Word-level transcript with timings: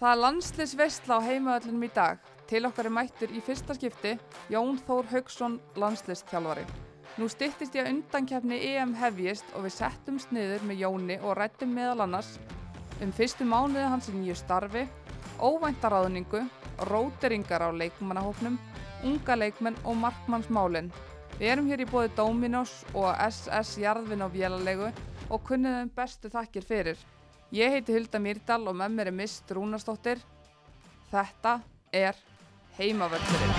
Það 0.00 0.14
er 0.14 0.20
landsliðsvestla 0.24 1.16
á 1.20 1.26
heimaöllunum 1.26 1.82
í 1.84 1.88
dag. 1.92 2.20
Til 2.48 2.62
okkar 2.64 2.86
er 2.88 2.92
mættur 2.96 3.32
í 3.36 3.40
fyrsta 3.44 3.74
skipti 3.76 4.14
Jón 4.48 4.78
Þór 4.86 5.10
Haugsson 5.10 5.58
landsliðstjálfari. 5.76 6.64
Nú 7.20 7.28
styttist 7.28 7.76
ég 7.76 7.84
að 7.84 7.90
undankefni 7.90 8.62
EM 8.70 8.94
hefjist 8.96 9.52
og 9.52 9.66
við 9.66 9.74
settumst 9.74 10.32
niður 10.32 10.64
með 10.64 10.80
Jóni 10.86 11.18
og 11.20 11.36
rættum 11.36 11.76
meðal 11.76 12.06
annars 12.06 12.32
um 13.04 13.12
fyrstu 13.12 13.44
mánuði 13.44 13.84
hans 13.92 14.08
í 14.08 14.16
nýju 14.16 14.38
starfi, 14.40 14.86
óvæntaráðningu, 15.36 16.46
róteringar 16.88 17.68
á 17.68 17.68
leikmannahóknum, 17.68 18.56
unga 19.04 19.36
leikmenn 19.36 19.76
og 19.84 20.00
markmannsmálinn. 20.00 20.88
Við 21.36 21.48
erum 21.52 21.68
hér 21.68 21.84
í 21.84 21.90
bóði 21.92 22.16
Dominos 22.16 22.78
og 22.94 23.12
SS 23.28 23.76
Jarðvin 23.84 24.24
á 24.24 24.32
Vélalegu 24.32 24.94
og 25.28 25.44
kunniðum 25.44 25.92
bestu 25.92 26.32
þakkir 26.32 26.64
fyrir. 26.72 27.08
Ég 27.50 27.72
heiti 27.74 27.90
Hulda 27.90 28.18
Myrdal 28.22 28.62
og 28.70 28.76
með 28.78 28.92
mér 28.94 29.08
er 29.10 29.14
Mist 29.18 29.48
Rúnastóttir. 29.50 30.20
Þetta 31.10 31.56
er 31.90 32.14
Heimavöldurinn. 32.76 33.56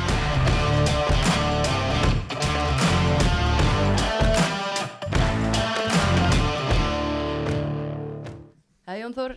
Það 8.87 9.01
Jón 9.01 9.17
Þór, 9.17 9.35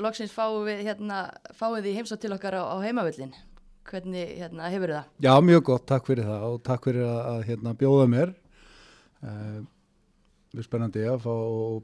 loksins 0.00 0.32
fáum 0.32 0.64
við 0.70 0.80
hérna, 0.88 1.20
fáum 1.52 1.76
við 1.76 2.00
heimsótt 2.00 2.24
til 2.24 2.32
okkar 2.32 2.56
á, 2.56 2.72
á 2.72 2.76
heimavöllin. 2.80 3.36
Hvernig 3.92 4.38
hérna, 4.40 4.72
hefur 4.72 4.94
það? 4.96 5.12
Já, 5.20 5.34
mjög 5.44 5.68
gott, 5.68 5.84
takk 5.92 6.08
fyrir 6.08 6.32
það 6.32 6.48
og 6.48 6.58
takk 6.64 6.88
fyrir 6.88 7.04
að, 7.10 7.20
að 7.34 7.44
hérna, 7.50 7.76
bjóða 7.76 8.08
mér. 8.16 8.34
Uh, 9.20 9.60
spennandi 10.60 11.06
að 11.08 11.22
fá 11.24 11.32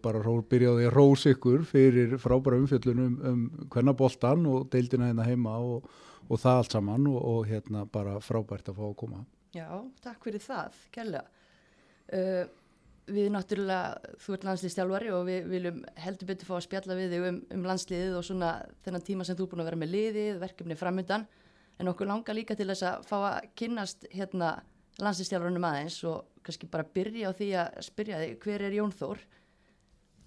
bara 0.05 0.21
ró, 0.21 0.35
byrjaði 0.45 0.89
að 0.89 0.95
rós 0.95 1.25
ykkur 1.31 1.65
fyrir 1.69 2.19
frábæra 2.21 2.59
umfjöllunum 2.61 3.17
um 3.31 3.41
hvernig 3.73 3.97
boltan 3.97 4.45
og 4.51 4.69
deildina 4.73 5.09
hérna 5.09 5.25
heima 5.25 5.57
og, 5.65 5.89
og 6.29 6.43
það 6.43 6.61
allt 6.61 6.77
saman 6.77 7.09
og, 7.09 7.19
og 7.33 7.49
hérna 7.49 7.87
bara 7.89 8.19
frábært 8.21 8.69
að 8.69 8.80
fá 8.80 8.87
að 8.91 8.97
koma. 9.01 9.25
Já, 9.57 9.69
takk 10.05 10.29
fyrir 10.29 10.45
það, 10.45 10.80
kærlega. 10.93 11.25
Uh, 12.13 12.45
við 13.09 13.30
náttúrulega, 13.33 14.15
þú 14.21 14.35
ert 14.37 14.47
landslýstjálfari 14.51 15.13
og 15.16 15.27
við 15.29 15.47
viljum 15.49 15.82
heldur 16.05 16.29
betur 16.29 16.49
fá 16.51 16.57
að 16.59 16.66
spjalla 16.66 16.97
við 16.99 17.15
þig 17.15 17.29
um, 17.30 17.38
um 17.57 17.69
landsliðið 17.71 18.16
og 18.19 18.27
svona 18.29 18.51
þennan 18.85 19.05
tíma 19.07 19.25
sem 19.25 19.38
þú 19.38 19.47
er 19.47 19.53
búin 19.53 19.65
að 19.65 19.71
vera 19.71 19.80
með 19.80 19.95
liðið, 19.95 20.32
verkefni 20.43 20.77
framöndan, 20.77 21.25
en 21.80 21.88
okkur 21.88 22.10
langar 22.10 22.37
líka 22.37 22.57
til 22.59 22.69
þess 22.69 22.85
að 22.85 23.07
fá 23.09 23.16
að 23.21 23.49
kynnast 23.57 24.05
hérna 24.13 24.59
landslýstjálfarunum 25.01 25.69
aðeins 25.69 25.99
og 26.10 26.38
kannski 26.49 26.68
bara 26.73 26.87
byrja 26.96 27.30
á 27.30 27.32
því 27.38 27.49
að 27.63 27.79
spyrja 27.87 28.21
þig, 28.24 28.35
hver 28.45 28.65
er 28.68 28.77
Jón 28.80 28.95
Þór? 28.99 29.21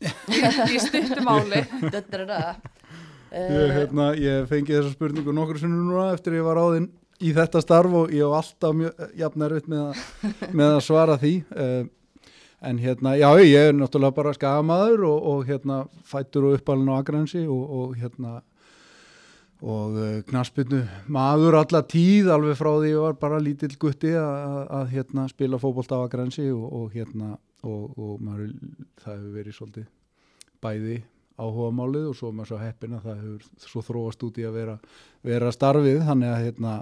Í 0.01 0.79
stuttum 0.81 1.29
áli. 1.29 1.61
Þetta 1.91 2.17
er 2.21 2.25
það. 2.31 2.65
Ég, 3.31 3.69
hérna, 3.77 4.09
ég 4.19 4.47
fengi 4.49 4.73
þessa 4.75 4.91
spurningu 4.95 5.31
nokkur 5.35 5.59
sinnum 5.61 5.85
núna 5.87 6.09
eftir 6.15 6.35
ég 6.39 6.43
var 6.47 6.59
áðinn 6.59 6.89
í 7.21 7.29
þetta 7.37 7.61
starf 7.63 7.93
og 7.95 8.11
ég 8.11 8.25
hef 8.25 8.33
alltaf 8.41 8.73
mjög 8.75 9.03
jafn 9.21 9.45
erfitt 9.47 9.69
með, 9.71 9.83
að- 9.91 10.51
með 10.61 10.73
að 10.75 10.81
svara 10.87 11.15
því. 11.21 11.33
Uh, 11.53 11.83
en 12.71 12.77
hérna, 12.81 13.13
já, 13.17 13.29
ég 13.41 13.69
er 13.71 13.77
náttúrulega 13.77 14.17
bara 14.19 14.33
skamaður 14.37 15.05
og, 15.09 15.23
og 15.31 15.45
hérna 15.47 15.77
fættur 16.05 16.49
og 16.49 16.57
uppalinn 16.59 16.91
á 16.93 16.99
Akransi 16.99 17.45
og, 17.49 17.63
og 17.79 17.95
hérna 18.01 18.35
og 19.61 19.95
uh, 20.01 20.19
knaspinu 20.25 20.81
maður 21.13 21.59
alla 21.61 21.81
tíð 21.85 22.31
alveg 22.33 22.57
frá 22.57 22.71
því 22.81 22.91
ég 22.95 23.01
var 23.03 23.17
bara 23.21 23.39
lítill 23.43 23.75
gutti 23.81 24.11
að, 24.17 24.33
að, 24.41 24.61
að 24.79 24.91
hérna 24.95 25.25
spila 25.29 25.59
fótbolt 25.61 25.93
á 25.93 25.97
Akransi 26.01 26.47
og, 26.53 26.65
og 26.79 26.93
hérna 26.95 27.35
og, 27.61 27.83
og 27.97 28.21
maður, 28.25 28.53
það 29.03 29.17
hefur 29.19 29.33
verið 29.37 29.57
svolítið 29.59 29.89
bæði 30.65 30.99
áhuga 31.41 31.71
málið 31.73 32.07
og 32.11 32.17
svo 32.17 32.31
maður 32.33 32.51
svo 32.51 32.61
heppin 32.61 32.97
að 32.97 33.05
það 33.07 33.21
hefur 33.21 33.67
svo 33.69 33.83
þróast 33.85 34.25
út 34.27 34.39
í 34.41 34.47
að 34.49 34.57
vera, 34.59 34.75
vera 35.25 35.51
starfið 35.53 36.01
þannig 36.09 36.33
að 36.35 36.43
hérna 36.47 36.73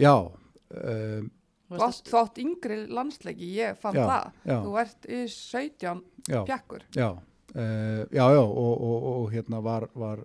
já 0.00 0.14
um, 0.16 1.28
Þú 1.68 1.82
átt, 1.84 2.06
þú 2.08 2.16
átt 2.16 2.38
yngri 2.40 2.76
landsleiki, 2.96 3.44
ég 3.58 3.74
fann 3.76 3.92
Já, 3.98 4.06
það. 4.08 4.28
já. 4.48 4.54
Þú 4.64 4.70
ert 4.80 5.08
í 5.12 5.18
17 5.28 5.98
já, 6.32 6.38
pjakkur. 6.48 6.84
já, 6.96 7.08
uh, 7.12 8.02
já, 8.08 8.22
já 8.24 8.40
og, 8.40 8.72
og, 8.72 9.08
og 9.10 9.26
hérna 9.34 9.60
var, 9.66 9.84
var 9.92 10.22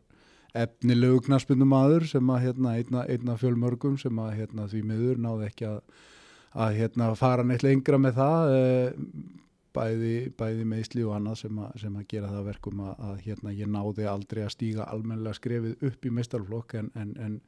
efnilegu 0.54 1.22
knaspinu 1.28 1.66
maður 1.66 2.08
sem 2.10 2.30
að 2.30 2.44
hérna 2.48 2.74
einna, 2.78 3.06
einna 3.10 3.38
fjölmörgum 3.42 3.96
sem 4.02 4.20
að 4.22 4.36
hérna 4.40 4.68
því 4.70 4.82
miður 4.90 5.22
náði 5.22 5.48
ekki 5.50 5.70
að, 5.70 5.80
að 6.54 6.76
hérna 6.82 7.14
fara 7.18 7.46
neitt 7.48 7.66
lengra 7.66 7.98
með 8.02 8.20
það 8.20 8.54
uh, 8.58 8.92
bæði, 9.74 10.14
bæði 10.38 10.68
meðsli 10.70 11.06
og 11.08 11.16
annað 11.18 11.40
sem 11.42 11.62
að, 11.64 11.72
sem 11.82 11.96
að 11.98 12.06
gera 12.12 12.30
það 12.30 12.42
að 12.42 12.50
verkum 12.52 12.84
að, 12.86 12.94
að 13.08 13.24
hérna 13.28 13.56
ég 13.58 13.72
náði 13.74 14.06
aldrei 14.10 14.44
að 14.44 14.54
stíga 14.54 14.86
almennilega 14.94 15.40
skrefið 15.40 15.88
upp 15.90 16.06
í 16.06 16.14
meistarflokk 16.20 16.78
en, 16.80 16.92
en, 17.00 17.16
en, 17.26 17.40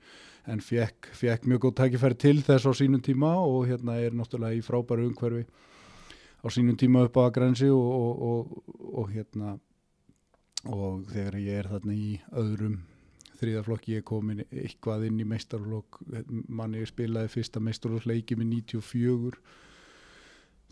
en 0.50 0.66
fekk, 0.66 1.12
fekk 1.14 1.46
mjög 1.50 1.68
góð 1.68 1.78
tækifæri 1.82 2.20
til 2.26 2.40
þess 2.48 2.66
á 2.66 2.72
sínum 2.82 3.06
tíma 3.06 3.36
og 3.44 3.70
hérna 3.70 4.00
er 4.02 4.18
náttúrulega 4.18 4.58
í 4.58 4.66
frábæru 4.66 5.06
umhverfi 5.12 5.46
á 6.42 6.48
sínum 6.54 6.78
tíma 6.82 7.06
upp 7.06 7.22
á 7.22 7.30
grensi 7.38 7.70
og, 7.70 7.86
og, 7.86 8.26
og, 8.32 8.76
og 9.06 9.14
hérna 9.14 9.56
og 10.66 11.06
þegar 11.14 11.40
ég 11.44 11.62
er 11.62 11.70
þarna 11.70 11.94
í 11.94 12.18
öðrum 12.34 12.82
þriðaflokki 13.40 13.98
ég 13.98 14.08
komin 14.08 14.44
eitthvað 14.46 15.08
inn 15.10 15.22
í 15.22 15.28
meistarflokk 15.28 16.02
manni 16.48 16.86
spilaði 16.88 17.32
fyrsta 17.36 17.62
meistarflokkleiki 17.64 18.38
með 18.40 18.52
94 18.72 19.44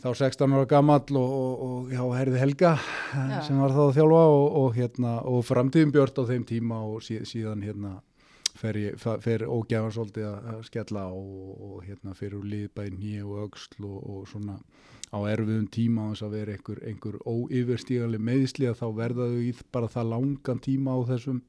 þá 0.03 0.09
16 0.19 0.55
ára 0.57 0.69
gamall 0.69 1.19
og, 1.19 1.33
og, 1.33 1.65
og 1.67 1.91
já, 1.93 2.01
herði 2.17 2.41
Helga 2.41 2.73
já. 2.79 3.43
sem 3.45 3.59
var 3.61 3.75
þá 3.75 3.83
að 3.85 3.93
þjálfa 3.99 4.23
og, 4.31 4.47
og, 4.61 4.71
hérna, 4.77 5.13
og 5.29 5.45
framtíðum 5.47 5.93
björt 5.95 6.19
á 6.19 6.23
þeim 6.31 6.47
tíma 6.49 6.81
og 6.87 7.03
sí, 7.05 7.19
síðan 7.27 7.63
hérna 7.63 7.93
fer, 8.59 8.79
fer 9.23 9.45
ógæfan 9.47 9.93
svolítið 9.93 10.27
að 10.29 10.65
skella 10.67 11.05
og, 11.13 11.53
og 11.67 11.77
hérna 11.87 12.15
fer 12.17 12.35
úr 12.37 12.47
liðbæn 12.49 12.99
nýja 12.99 13.27
og 13.27 13.47
öxl 13.47 13.87
og, 13.87 13.99
og 14.01 14.27
svona 14.31 14.57
á 15.13 15.17
erfiðum 15.29 15.69
tíma 15.71 16.09
á 16.09 16.11
þess 16.11 16.25
að 16.25 16.35
vera 16.39 16.55
einhver, 16.57 16.83
einhver 16.89 17.17
óyfirstígaleg 17.23 18.21
meðsli 18.21 18.69
að 18.69 18.79
þá 18.81 18.87
verða 18.97 19.29
þau 19.29 19.41
í 19.45 19.51
bara 19.71 19.91
það 19.93 20.11
langan 20.13 20.63
tíma 20.63 20.97
á 20.97 20.99
þessum, 21.13 21.41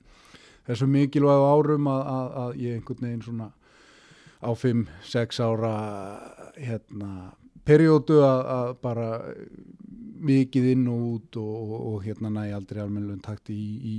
þessum 0.69 0.93
mikilvægu 0.95 1.47
árum 1.51 1.91
að, 1.93 2.03
að, 2.15 2.35
að 2.45 2.59
ég 2.65 2.79
einhvern 2.79 3.07
veginn 3.09 3.25
svona 3.25 3.51
á 4.45 4.51
5-6 4.53 5.41
ára 5.45 5.75
hérna 6.57 7.11
perjódu 7.65 8.21
að, 8.25 8.41
að 8.55 8.71
bara 8.85 9.09
mikið 10.25 10.71
inn 10.75 10.87
og 10.89 11.05
út 11.15 11.39
og, 11.41 11.53
og, 11.61 11.77
og 11.91 12.01
hérna 12.05 12.33
næ 12.33 12.47
aldrei 12.57 12.81
almennilegum 12.83 13.23
takti 13.25 13.57
í, 13.57 13.69
í, 13.85 13.97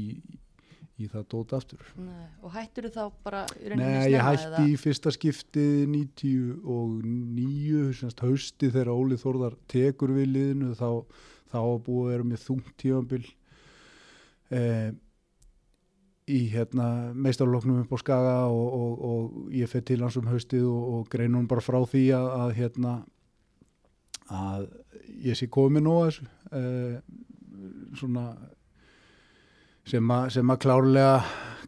í 1.02 1.10
það 1.12 1.28
dót 1.34 1.56
aftur. 1.58 1.86
Nei, 2.02 2.26
og 2.42 2.54
hættur 2.56 2.90
þá 2.94 3.04
bara 3.26 3.46
Nei, 3.78 4.12
ég 4.14 4.26
hætti 4.26 4.50
eða? 4.50 4.66
í 4.66 4.76
fyrsta 4.82 5.14
skiptið 5.14 5.86
99, 5.94 7.88
semst 8.00 8.26
hausti 8.26 8.72
þegar 8.72 8.94
Óli 8.96 9.20
Þórðar 9.22 9.58
tekur 9.72 10.14
við 10.18 10.32
liðinu 10.34 10.76
þá, 10.78 10.90
þá 11.54 11.60
búið 11.86 12.06
að 12.06 12.14
vera 12.14 12.30
með 12.32 12.46
þungt 12.46 12.72
tífambil 12.82 13.24
eh, 14.50 14.94
í 16.26 16.40
hérna 16.50 17.14
meistarloknum 17.14 17.84
upp 17.84 17.94
á 17.94 17.98
Skaga 18.02 18.38
og, 18.50 18.68
og, 18.74 19.04
og 19.10 19.54
ég 19.54 19.70
fyrir 19.70 19.86
til 19.86 20.02
hans 20.02 20.18
um 20.18 20.30
haustið 20.30 20.66
og, 20.66 20.86
og 20.94 21.10
grein 21.12 21.38
hún 21.38 21.50
bara 21.50 21.62
frá 21.62 21.78
því 21.86 22.08
að, 22.18 22.30
að 22.40 22.54
hérna 22.60 22.94
að 24.34 24.68
ég 25.22 25.38
sé 25.38 25.48
komið 25.54 25.86
nú 25.86 25.98
að 26.02 26.22
eh, 26.58 26.96
svona 28.00 28.26
sem 29.86 30.10
að, 30.12 30.32
sem 30.34 30.50
að 30.50 30.64
klárlega 30.66 31.20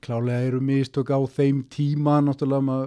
klárlega 0.02 0.48
eru 0.50 0.62
mistök 0.62 1.12
á 1.14 1.20
þeim 1.38 1.64
tíma 1.74 2.18
náttúrulega 2.26 2.80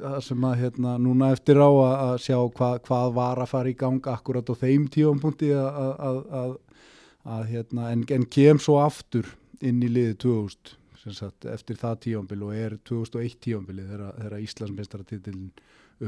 það 0.00 0.18
sem 0.26 0.44
að 0.46 0.58
hérna 0.64 0.96
núna 1.02 1.30
eftir 1.34 1.58
á 1.62 1.70
að, 1.70 1.94
að 2.08 2.16
sjá 2.26 2.38
hva, 2.58 2.72
hvað 2.86 3.14
var 3.14 3.42
að 3.42 3.52
fara 3.52 3.70
í 3.70 3.78
gang 3.78 4.10
akkurat 4.10 4.50
á 4.50 4.54
þeim 4.58 4.88
tífampunkti 4.90 5.52
að, 5.54 6.20
að, 6.42 7.46
hérna 7.50 7.90
en, 7.94 8.04
en 8.10 8.26
kem 8.26 8.58
svo 8.62 8.80
aftur 8.82 9.30
inn 9.60 9.82
í 9.84 9.90
liði 9.90 10.18
2000 10.26 10.76
sem 10.78 10.79
sagt, 11.16 11.46
eftir 11.50 11.78
það 11.80 12.02
tífambil 12.06 12.44
og 12.46 12.54
er 12.56 12.76
2001 12.88 13.40
tífambili 13.46 13.86
þegar, 13.88 14.14
þegar 14.18 14.44
Íslandsmeistaratitilin 14.46 15.50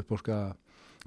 upp 0.01 0.15
á 0.15 0.17
skaga 0.21 0.53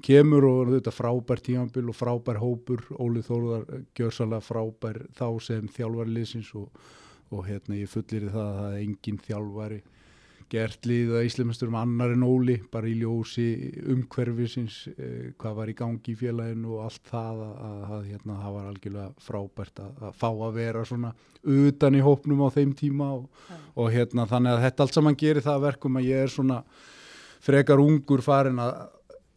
kemur 0.06 0.44
og 0.44 0.74
þetta 0.74 0.92
frábær 0.92 1.40
tífambil 1.40 1.88
og 1.88 1.96
frábær 1.96 2.42
hópur. 2.42 2.84
Óli 3.00 3.24
Þórðar 3.24 3.66
gjörsalega 3.96 4.44
frábær 4.44 5.02
þá 5.16 5.28
sem 5.48 5.68
þjálfari 5.72 6.16
liðsins 6.18 6.52
og 6.58 6.68
og 7.34 7.46
hérna 7.48 7.78
ég 7.80 7.90
fullir 7.90 8.28
það 8.30 8.42
að 8.44 8.58
það 8.60 8.72
er 8.72 8.82
engin 8.84 9.22
þjálfari 9.24 9.78
gert 10.52 10.86
liðið 10.86 11.18
að 11.18 11.26
Íslamisturum 11.26 11.76
annar 11.80 12.12
en 12.14 12.24
Óli 12.26 12.56
bara 12.72 12.88
í 12.88 12.94
ljósi 13.00 13.46
umhverfisins 13.92 14.78
eh, 14.94 15.32
hvað 15.38 15.56
var 15.58 15.72
í 15.72 15.76
gangi 15.78 16.12
í 16.12 16.18
félaginu 16.18 16.76
og 16.76 16.84
allt 16.86 17.10
það 17.10 17.40
að, 17.46 17.54
að, 17.66 18.04
hérna, 18.10 18.38
það 18.42 18.56
var 18.56 18.68
algjörlega 18.70 19.26
frábært 19.28 19.82
að, 19.82 20.02
að 20.08 20.18
fá 20.22 20.28
að 20.30 20.58
vera 20.60 20.84
svona 20.86 21.14
utan 21.42 21.98
í 21.98 22.04
hópnum 22.06 22.44
á 22.46 22.48
þeim 22.54 22.74
tíma 22.78 23.12
og, 23.18 23.46
og 23.74 23.90
hérna 23.94 24.28
þannig 24.30 24.54
að 24.54 24.66
þetta 24.66 24.86
allt 24.86 24.98
saman 25.00 25.18
gerir 25.18 25.46
það 25.46 25.58
að 25.58 25.66
verkum 25.66 25.98
að 25.98 26.10
ég 26.10 26.26
er 26.26 26.32
svona 26.36 26.60
frekar 27.46 27.82
ungur 27.82 28.22
farin 28.26 28.62
að 28.62 28.76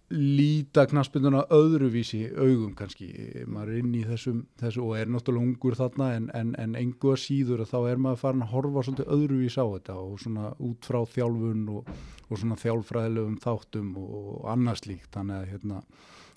líta 0.10 0.88
knaspinduna 0.90 1.44
öðruvísi 1.54 2.24
augum 2.34 2.72
kannski, 2.78 3.10
maður 3.46 3.74
er 3.74 3.82
inn 3.84 3.92
í 3.94 4.04
þessum, 4.08 4.40
þessu 4.58 4.86
og 4.88 4.96
er 4.98 5.12
náttúrulega 5.14 5.46
ungur 5.46 5.78
þarna 5.78 6.08
en, 6.16 6.30
en, 6.38 6.54
en 6.58 6.74
engu 6.80 7.14
að 7.14 7.22
síður 7.22 7.64
að 7.66 7.74
þá 7.74 7.78
er 7.92 8.02
maður 8.02 8.22
farin 8.24 8.46
að 8.46 8.54
horfa 8.56 8.86
svolítið 8.88 9.12
öðruvísi 9.16 9.62
á 9.62 9.68
þetta 9.76 9.98
og 10.02 10.16
svona 10.24 10.54
út 10.66 10.90
frá 10.90 11.00
þjálfun 11.14 11.68
og, 11.76 11.92
og 12.26 12.42
svona 12.42 12.58
þjálfræðilegum 12.64 13.38
þáttum 13.44 13.92
og, 14.02 14.16
og 14.34 14.50
annars 14.56 14.86
líkt, 14.90 15.12
þannig 15.14 15.38
að 15.38 15.52
hérna, 15.54 15.82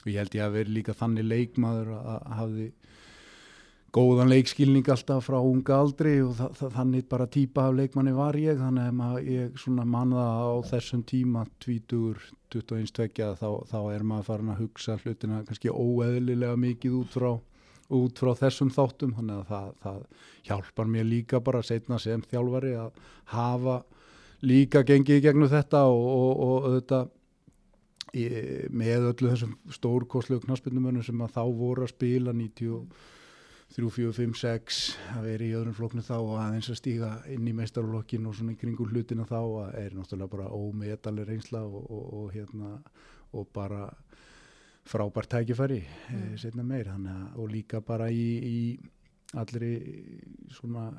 ég 0.04 0.20
held 0.20 0.36
ég 0.36 0.46
að 0.46 0.56
veri 0.58 0.76
líka 0.76 0.98
þannig 0.98 1.28
leikmaður 1.30 1.94
að 1.96 2.30
hafði 2.42 2.68
góðan 3.92 4.30
leikskilning 4.32 4.86
alltaf 4.88 5.26
frá 5.28 5.36
unga 5.44 5.76
aldri 5.82 6.14
og 6.24 6.32
þa 6.38 6.46
þa 6.56 6.68
þannig 6.78 7.08
bara 7.10 7.26
típa 7.28 7.66
af 7.68 7.74
leikmanni 7.76 8.14
var 8.16 8.38
ég 8.40 8.56
þannig 8.56 9.02
að 9.04 9.28
ég 9.28 9.58
svona 9.60 9.84
manða 9.84 10.24
á 10.32 10.52
þessum 10.70 11.02
tíma 11.04 11.44
20, 11.60 12.16
21, 12.54 12.92
22 12.96 13.28
þá, 13.36 13.48
þá 13.68 13.78
er 13.92 14.06
maður 14.08 14.28
farin 14.30 14.52
að 14.54 14.62
hugsa 14.64 14.96
hlutina 15.02 15.42
kannski 15.44 15.68
óeðlilega 15.68 16.56
mikið 16.64 16.98
út 17.02 17.18
frá, 17.18 17.30
út 17.92 18.24
frá 18.24 18.32
þessum 18.40 18.72
þáttum 18.72 19.12
þannig 19.18 19.42
að 19.42 19.52
það, 19.52 19.70
það 19.84 20.02
hjálpar 20.48 20.92
mér 20.96 21.08
líka 21.12 21.44
bara 21.44 21.64
setna 21.66 22.00
sem 22.00 22.24
þjálfari 22.32 22.74
að 22.80 23.02
hafa 23.36 23.82
líka 24.40 24.86
gengið 24.88 25.24
gegnum 25.26 25.52
þetta 25.52 25.84
og, 25.92 26.06
og, 26.16 26.46
og 26.48 26.70
þetta 26.80 27.04
með 28.12 29.10
öllu 29.12 29.30
þessum 29.32 29.58
stórkoslu 29.72 30.40
knaspindumönnum 30.42 31.04
sem 31.04 31.20
að 31.24 31.36
þá 31.36 31.42
voru 31.60 31.84
að 31.84 31.92
spila 31.92 32.32
90 32.36 32.72
og 32.76 33.02
3, 33.72 33.88
4, 33.88 34.12
5, 34.12 34.34
6 34.36 34.80
að 35.16 35.26
vera 35.30 35.46
í 35.46 35.54
öðrum 35.56 35.76
floknu 35.76 36.02
þá 36.04 36.14
og 36.18 36.34
aðeins 36.42 36.68
að 36.72 36.80
stíga 36.82 37.10
inn 37.32 37.46
í 37.48 37.54
meistarflokkin 37.56 38.26
og 38.28 38.36
svona 38.36 38.52
í 38.52 38.58
kringum 38.60 38.90
hlutina 38.92 39.24
þá 39.28 39.38
er 39.80 39.96
náttúrulega 39.96 40.32
bara 40.34 40.50
ómeðalir 40.52 41.30
reynsla 41.30 41.62
og, 41.64 41.86
og, 41.88 42.04
og 42.18 42.34
hérna 42.34 42.74
og 43.32 43.48
bara 43.54 43.86
frábært 44.84 45.30
tækifæri 45.32 45.80
eh, 45.80 46.12
mm. 46.12 46.36
setna 46.42 46.66
meir 46.66 46.90
að, 46.92 47.08
og 47.38 47.48
líka 47.48 47.80
bara 47.80 48.10
í, 48.12 48.26
í 48.44 48.58
allri 49.40 49.72
svona 50.52 50.90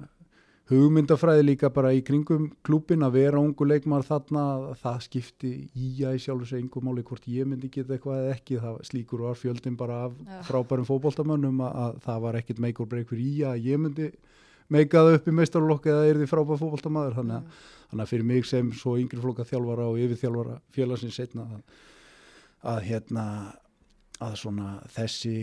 hugmyndafræði 0.71 1.43
líka 1.43 1.69
bara 1.75 1.91
í 1.91 1.99
kringum 2.05 2.45
klúpin 2.63 3.03
að 3.03 3.17
vera 3.17 3.41
ungu 3.41 3.65
leikmar 3.67 4.05
þarna 4.07 4.43
það 4.79 4.99
skipti 5.07 5.51
í 5.75 5.89
að 6.07 6.21
sjálf 6.23 6.47
segja 6.47 6.63
einhver 6.63 6.85
máli 6.87 7.03
hvort 7.03 7.27
ég 7.27 7.49
myndi 7.49 7.71
geta 7.73 7.97
eitthvað 7.97 8.21
eða 8.21 8.35
ekki 8.37 8.59
það 8.63 8.77
slíkur 8.87 9.25
var 9.25 9.39
fjöldin 9.39 9.75
bara 9.79 9.97
af 10.05 10.13
ja. 10.23 10.39
frábærum 10.47 10.87
fókbóltamönnum 10.87 11.59
að, 11.67 11.81
að 11.83 11.99
það 12.05 12.21
var 12.27 12.39
ekkit 12.39 12.61
make 12.63 12.83
or 12.83 12.89
break 12.93 13.11
fyrir 13.11 13.25
í 13.27 13.43
að 13.49 13.67
ég 13.67 13.83
myndi 13.83 14.07
meikaða 14.71 15.17
upp 15.17 15.27
í 15.27 15.35
meistarlokk 15.35 15.89
eða 15.91 16.05
er 16.07 16.21
því 16.21 16.29
frábær 16.31 16.61
fókbóltamöður 16.61 17.17
þannig, 17.19 17.43
mm. 17.43 17.65
þannig 17.89 18.05
að 18.05 18.13
fyrir 18.13 18.29
mig 18.31 18.47
sem 18.47 18.71
svo 18.79 18.95
yngri 19.01 19.19
flokka 19.19 19.47
þjálfara 19.49 19.89
og 19.91 19.99
yfirþjálfara 19.99 20.57
félagsins 20.75 21.19
setna 21.19 21.49
að, 21.49 21.83
að 22.71 22.81
hérna 22.87 23.25
að 24.23 24.39
svona 24.39 24.77
þessi 24.95 25.35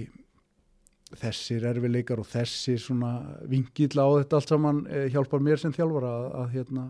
þessir 1.19 1.67
erfileikar 1.71 2.21
og 2.23 2.29
þessi 2.31 2.77
svona 2.79 3.13
vingill 3.51 3.99
á 3.99 4.07
þetta 4.21 4.39
allt 4.39 4.53
saman 4.53 4.83
eh, 4.87 5.09
hjálpar 5.11 5.43
mér 5.43 5.59
sem 5.63 5.75
þjálfara 5.75 6.11
að, 6.11 6.27
að 6.43 6.53
hérna, 6.55 6.85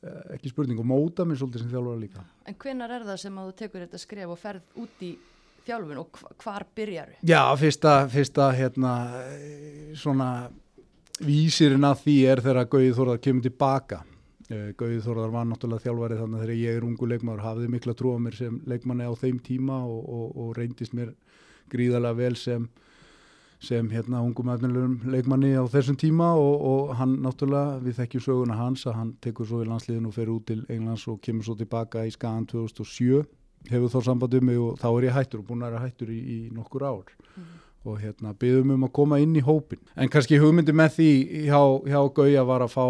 eh, 0.00 0.22
ekki 0.36 0.52
spurning 0.54 0.80
og 0.80 0.88
móta 0.88 1.26
mér 1.28 1.40
svolítið 1.40 1.66
sem 1.66 1.74
þjálfara 1.74 2.00
líka. 2.00 2.24
En 2.48 2.56
hvenar 2.64 2.96
er 2.96 3.04
það 3.10 3.20
sem 3.26 3.42
að 3.42 3.50
þú 3.50 3.58
tekur 3.60 3.84
þetta 3.84 4.02
skref 4.04 4.32
og 4.32 4.40
ferð 4.40 4.80
út 4.84 5.04
í 5.04 5.12
þjálfun 5.66 6.00
og 6.00 6.22
hvar 6.40 6.66
byrjar 6.76 7.12
þau? 7.12 7.20
Já, 7.28 7.42
fyrsta, 7.60 7.94
fyrsta 8.10 8.50
hérna 8.56 8.94
svona 10.00 10.30
vísirinn 11.24 11.84
að 11.84 12.04
því 12.04 12.16
er 12.32 12.42
þegar 12.44 12.70
Gauði 12.72 12.94
Þórðar 12.96 13.20
kemur 13.24 13.44
tilbaka. 13.44 14.02
Eh, 14.50 14.70
Gauði 14.78 15.00
Þórðar 15.04 15.34
var 15.34 15.48
náttúrulega 15.48 15.84
þjálfari 15.84 16.20
þannig 16.20 16.38
að 16.38 16.44
þegar 16.44 16.60
ég 16.60 16.78
er 16.78 16.86
ungu 16.86 17.08
leikmar 17.10 17.42
hafði 17.44 17.68
mikla 17.70 17.94
trú 17.98 18.14
á 18.16 18.18
mér 18.24 18.38
sem 18.38 18.60
leikmanni 18.66 19.06
á 19.06 19.14
þeim 19.14 19.40
tíma 19.44 19.82
og, 19.84 20.00
og, 20.00 20.38
og 20.40 20.54
reyndist 20.56 20.96
mér 20.96 21.12
gríðarlega 21.70 22.18
vel 22.18 22.38
sem 22.40 22.64
sem 23.60 23.88
hérna 23.92 24.22
ungum 24.24 24.48
efnilegum 24.54 24.94
leikmanni 25.12 25.52
á 25.52 25.64
þessum 25.68 25.98
tíma 26.00 26.32
og, 26.40 26.62
og 26.70 26.94
hann 26.96 27.18
náttúrulega, 27.24 27.78
við 27.84 27.98
þekkjum 28.00 28.24
söguna 28.26 28.56
hans 28.56 28.86
að 28.88 28.96
hann 28.96 29.14
tekur 29.20 29.48
svo 29.48 29.60
í 29.64 29.68
landsliðinu 29.68 30.08
og 30.08 30.16
fer 30.16 30.32
út 30.32 30.46
til 30.48 30.62
Englands 30.68 31.06
og 31.12 31.20
kemur 31.20 31.44
svo 31.44 31.58
tilbaka 31.60 32.06
í 32.08 32.14
skagan 32.14 32.48
2007 32.48 33.24
hefur 33.70 33.92
þá 33.92 33.98
samband 34.06 34.38
um 34.38 34.46
mig 34.48 34.60
og 34.60 34.78
þá 34.80 34.88
er 34.90 35.10
ég 35.10 35.18
hættur 35.18 35.42
og 35.42 35.50
búin 35.50 35.66
að 35.66 35.74
vera 35.74 35.84
hættur 35.84 36.14
í, 36.14 36.20
í 36.20 36.38
nokkur 36.56 36.86
ár. 36.88 37.18
Mm 37.36 37.50
og 37.88 37.96
hérna 38.02 38.34
byggðum 38.36 38.74
um 38.74 38.82
að 38.84 38.92
koma 38.98 39.16
inn 39.22 39.32
í 39.38 39.42
hópin 39.44 39.80
en 39.96 40.10
kannski 40.12 40.36
hugmyndi 40.40 40.74
með 40.76 40.98
því 40.98 41.08
hjá, 41.46 41.60
hjá 41.88 42.00
Gauja 42.18 42.42
var 42.44 42.64
að 42.66 42.74
fá 42.74 42.84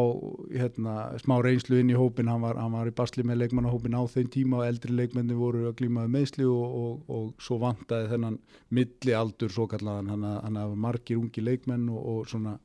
hérna, 0.51 0.95
smá 1.23 1.37
reynslu 1.45 1.79
inn 1.79 1.93
í 1.93 1.99
hópin 1.99 2.31
hann 2.31 2.43
var, 2.43 2.59
hann 2.59 2.75
var 2.75 2.91
í 2.91 2.95
basli 2.97 3.23
með 3.27 3.45
leikmannahópin 3.45 3.95
á 3.95 4.03
þeim 4.11 4.31
tíma 4.35 4.61
og 4.61 4.67
eldri 4.67 4.97
leikmenni 4.99 5.39
voru 5.39 5.69
að 5.71 5.77
glímaði 5.79 6.15
meðsli 6.17 6.49
og, 6.51 6.75
og, 6.83 6.97
og 7.07 7.29
svo 7.43 7.61
vantaði 7.63 8.11
þennan 8.11 8.41
milli 8.75 9.15
aldur 9.15 9.55
svo 9.55 9.69
kallaðan 9.71 10.11
hann 10.11 10.27
að, 10.27 10.63
að 10.65 10.75
margir 10.87 11.23
ungi 11.23 11.45
leikmenn 11.47 11.87
og, 11.95 12.03
og 12.15 12.31
svona 12.33 12.57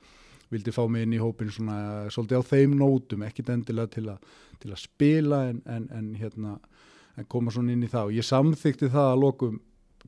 vildi 0.50 0.74
fá 0.74 0.84
mig 0.90 1.06
inn 1.06 1.14
í 1.14 1.22
hópin 1.22 1.54
svona 1.54 1.78
svolítið 2.14 2.42
á 2.42 2.50
þeim 2.50 2.76
nótum, 2.80 3.26
ekkit 3.28 3.54
endilega 3.54 3.94
til, 3.98 4.08
a, 4.14 4.18
til 4.62 4.74
að 4.74 4.82
spila 4.82 5.46
en, 5.52 5.62
en, 5.70 5.88
en 5.94 6.12
hérna 6.18 6.58
en 7.16 7.30
koma 7.30 7.54
svona 7.54 7.74
inn 7.74 7.86
í 7.86 7.92
það. 7.92 8.10
Og 8.10 8.18
ég 8.18 8.28
samþykti 8.28 8.92
það 8.94 9.12
að 9.12 9.22
lokum 9.22 9.62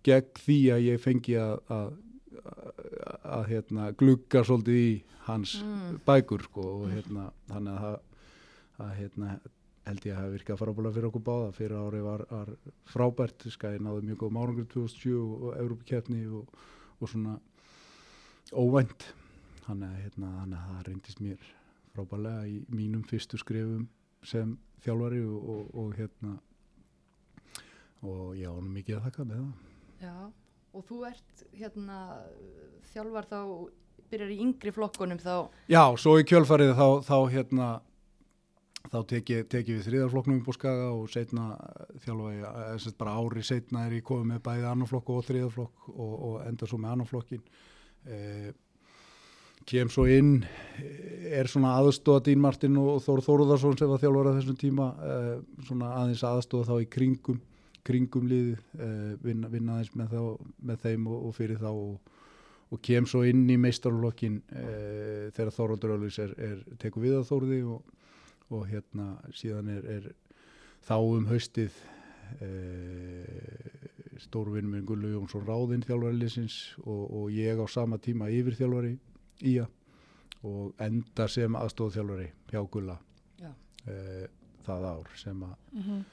gegn 0.06 0.42
því 0.44 0.58
að 0.76 0.86
ég 0.88 1.02
fengi 1.04 1.38
að, 1.42 1.56
að 3.28 3.46
hérna, 3.52 3.92
glugga 3.98 4.44
svolítið 4.46 4.80
í 4.80 4.90
hans 5.28 5.58
mm. 5.64 6.00
bækur 6.08 6.46
sko, 6.48 6.66
og 6.78 6.90
hérna, 6.94 7.28
þannig 7.50 7.86
að, 7.90 7.98
að 8.86 8.94
hérna, 9.02 9.36
held 9.88 10.08
ég 10.08 10.16
að 10.16 10.22
það 10.22 10.34
virkað 10.36 10.60
frábúlega 10.62 10.96
fyrir 10.98 11.10
okkur 11.10 11.26
báða. 11.28 11.52
Fyrir 11.56 11.78
ári 11.82 12.02
var, 12.04 12.24
var 12.32 12.52
frábært 12.92 13.48
skæði 13.54 13.84
náðu 13.84 14.08
mjög 14.08 14.24
góð 14.24 14.34
márangur 14.38 14.68
2007 14.74 15.14
og 15.20 15.54
Európa-kjefni 15.56 16.24
og, 16.40 16.58
og 17.00 17.12
svona 17.12 17.38
óvænt. 18.52 19.08
Þannig 19.68 19.88
að, 19.92 20.02
hérna, 20.06 20.34
þannig 20.42 20.58
að 20.58 20.74
það 20.74 20.90
reyndist 20.90 21.24
mér 21.24 21.54
frábælega 21.94 22.50
í 22.52 22.58
mínum 22.72 23.06
fyrstu 23.08 23.40
skrifum 23.42 23.88
sem 24.28 24.58
þjálfari 24.84 25.24
og, 25.28 25.54
og, 25.54 25.72
og 25.84 25.96
hérna 25.98 26.36
og 28.08 28.36
ég 28.38 28.52
ánum 28.52 28.76
mikið 28.76 29.00
að 29.00 29.08
þakka 29.08 29.26
með 29.32 29.42
það. 29.42 29.56
Já 30.04 30.47
og 30.78 30.86
þú 30.88 31.02
ert 31.10 31.44
hérna 31.58 32.00
þjálfar 32.94 33.28
þá 33.30 33.40
byrjar 34.08 34.32
í 34.32 34.40
yngri 34.46 34.72
flokkunum 34.72 35.20
þá. 35.20 35.50
Já, 35.72 35.84
svo 36.00 36.16
í 36.22 36.26
kjölfarið 36.28 36.74
þá, 36.78 36.88
þá 37.08 37.18
hérna 37.34 37.70
þá 38.88 39.00
tekið 39.12 39.42
teki 39.52 39.76
við 39.78 39.88
þriðarflokknum 39.88 40.38
upp 40.42 40.52
á 40.52 40.54
skaga 40.56 40.86
og 40.96 41.10
setna 41.12 41.48
þjálfa 42.06 42.30
ég, 42.36 42.46
eða 42.68 42.94
bara 43.02 43.16
ári 43.20 43.44
setna 43.44 43.84
er 43.88 43.98
ég 43.98 44.06
komið 44.08 44.30
með 44.32 44.46
bæðið 44.46 44.70
annarflokk 44.72 45.12
og 45.12 45.26
þriðarflokk 45.28 45.90
og, 45.92 46.14
og 46.30 46.38
enda 46.48 46.70
svo 46.70 46.80
með 46.80 46.94
annarflokkin 46.94 47.44
eh, 48.08 48.48
kem 49.68 49.92
svo 49.92 50.06
inn 50.08 50.38
er 51.28 51.50
svona 51.52 51.76
aðstóða 51.82 52.28
Dín 52.30 52.44
Martin 52.44 52.80
og 52.80 53.02
Þór 53.04 53.24
Þóruðarsson 53.26 53.76
sem 53.80 53.92
var 53.92 54.02
þjálfar 54.04 54.32
að 54.32 54.40
þessum 54.40 54.60
tíma 54.62 54.90
eh, 55.04 55.34
svona 55.68 55.92
aðeins 56.00 56.24
aðstóða 56.28 56.72
þá 56.72 56.86
í 56.86 56.90
kringum 56.96 57.42
kringum 57.88 58.28
liði 58.30 58.54
uh, 58.58 59.16
vinna, 59.24 59.50
vinna 59.52 59.78
aðeins 59.78 59.94
með, 59.98 60.16
með 60.70 60.86
þeim 60.86 61.10
og, 61.10 61.28
og 61.28 61.36
fyrir 61.38 61.60
þá 61.62 61.70
og, 61.72 62.14
og 62.74 62.82
kem 62.84 63.08
svo 63.10 63.24
inn 63.28 63.46
í 63.50 63.58
meistarlokkin 63.62 64.42
uh, 64.44 65.28
þegar 65.36 65.54
Þóraldur 65.56 65.96
Öllus 65.98 66.20
er, 66.24 66.34
er 66.38 66.64
teku 66.82 67.04
við 67.04 67.20
að 67.20 67.30
Þórði 67.32 67.62
og, 67.76 67.94
og 68.52 68.66
hérna 68.72 69.12
síðan 69.36 69.72
er, 69.76 69.88
er 69.98 70.12
þá 70.88 70.98
um 71.00 71.28
haustið 71.32 71.80
uh, 72.44 73.26
stórvinnum 74.28 74.76
minn 74.76 74.88
Gullu 74.88 75.14
Jónsson 75.14 75.46
Ráðinn 75.48 75.86
þjálfari 75.86 76.22
lisins 76.24 76.62
og 76.84 77.28
ég 77.36 77.60
á 77.62 77.66
sama 77.70 78.00
tíma 78.02 78.32
yfir 78.34 78.58
þjálfari 78.58 78.96
í 79.46 79.60
að 79.62 79.74
og 80.46 80.82
enda 80.82 81.26
sem 81.32 81.56
aðstofþjálfari 81.58 82.28
hjá 82.52 82.62
Gulla 82.72 82.98
það 84.68 84.86
ár 84.92 85.10
sem 85.16 85.44
að 85.44 85.56
mm 85.72 85.82
-hmm. 85.82 86.04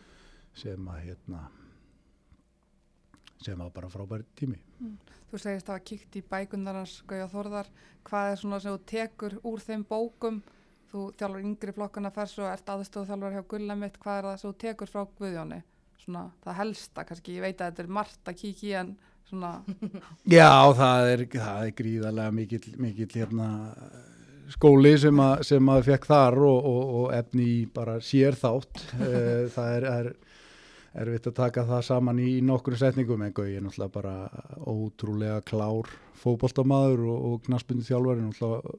sem 0.54 0.88
að 0.88 1.00
hérna 1.04 1.40
sem 3.44 3.60
var 3.60 3.72
bara 3.74 3.90
frábæri 3.92 4.26
tími. 4.38 4.58
Mm. 4.80 4.96
Þú 5.30 5.40
segist 5.42 5.68
að 5.68 5.74
það 5.74 5.86
kíkt 5.90 6.18
í 6.18 6.24
bækundarnas 6.30 6.96
Gauja 7.10 7.30
Þorðar, 7.32 7.70
hvað 8.06 8.32
er 8.32 8.40
svona 8.40 8.60
sem 8.62 8.76
þú 8.76 8.82
tekur 8.92 9.38
úr 9.50 9.64
þeim 9.64 9.86
bókum? 9.88 10.42
Þú 10.92 11.08
þjálfur 11.18 11.42
yngri 11.42 11.74
flokkana 11.74 12.12
fers 12.14 12.36
og 12.38 12.50
ert 12.52 12.68
aðstóð 12.70 13.08
þjálfur 13.10 13.34
hjá 13.34 13.46
Gullamitt, 13.50 13.98
hvað 14.02 14.20
er 14.20 14.28
það 14.28 14.36
sem 14.40 14.52
þú 14.52 14.58
tekur 14.64 14.92
frá 14.92 15.02
Guðjóni, 15.18 15.60
svona 16.04 16.28
það 16.44 16.58
helsta 16.60 17.06
kannski, 17.08 17.36
ég 17.38 17.46
veit 17.48 17.58
að 17.58 17.72
þetta 17.72 17.84
er 17.84 17.94
margt 17.98 18.30
að 18.30 18.40
kíkja 18.42 18.68
í 18.68 18.74
en 18.82 18.94
svona 19.28 19.52
Já, 20.36 20.50
það 20.78 21.12
er, 21.12 21.24
það 21.34 21.68
er 21.68 21.76
gríðarlega 21.80 22.36
mikill, 22.38 22.64
mikill 22.78 23.10
hérna 23.14 23.48
skóli 24.52 24.94
sem 25.00 25.20
að, 25.24 25.34
sem 25.48 25.70
að 25.72 25.86
fekk 25.88 26.08
þar 26.08 26.38
og, 26.44 26.68
og, 26.70 26.94
og 27.00 27.06
efni 27.16 27.48
bara 27.74 27.98
sér 28.04 28.38
þátt. 28.38 28.84
Eh, 29.04 29.46
það 29.52 29.76
er, 29.78 29.86
er 29.90 30.08
erfitt 30.94 31.28
að 31.30 31.36
taka 31.40 31.64
það 31.68 31.84
saman 31.88 32.20
í 32.22 32.30
nokkru 32.44 32.78
setningum 32.78 33.22
en 33.26 33.34
Gauði 33.34 33.58
er 33.58 33.64
náttúrulega 33.64 33.94
bara 33.94 34.14
ótrúlega 34.70 35.40
klár 35.46 35.90
fókbóltamaður 36.20 37.06
og, 37.10 37.24
og 37.28 37.46
knaspunni 37.48 37.86
þjálfari 37.86 38.26
náttúrulega 38.26 38.78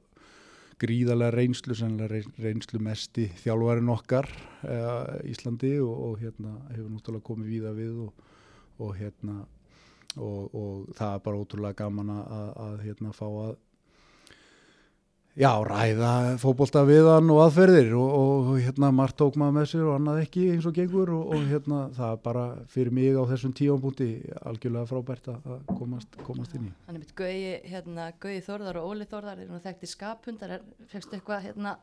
gríðarlega 0.81 1.35
reynslu, 1.37 1.75
sannlega 1.77 2.21
reynslu 2.43 2.81
mesti 2.83 3.29
þjálfarin 3.39 3.91
okkar 3.93 4.27
uh, 4.67 5.27
Íslandi 5.27 5.77
og, 5.83 5.93
og 6.09 6.23
hérna 6.23 6.55
hefur 6.73 6.89
náttúrulega 6.91 7.27
komið 7.29 7.51
víða 7.53 7.75
við 7.77 8.01
og, 8.07 8.25
og 8.83 8.95
hérna 8.99 9.37
og, 10.15 10.89
það 10.95 11.13
er 11.13 11.23
bara 11.23 11.39
ótrúlega 11.39 11.79
gaman 11.83 12.11
að, 12.15 12.49
að 12.65 12.75
hérna 12.85 13.15
fá 13.15 13.25
að 13.27 13.55
já, 15.35 15.51
ræða 15.67 16.11
fótbolta 16.39 16.85
við 16.87 17.09
hann 17.09 17.31
og 17.33 17.41
aðferðir 17.45 17.93
og, 17.99 18.13
og 18.15 18.51
hérna 18.63 18.91
margt 18.95 19.17
tók 19.19 19.37
maður 19.39 19.57
með 19.57 19.67
sér 19.71 19.87
og 19.89 19.97
annað 19.97 20.21
ekki 20.23 20.45
eins 20.53 20.67
og 20.69 20.75
gengur 20.77 21.11
og, 21.15 21.33
og 21.35 21.47
hérna 21.49 21.81
það 21.95 22.21
bara 22.27 22.45
fyrir 22.71 22.95
mig 22.95 23.19
á 23.19 23.23
þessum 23.31 23.55
tífambúti 23.57 24.09
algjörlega 24.47 24.89
frábært 24.91 25.31
að 25.33 25.57
komast, 25.71 26.15
komast 26.27 26.55
inn 26.55 26.69
í. 26.69 26.71
Hann 26.87 26.95
er 26.95 27.03
mitt 27.03 27.15
Gauði, 27.17 27.57
hérna, 27.67 28.11
Þórðar 28.45 28.79
og 28.79 28.93
Óli 28.93 29.09
Þórðar, 29.11 29.43
er 29.43 29.51
nú 29.51 29.59
þekkti 29.63 29.91
skaphundar, 29.91 30.57
fegstu 30.91 31.19
eitthvað, 31.19 31.49
hérna, 31.49 31.75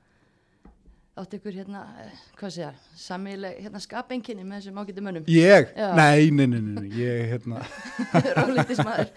áttu 1.13 1.37
ykkur, 1.37 1.53
hérna, 1.53 1.81
eh, 2.01 2.13
hvað 2.41 2.53
sé 2.55 2.63
það, 2.65 2.85
samileg, 2.97 3.57
hérna, 3.61 3.81
skapenginni 3.85 4.45
með 4.49 4.63
þessum 4.63 4.79
ágættu 4.81 5.03
mönnum. 5.05 5.25
Ég? 5.29 5.73
Já. 5.77 5.89
Nei, 5.99 6.31
nei, 6.33 6.47
nei, 6.49 6.61
nei, 6.65 6.87
ég 6.97 7.27
hérna 7.35 7.61
Rólitis 8.39 8.81
maður. 8.81 9.11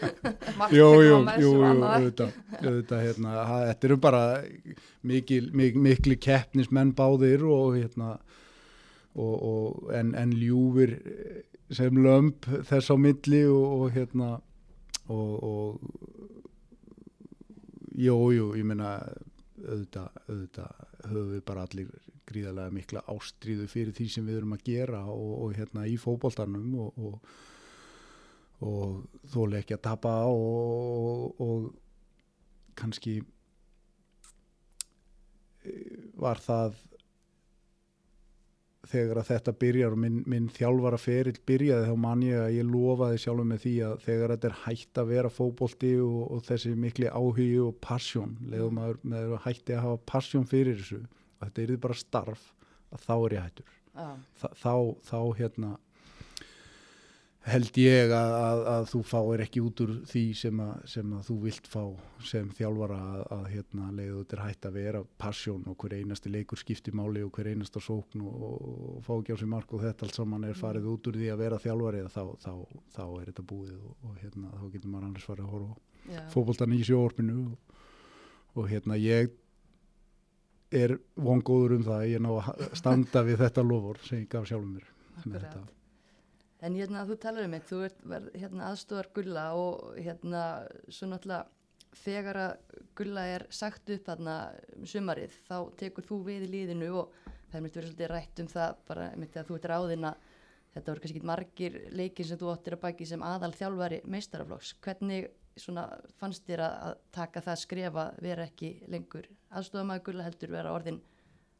Margt 0.59 0.75
Jú, 0.75 0.89
jú, 1.05 1.19
jú, 1.39 1.51
auðvitað, 1.63 2.33
auðvitað, 2.59 3.03
hérna, 3.05 3.35
þetta 3.69 3.87
eru 3.87 3.97
bara 4.03 4.23
mikil, 5.07 5.47
mik, 5.55 5.77
mikli 5.79 6.17
keppnismenn 6.19 6.91
báðir 6.97 7.45
og 7.47 7.77
hérna, 7.77 8.17
og, 9.15 9.35
og, 9.35 9.93
en, 9.95 10.11
en 10.19 10.33
ljúfir 10.35 10.97
sem 11.71 11.95
lömp 12.03 12.49
þess 12.67 12.91
á 12.91 12.95
milli 12.99 13.45
og, 13.47 13.85
og 13.85 13.95
hérna, 13.95 14.33
og, 15.07 15.31
og, 15.47 15.79
jú, 17.95 18.19
jú, 18.35 18.51
ég 18.59 18.67
meina, 18.67 18.97
auðvitað, 19.63 20.11
auðvitað 20.27 20.91
höfum 21.11 21.33
við 21.33 21.43
bara 21.47 21.65
allir 21.67 21.91
gríðarlega 22.25 22.73
mikla 22.73 23.03
ástríðu 23.11 23.67
fyrir 23.69 23.93
því 23.95 24.07
sem 24.11 24.25
við 24.25 24.39
erum 24.41 24.55
að 24.57 24.65
gera 24.69 25.03
og, 25.11 25.33
og 25.45 25.57
hérna 25.57 25.85
í 25.89 25.97
fótboltanum 26.01 26.71
og, 26.85 26.97
og 26.97 27.35
og 28.63 29.03
þóli 29.33 29.59
ekki 29.59 29.75
að 29.75 29.83
tapa 29.83 30.11
og 30.31 31.65
kannski 32.79 33.17
eh, 35.65 35.97
var 36.15 36.39
það 36.43 36.79
þegar 38.91 39.19
að 39.21 39.29
þetta 39.31 39.53
byrjar 39.61 39.95
og 39.95 40.01
minn, 40.01 40.17
minn 40.29 40.49
þjálfara 40.55 40.99
ferill 41.01 41.37
byrjaði 41.49 41.87
þá 41.89 42.01
man 42.05 42.25
ég 42.25 42.41
að 42.41 42.57
ég 42.57 42.67
lofaði 42.69 43.21
sjálfur 43.23 43.49
með 43.51 43.63
því 43.65 43.73
að 43.87 43.95
þegar 44.05 44.33
þetta 44.35 44.49
er 44.49 44.57
hætt 44.63 45.01
að 45.01 45.11
vera 45.13 45.31
fótbolti 45.33 45.93
og, 46.05 46.19
og 46.35 46.43
þessi 46.49 46.73
mikli 46.85 47.09
áhugi 47.11 47.47
og 47.65 47.79
passjón, 47.85 48.35
leiðum 48.51 48.81
með 49.03 49.35
að 49.37 49.41
hætti 49.47 49.77
að 49.77 49.85
hafa 49.87 50.03
passjón 50.13 50.49
fyrir 50.49 50.79
þessu 50.81 51.01
og 51.05 51.47
þetta 51.47 51.65
er 51.65 51.81
bara 51.87 51.99
starf 51.99 52.45
að 52.95 53.07
þá 53.07 53.15
er 53.15 53.37
ég 53.37 53.47
hættur. 53.47 53.73
Þa, 53.95 54.49
þá, 54.59 54.73
þá 55.07 55.19
hérna 55.39 55.75
held 57.45 57.77
ég 57.77 58.09
að, 58.09 58.31
að, 58.35 58.59
að 58.71 58.87
þú 58.89 58.99
fáir 59.05 59.41
ekki 59.43 59.61
út 59.61 59.81
úr 59.85 59.91
því 60.09 60.23
sem 60.37 60.61
að, 60.63 60.73
sem 60.89 61.11
að 61.13 61.27
þú 61.27 61.35
vilt 61.43 61.67
fá 61.69 61.83
sem 62.25 62.47
þjálfara 62.57 62.97
að, 62.97 63.23
að 63.35 63.45
hérna 63.51 63.89
leiðu 63.93 64.21
þetta 64.23 64.37
er 64.37 64.41
hægt 64.41 64.67
að 64.69 64.79
vera 64.79 65.01
passjón 65.21 65.67
og 65.69 65.77
hver 65.83 65.95
einasti 65.99 66.31
leikur 66.33 66.61
skipti 66.61 66.93
máli 66.95 67.21
og 67.25 67.37
hver 67.37 67.51
einasta 67.51 67.83
sókn 67.83 68.23
og, 68.25 68.47
og 68.49 68.97
fá 69.05 69.13
ekki 69.19 69.37
á 69.37 69.41
sig 69.41 69.51
mark 69.51 69.75
og 69.77 69.85
þetta 69.85 70.07
allt 70.07 70.17
saman 70.17 70.47
er 70.49 70.57
farið 70.57 70.89
út 70.95 71.11
úr 71.11 71.19
því 71.21 71.29
að 71.35 71.43
vera 71.43 71.61
þjálfari 71.61 72.03
þá, 72.09 72.23
þá, 72.47 72.53
þá 72.97 73.03
er 73.05 73.29
þetta 73.29 73.47
búið 73.53 73.77
og, 73.77 73.93
og 74.01 74.17
hérna 74.23 74.53
þá 74.55 74.65
getur 74.73 74.95
maður 74.95 75.07
annars 75.11 75.29
farið 75.29 75.45
að 75.45 75.55
horfa 75.55 75.75
á 75.75 75.77
já, 76.15 76.21
fótboltan 76.33 76.75
í 76.75 76.81
sjóorpinu 76.89 77.37
og, 77.45 77.79
og 78.55 78.69
hérna 78.73 78.97
ég 79.01 79.37
er 80.75 80.97
vongóður 81.13 81.77
um 81.77 81.85
það 81.85 82.01
að 82.01 82.11
ég 82.15 82.25
ná 82.25 82.31
að 82.41 82.67
standa 82.81 83.25
við 83.27 83.41
þetta 83.45 83.69
lofur 83.69 84.01
sem 84.07 84.23
ég 84.23 84.29
gaf 84.33 84.49
sjálfum 84.49 84.75
mér 84.79 84.93
með 85.23 85.43
akkurat. 85.43 85.49
þetta. 85.53 85.74
En 86.65 86.77
hérna, 86.77 87.03
þú 87.05 87.17
talar 87.21 87.45
um 87.45 87.55
eitt, 87.57 87.67
þú 87.69 87.81
ert 87.85 87.99
verð, 88.09 88.31
hérna, 88.41 88.71
aðstofar 88.71 89.11
gulla 89.13 89.45
og 89.59 89.99
hérna, 89.99 90.41
svo 90.89 91.09
náttúrulega 91.11 91.45
þegar 91.95 92.39
að 92.41 92.79
gulla 92.97 93.25
er 93.31 93.45
sagt 93.53 93.91
upp 93.93 94.07
þarna 94.09 94.35
um 94.75 94.87
sumarið, 94.89 95.35
þá 95.47 95.57
tekur 95.79 96.07
þú 96.07 96.21
við 96.25 96.47
í 96.47 96.51
líðinu 96.51 96.89
og 96.99 97.13
það 97.51 97.59
er 97.59 97.63
myndi 97.63 97.79
verið 97.79 97.91
svolítið 97.91 98.11
rætt 98.11 98.41
um 98.43 98.49
það, 98.51 98.79
bara 98.89 99.09
myndi 99.15 99.39
að 99.39 99.49
þú 99.49 99.59
ert 99.59 99.69
ráðina, 99.71 100.13
þetta 100.73 100.91
voru 100.91 101.03
kannski 101.03 101.19
ekki 101.21 101.31
margir 101.31 101.77
leikir 101.95 102.27
sem 102.27 102.41
þú 102.41 102.51
áttir 102.51 102.75
að 102.75 102.83
baki 102.83 103.07
sem 103.07 103.23
aðal 103.23 103.51
þjálfari 103.55 104.01
meistaraflokks. 104.11 104.73
Hvernig 104.83 105.29
svona 105.55 105.85
fannst 106.19 106.47
þér 106.47 106.65
að, 106.65 106.95
taka 107.15 107.43
það 107.43 107.61
skrefa 107.61 108.05
vera 108.23 108.47
ekki 108.49 108.71
lengur 108.91 109.29
aðstofamæður 109.55 110.03
gulla 110.09 110.25
heldur 110.27 110.51
vera 110.51 110.73
orðin 110.75 110.99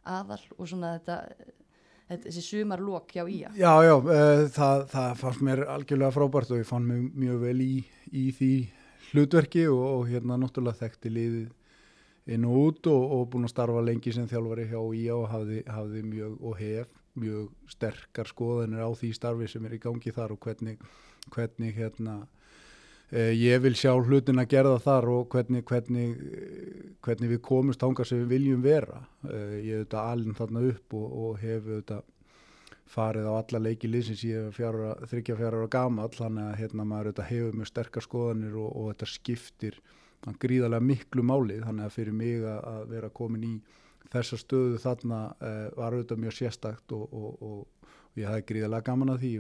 aðal 0.05 0.41
og 0.57 0.67
svona 0.67 0.97
þetta, 0.97 1.19
þetta 1.39 1.64
þessi 2.09 2.43
sumarlok 2.45 3.13
hjá 3.15 3.23
ía? 3.25 3.51
Já, 3.57 3.73
já, 3.85 3.95
uh, 3.97 4.45
það, 4.53 4.87
það 4.91 5.19
fannst 5.21 5.45
mér 5.45 5.63
algjörlega 5.73 6.15
frábært 6.15 6.53
og 6.53 6.61
ég 6.61 6.69
fann 6.69 6.87
mig 6.87 7.05
mjög 7.17 7.45
vel 7.47 7.59
í, 7.65 7.73
í 8.13 8.25
því 8.35 8.51
hlutverki 9.11 9.67
og, 9.71 9.85
og 9.89 10.09
hérna 10.11 10.37
náttúrulega 10.41 10.83
þekkti 10.83 11.13
liðið 11.13 12.35
inn 12.35 12.45
og 12.49 12.61
út 12.61 12.87
og, 12.89 13.01
og 13.15 13.25
búin 13.33 13.45
að 13.45 13.53
starfa 13.53 13.81
lengi 13.85 14.13
sem 14.13 14.29
þjálfari 14.29 14.69
hjá 14.71 14.79
IA 14.81 15.17
og 15.17 15.27
hafði, 15.29 15.59
hafði 15.69 16.05
mjög 16.09 16.37
og 16.41 16.55
hef 16.61 16.93
mjög 17.15 17.51
sterkar 17.71 18.29
skoðanir 18.29 18.85
á 18.85 18.89
því 18.97 19.11
starfi 19.15 19.49
sem 19.49 19.65
er 19.67 19.77
í 19.77 19.81
gangi 19.81 20.13
þar 20.13 20.33
og 20.35 20.41
hvernig, 20.45 20.79
hvernig 21.33 21.75
hérna 21.77 22.23
ég 23.15 23.61
vil 23.63 23.75
sjá 23.77 23.93
hlutin 23.95 24.41
að 24.41 24.49
gerða 24.51 24.79
þar 24.83 25.05
og 25.13 25.29
hvernig, 25.31 25.63
hvernig, 25.63 26.17
eh, 26.19 26.81
hvernig 27.05 27.29
við 27.31 27.41
komumst 27.47 27.79
þangað 27.79 28.09
sem 28.09 28.19
við 28.23 28.33
viljum 28.33 28.61
vera. 28.65 29.05
Eh, 29.23 29.61
ég 29.63 29.71
hef 29.71 29.85
auðvitað 29.85 30.11
alinn 30.11 30.35
þarna 30.35 30.63
upp 30.71 30.93
og, 30.93 31.07
og 31.23 31.39
hef 31.39 31.63
auðvitað 31.63 32.03
farið 32.85 33.25
á 33.31 33.33
alla 33.33 33.59
leiki 33.59 33.87
liðsins 33.89 34.23
ég 34.27 34.49
er 34.49 34.51
fjara, 34.51 34.95
þryggja 35.09 35.37
fjara 35.39 35.61
ára 35.61 35.71
gamall 35.71 36.11
þannig 36.13 36.43
að 36.43 36.59
hérna 36.59 36.85
maður 36.85 37.09
auðvitað 37.09 37.31
hefur 37.31 37.55
mjög 37.55 37.71
sterkar 37.71 38.05
skoðanir 38.05 38.57
og, 38.61 38.69
og 38.75 38.91
þetta 38.91 39.07
skiptir 39.09 39.79
gríðarlega 40.41 40.85
miklu 40.85 41.23
máli 41.25 41.59
þannig 41.61 41.85
að 41.85 41.95
fyrir 41.95 42.13
mig 42.13 42.45
að, 42.45 42.87
vera 42.89 43.09
komin 43.09 43.43
í 43.45 43.55
þessa 44.13 44.37
stöðu 44.37 44.77
þarna 44.81 45.19
uh, 45.33 45.67
var 45.77 45.93
auðvitað 45.93 46.21
mjög 46.23 46.37
sérstakt 46.39 46.95
og, 46.95 47.13
og, 47.13 47.65
ég 48.15 48.29
hafði 48.29 48.45
gríðarlega 48.47 48.87
gaman 48.87 49.11
að 49.11 49.21
því 49.25 49.33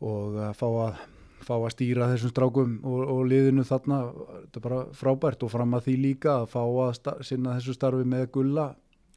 og 0.00 0.38
að 0.48 0.54
fá 0.58 0.66
að 0.66 1.02
fá 1.44 1.54
að 1.56 1.72
stýra 1.74 2.08
þessum 2.12 2.32
strákum 2.32 2.76
og, 2.84 3.00
og 3.14 3.24
liðinu 3.30 3.64
þarna, 3.66 3.98
þetta 4.44 4.60
er 4.60 4.64
bara 4.66 4.80
frábært 4.96 5.44
og 5.46 5.52
fram 5.52 5.74
að 5.76 5.88
því 5.88 5.96
líka 6.04 6.36
að 6.42 6.46
fá 6.52 6.62
að 6.62 7.26
sinna 7.26 7.56
þessu 7.58 7.76
starfi 7.76 8.06
með 8.08 8.30
gulla 8.36 8.70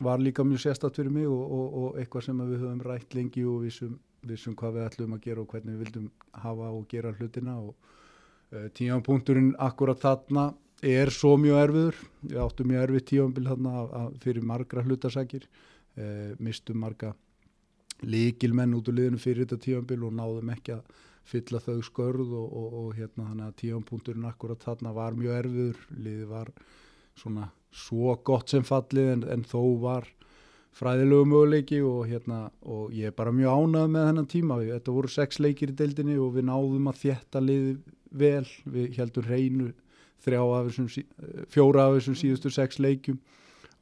var 0.04 0.20
líka 0.20 0.44
mjög 0.44 0.60
sérstætt 0.64 0.96
fyrir 0.96 1.12
mig 1.14 1.28
og, 1.28 1.44
og, 1.52 1.78
og 1.82 2.00
eitthvað 2.00 2.26
sem 2.28 2.42
við 2.42 2.64
höfum 2.64 2.82
rætt 2.84 3.16
lengi 3.16 3.46
og 3.48 3.62
vissum, 3.64 3.98
vissum 4.28 4.56
hvað 4.60 4.78
við 4.78 4.88
ætlum 4.88 5.16
að 5.16 5.24
gera 5.28 5.44
og 5.44 5.54
hvernig 5.54 5.76
við 5.76 5.84
vildum 5.86 6.10
hafa 6.44 6.72
og 6.72 6.88
gera 6.92 7.14
hlutina 7.18 7.58
og 7.62 7.76
uh, 8.54 8.68
tímanpunkturinn 8.78 9.54
akkurat 9.62 10.02
þarna 10.02 10.50
er 10.84 11.14
svo 11.16 11.38
mjög 11.40 11.62
erfiður. 11.62 12.00
Við 12.28 12.42
áttum 12.44 12.72
mjög 12.72 12.88
erfið 12.88 13.06
tímanbil 13.12 13.46
þarna 13.52 13.76
að, 13.82 13.94
að 14.02 14.18
fyrir 14.26 14.50
margra 14.50 14.84
hlutasækir 14.84 15.48
uh, 15.48 16.34
mistum 16.44 16.82
marga 16.84 17.14
líkilmenn 18.04 18.76
út 18.76 18.90
úr 18.92 19.00
liðinu 19.00 19.22
fyrir 19.22 19.46
þetta 19.46 19.64
tímanbil 19.64 20.04
og 20.10 20.16
náðum 20.18 20.52
ekki 20.56 20.76
að 20.76 21.02
fylla 21.28 21.62
þau 21.64 21.80
skörð 21.86 22.34
og, 22.36 22.48
og, 22.48 22.74
og 22.80 22.96
hérna 22.98 23.30
þannig 23.30 23.50
að 23.50 23.60
tímanpunkturinn 23.62 24.30
akkurat 24.30 24.64
þarna 24.64 24.94
var 24.96 25.18
mjög 25.18 25.38
erfiður. 25.40 25.86
Liði 25.98 26.28
var 26.30 26.52
svona 27.20 27.50
svo 27.74 28.18
gott 28.26 28.54
sem 28.54 28.66
fallið 28.68 29.14
en, 29.16 29.24
en 29.38 29.46
þó 29.48 29.62
var 29.82 30.10
fræðilegu 30.74 31.30
möguleiki 31.30 31.80
og 31.86 32.08
hérna 32.10 32.48
og 32.66 32.94
ég 32.98 33.12
er 33.12 33.16
bara 33.18 33.34
mjög 33.36 33.62
ánað 33.62 33.94
með 33.94 34.10
þennan 34.10 34.32
tíma. 34.34 34.60
Þetta 34.72 34.98
voru 34.98 35.14
sex 35.14 35.40
leikir 35.40 35.74
í 35.74 35.78
deildinni 35.78 36.18
og 36.22 36.34
við 36.38 36.50
náðum 36.50 36.90
að 36.92 37.00
þjætta 37.06 37.44
liði 37.44 37.78
vel. 38.24 38.46
Við 38.66 39.00
heldum 39.00 39.74
þrjá 40.24 40.42
af 40.42 40.70
þessum, 40.70 40.90
fjóra 41.52 41.88
af 41.88 41.98
þessum 41.98 42.18
síðustu 42.20 42.52
sex 42.54 42.80
leikjum 42.82 43.20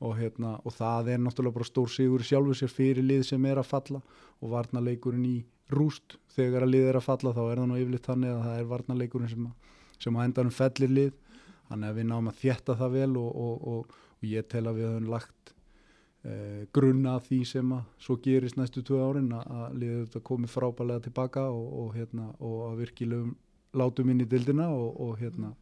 og, 0.02 0.16
hérna, 0.18 0.56
og 0.66 0.74
það 0.74 1.12
er 1.14 1.22
náttúrulega 1.22 1.60
bara 1.60 1.70
stór 1.70 1.92
sigur 1.94 2.24
sjálfur 2.26 2.58
sér 2.58 2.74
fyrir 2.74 3.06
lið 3.06 3.28
sem 3.30 3.46
er 3.46 3.62
að 3.62 3.70
falla 3.70 4.02
og 4.42 4.54
varnarleikurinn 4.56 5.28
í 5.30 5.36
rúst. 5.76 6.18
Þegar 6.36 6.66
að 6.66 6.74
lið 6.74 6.88
er 6.90 7.00
að 7.00 7.08
falla 7.08 7.34
þá 7.36 7.42
er 7.46 7.62
það 7.62 7.68
nú 7.70 7.80
yfirleitt 7.80 8.08
þannig 8.08 8.34
að 8.36 8.46
það 8.46 8.60
er 8.60 8.70
varnarleikurinn 8.72 9.32
sem, 9.32 9.48
að, 9.50 9.82
sem 10.06 10.18
á 10.18 10.20
endanum 10.24 10.56
fellir 10.56 10.94
lið. 10.98 11.12
Þannig 11.72 11.90
að 11.90 12.00
við 12.00 12.08
náum 12.12 12.32
að 12.32 12.40
þjætta 12.42 12.78
það 12.82 12.96
vel 12.98 13.12
og, 13.22 13.30
og, 13.46 13.68
og, 13.74 14.00
og 14.20 14.28
ég 14.28 14.48
tel 14.52 14.66
að 14.68 14.80
við 14.80 14.90
höfum 14.90 15.12
lagt 15.12 15.54
eh, 16.28 16.64
grunna 16.76 17.16
að 17.18 17.30
því 17.30 17.40
sem 17.52 17.72
að 17.78 17.86
svo 18.08 18.18
gerist 18.26 18.60
næstu 18.60 18.84
tvö 18.88 19.00
árin 19.06 19.32
að, 19.36 19.54
að 19.62 19.78
liðið 19.84 20.02
þetta 20.04 20.24
komið 20.32 20.54
frábælega 20.56 21.06
tilbaka 21.08 21.46
og, 21.52 21.70
og, 21.84 21.96
hérna, 21.96 22.28
og 22.40 22.58
að 22.70 22.84
virkilegum 22.84 23.32
látum 23.80 24.12
inn 24.12 24.26
í 24.26 24.28
dildina 24.28 24.68
og, 24.76 25.00
og, 25.00 25.16
hérna, 25.22 25.54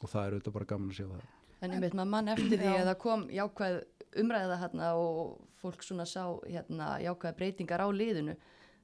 og 0.00 0.08
það 0.08 0.22
er 0.22 0.36
auðvitað 0.36 0.56
bara 0.56 0.70
gaman 0.72 0.94
að 0.94 1.00
sjá 1.00 1.06
það. 1.10 1.28
En 1.60 1.74
einmitt 1.76 1.96
maður 1.96 2.12
mann 2.14 2.32
eftir 2.32 2.56
því 2.56 2.70
að 2.72 2.86
það 2.88 2.98
kom 3.02 3.26
jákvæð 3.36 3.80
umræða 4.20 4.56
hérna 4.62 4.94
og 4.98 5.34
fólk 5.60 5.84
svona 5.84 6.06
sá 6.08 6.22
hérna 6.46 6.94
jákvæð 7.04 7.36
breytingar 7.36 7.84
á 7.84 7.88
liðinu 7.92 8.36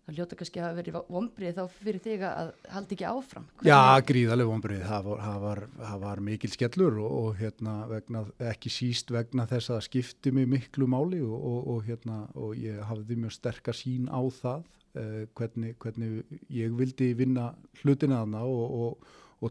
það 0.06 0.18
hljóta 0.20 0.36
kannski 0.38 0.62
að 0.62 0.76
vera 0.78 1.02
vonbrið 1.10 1.56
þá 1.56 1.62
fyrir 1.80 1.98
þig 2.04 2.22
að 2.28 2.50
haldi 2.70 2.94
ekki 2.94 3.06
áfram. 3.08 3.48
Já, 3.66 3.78
gríðarlega 4.06 4.52
vonbrið, 4.52 4.84
það 4.86 5.08
var, 5.08 5.22
það 5.25 5.40
var, 5.42 5.62
það 5.80 6.04
var 6.04 6.22
mikil 6.28 6.50
skellur 6.52 7.00
og, 7.02 7.16
og 7.18 7.40
hérna 7.40 7.75
vegna, 7.90 8.22
ekki 8.52 8.72
síst 8.72 9.10
vegna 9.14 9.48
þess 9.50 9.75
að 9.75 9.82
skipti 9.88 10.32
mig 10.36 10.48
miklu 10.52 10.86
máli 10.90 11.20
og, 11.26 11.58
og, 11.58 11.82
hérna 11.88 12.22
og 12.38 12.54
ég 12.60 12.78
hafði 12.86 13.18
mjög 13.25 13.34
sterkar 13.34 13.78
sín 13.78 14.06
á 14.06 14.22
það 14.38 14.64
eh, 14.94 15.20
hvernig, 15.34 15.75
hvernig 15.82 16.40
ég 16.54 16.78
vildi 16.78 17.10
vinna 17.18 17.50
hlutina 17.82 18.22
þarna 18.22 18.46
og, 18.46 18.96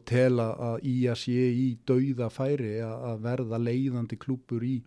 tela 0.07 0.49
að 0.71 0.87
í 0.87 0.97
að 1.11 1.21
sé 1.25 1.47
í 1.51 1.69
dauða 1.87 2.31
færi 2.31 2.77
að, 2.83 3.19
verða 3.27 3.59
leiðandi 3.59 4.17
klúpur 4.19 4.63
í, 4.63 4.79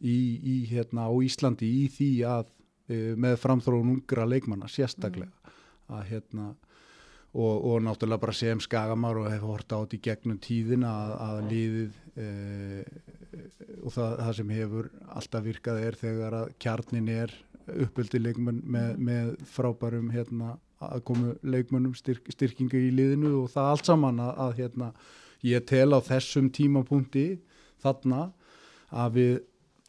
í, 0.00 0.18
í 0.40 0.56
hérna 0.72 1.06
á 1.08 1.14
Íslandi 1.20 1.68
í 1.84 1.86
því 1.92 2.12
að 2.32 2.52
með 2.94 3.40
framþróun 3.42 3.96
ungra 3.96 4.26
leikmanna 4.28 4.68
sérstaklega 4.70 5.32
mm. 5.32 5.56
að 5.96 6.04
hérna 6.12 6.46
og, 7.36 7.64
og 7.68 7.82
náttúrulega 7.84 8.22
bara 8.22 8.34
sem 8.36 8.60
skagamar 8.62 9.18
og 9.20 9.30
hef 9.30 9.42
hort 9.44 9.74
átt 9.76 9.96
í 9.96 10.00
gegnum 10.02 10.38
tíðina 10.42 10.92
að, 10.92 11.16
að 11.26 11.40
liðið 11.50 11.98
e, 12.16 12.28
og 13.82 13.92
það, 13.92 14.14
það 14.22 14.32
sem 14.38 14.54
hefur 14.56 14.88
alltaf 15.18 15.44
virkað 15.44 15.82
er 15.82 15.98
þegar 16.00 16.38
að 16.40 16.54
kjarnin 16.62 17.10
er 17.12 17.34
uppöldi 17.66 18.22
leikmann 18.22 18.62
með, 18.62 18.88
mm. 18.94 19.10
með 19.10 19.34
frábærum 19.50 20.08
hérna 20.14 20.54
að 20.86 21.02
komu 21.08 21.34
leikmannum 21.42 21.94
styrk, 21.96 22.28
styrkingu 22.32 22.78
í 22.78 22.94
liðinu 22.94 23.32
og 23.42 23.52
það 23.52 23.70
allt 23.72 23.90
saman 23.90 24.22
að, 24.22 24.32
að 24.44 24.56
hérna 24.60 24.90
ég 25.46 25.64
tel 25.68 25.90
á 25.96 26.00
þessum 26.04 26.50
tímapunkti 26.52 27.26
þarna 27.82 28.30
að 28.92 29.16
við 29.16 29.36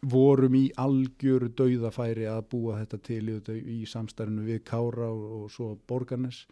vorum 0.06 0.56
í 0.58 0.68
algjöru 0.78 1.50
dauðafæri 1.58 2.28
að 2.30 2.44
búa 2.52 2.78
þetta 2.82 3.00
til 3.08 3.24
í 3.58 3.80
samstærinu 3.90 4.46
við 4.46 4.64
Kára 4.68 5.10
og, 5.10 5.24
og 5.42 5.52
svo 5.54 5.72
Borgarnes 5.90 6.44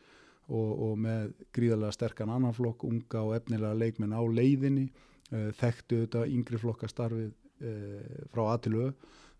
og, 0.49 0.71
og 0.87 0.95
með 1.01 1.33
gríðarlega 1.55 1.95
sterkan 1.95 2.33
annanflokk, 2.33 2.85
unga 2.87 3.21
og 3.25 3.35
efnilega 3.37 3.77
leikmenn 3.77 4.15
á 4.17 4.21
leiðinni, 4.25 4.87
uh, 5.31 5.51
þekktu 5.59 6.05
þetta 6.05 6.25
yngri 6.29 6.61
flokkastarfið 6.61 7.29
uh, 7.29 8.25
frá 8.33 8.43
aðtilu 8.55 8.91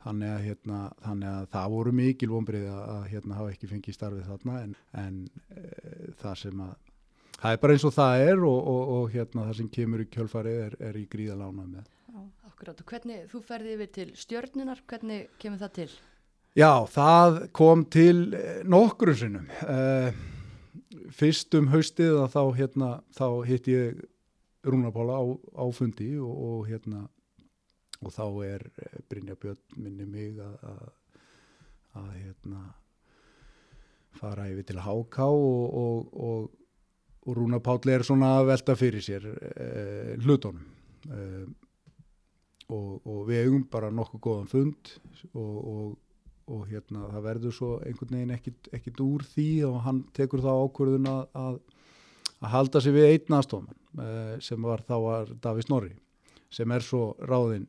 þannig 0.05 0.29
að, 0.35 0.41
hérna, 0.45 0.79
þannig 1.01 1.29
að 1.31 1.45
það 1.55 1.71
voru 1.74 1.93
mikil 1.97 2.29
vonbrið 2.29 2.65
að 2.69 3.05
hérna, 3.09 3.38
hafa 3.39 3.53
ekki 3.55 3.71
fengið 3.71 3.97
starfið 3.97 4.27
þarna 4.29 4.59
en, 4.62 4.75
en 5.01 5.21
uh, 5.55 6.12
það 6.21 6.41
sem 6.43 6.65
að 6.67 6.75
það 7.35 7.51
er 7.51 7.62
bara 7.63 7.75
eins 7.75 7.85
og 7.89 7.93
það 7.95 8.27
er 8.29 8.47
og, 8.47 8.71
og 8.95 9.09
hérna, 9.13 9.47
það 9.50 9.59
sem 9.59 9.74
kemur 9.79 10.05
í 10.05 10.09
kjölfarið 10.13 10.62
er, 10.67 10.79
er 10.91 11.01
í 11.01 11.07
gríðalána 11.09 11.65
með 11.65 11.89
Akkurát, 12.65 12.81
og 12.81 12.89
hvernig 12.89 13.25
þú 13.29 13.39
ferði 13.45 13.74
yfir 13.75 13.89
til 13.93 14.12
stjörnunar, 14.17 14.79
hvernig 14.89 15.27
kemur 15.38 15.60
það 15.62 15.74
til? 15.75 15.91
Já, 16.57 16.72
það 16.89 17.36
kom 17.53 17.84
til 17.93 18.34
eh, 18.34 18.63
nokkru 18.65 19.13
sinnum. 19.13 19.45
Uh, 19.62 20.10
fyrst 21.13 21.53
um 21.60 21.67
haustið 21.69 22.24
þá, 22.34 22.41
hérna, 22.57 22.88
þá 23.13 23.27
hitt 23.45 23.69
ég 23.69 24.00
Rúnapála 24.65 25.13
á, 25.13 25.24
á 25.62 25.65
fundi 25.77 26.07
og, 26.17 26.31
og, 26.34 26.63
hérna, 26.65 27.03
og 28.01 28.15
þá 28.15 28.25
er 28.48 28.65
eh, 28.81 28.95
Brynja 29.12 29.38
Björn 29.38 29.62
minni 29.77 30.07
mig 30.10 30.39
að, 30.41 30.88
hérna, 32.15 32.63
fara 34.17 34.48
yfir 34.50 34.65
til 34.72 34.81
Háká 34.81 35.27
og, 35.29 36.17
og 36.17 37.36
Rúnapáli 37.38 37.93
er 37.93 38.07
svona 38.07 38.39
velta 38.48 38.74
fyrir 38.79 39.05
sér 39.05 39.29
uh, 39.29 40.17
hlutónum. 40.25 40.65
Uh, 41.05 41.45
og, 42.74 43.05
og 43.05 43.22
við 43.29 43.43
eigum 43.43 43.65
bara 43.72 43.91
nokkuð 43.93 44.22
góðan 44.25 44.50
fund 44.50 44.91
og, 45.34 45.55
og, 45.72 45.93
og 46.51 46.65
hérna 46.69 47.10
það 47.13 47.27
verður 47.27 47.55
svo 47.57 47.72
einhvern 47.86 48.17
veginn 48.17 48.36
ekkit, 48.36 48.69
ekkit 48.74 49.01
úr 49.05 49.25
því 49.34 49.50
og 49.69 49.79
hann 49.86 50.03
tekur 50.17 50.43
þá 50.45 50.51
ákvörðun 50.53 51.12
að, 51.12 51.24
að, 51.41 51.60
halda 52.55 52.81
sig 52.81 52.93
við 52.93 53.10
einn 53.12 53.38
aðstofman 53.39 54.05
eh, 54.05 54.36
sem 54.45 54.69
var 54.69 54.84
þá 54.86 54.95
var 55.01 55.34
Davís 55.41 55.69
Norri 55.72 55.95
sem 56.53 56.72
er 56.72 56.86
svo 56.86 57.15
ráðinn 57.25 57.67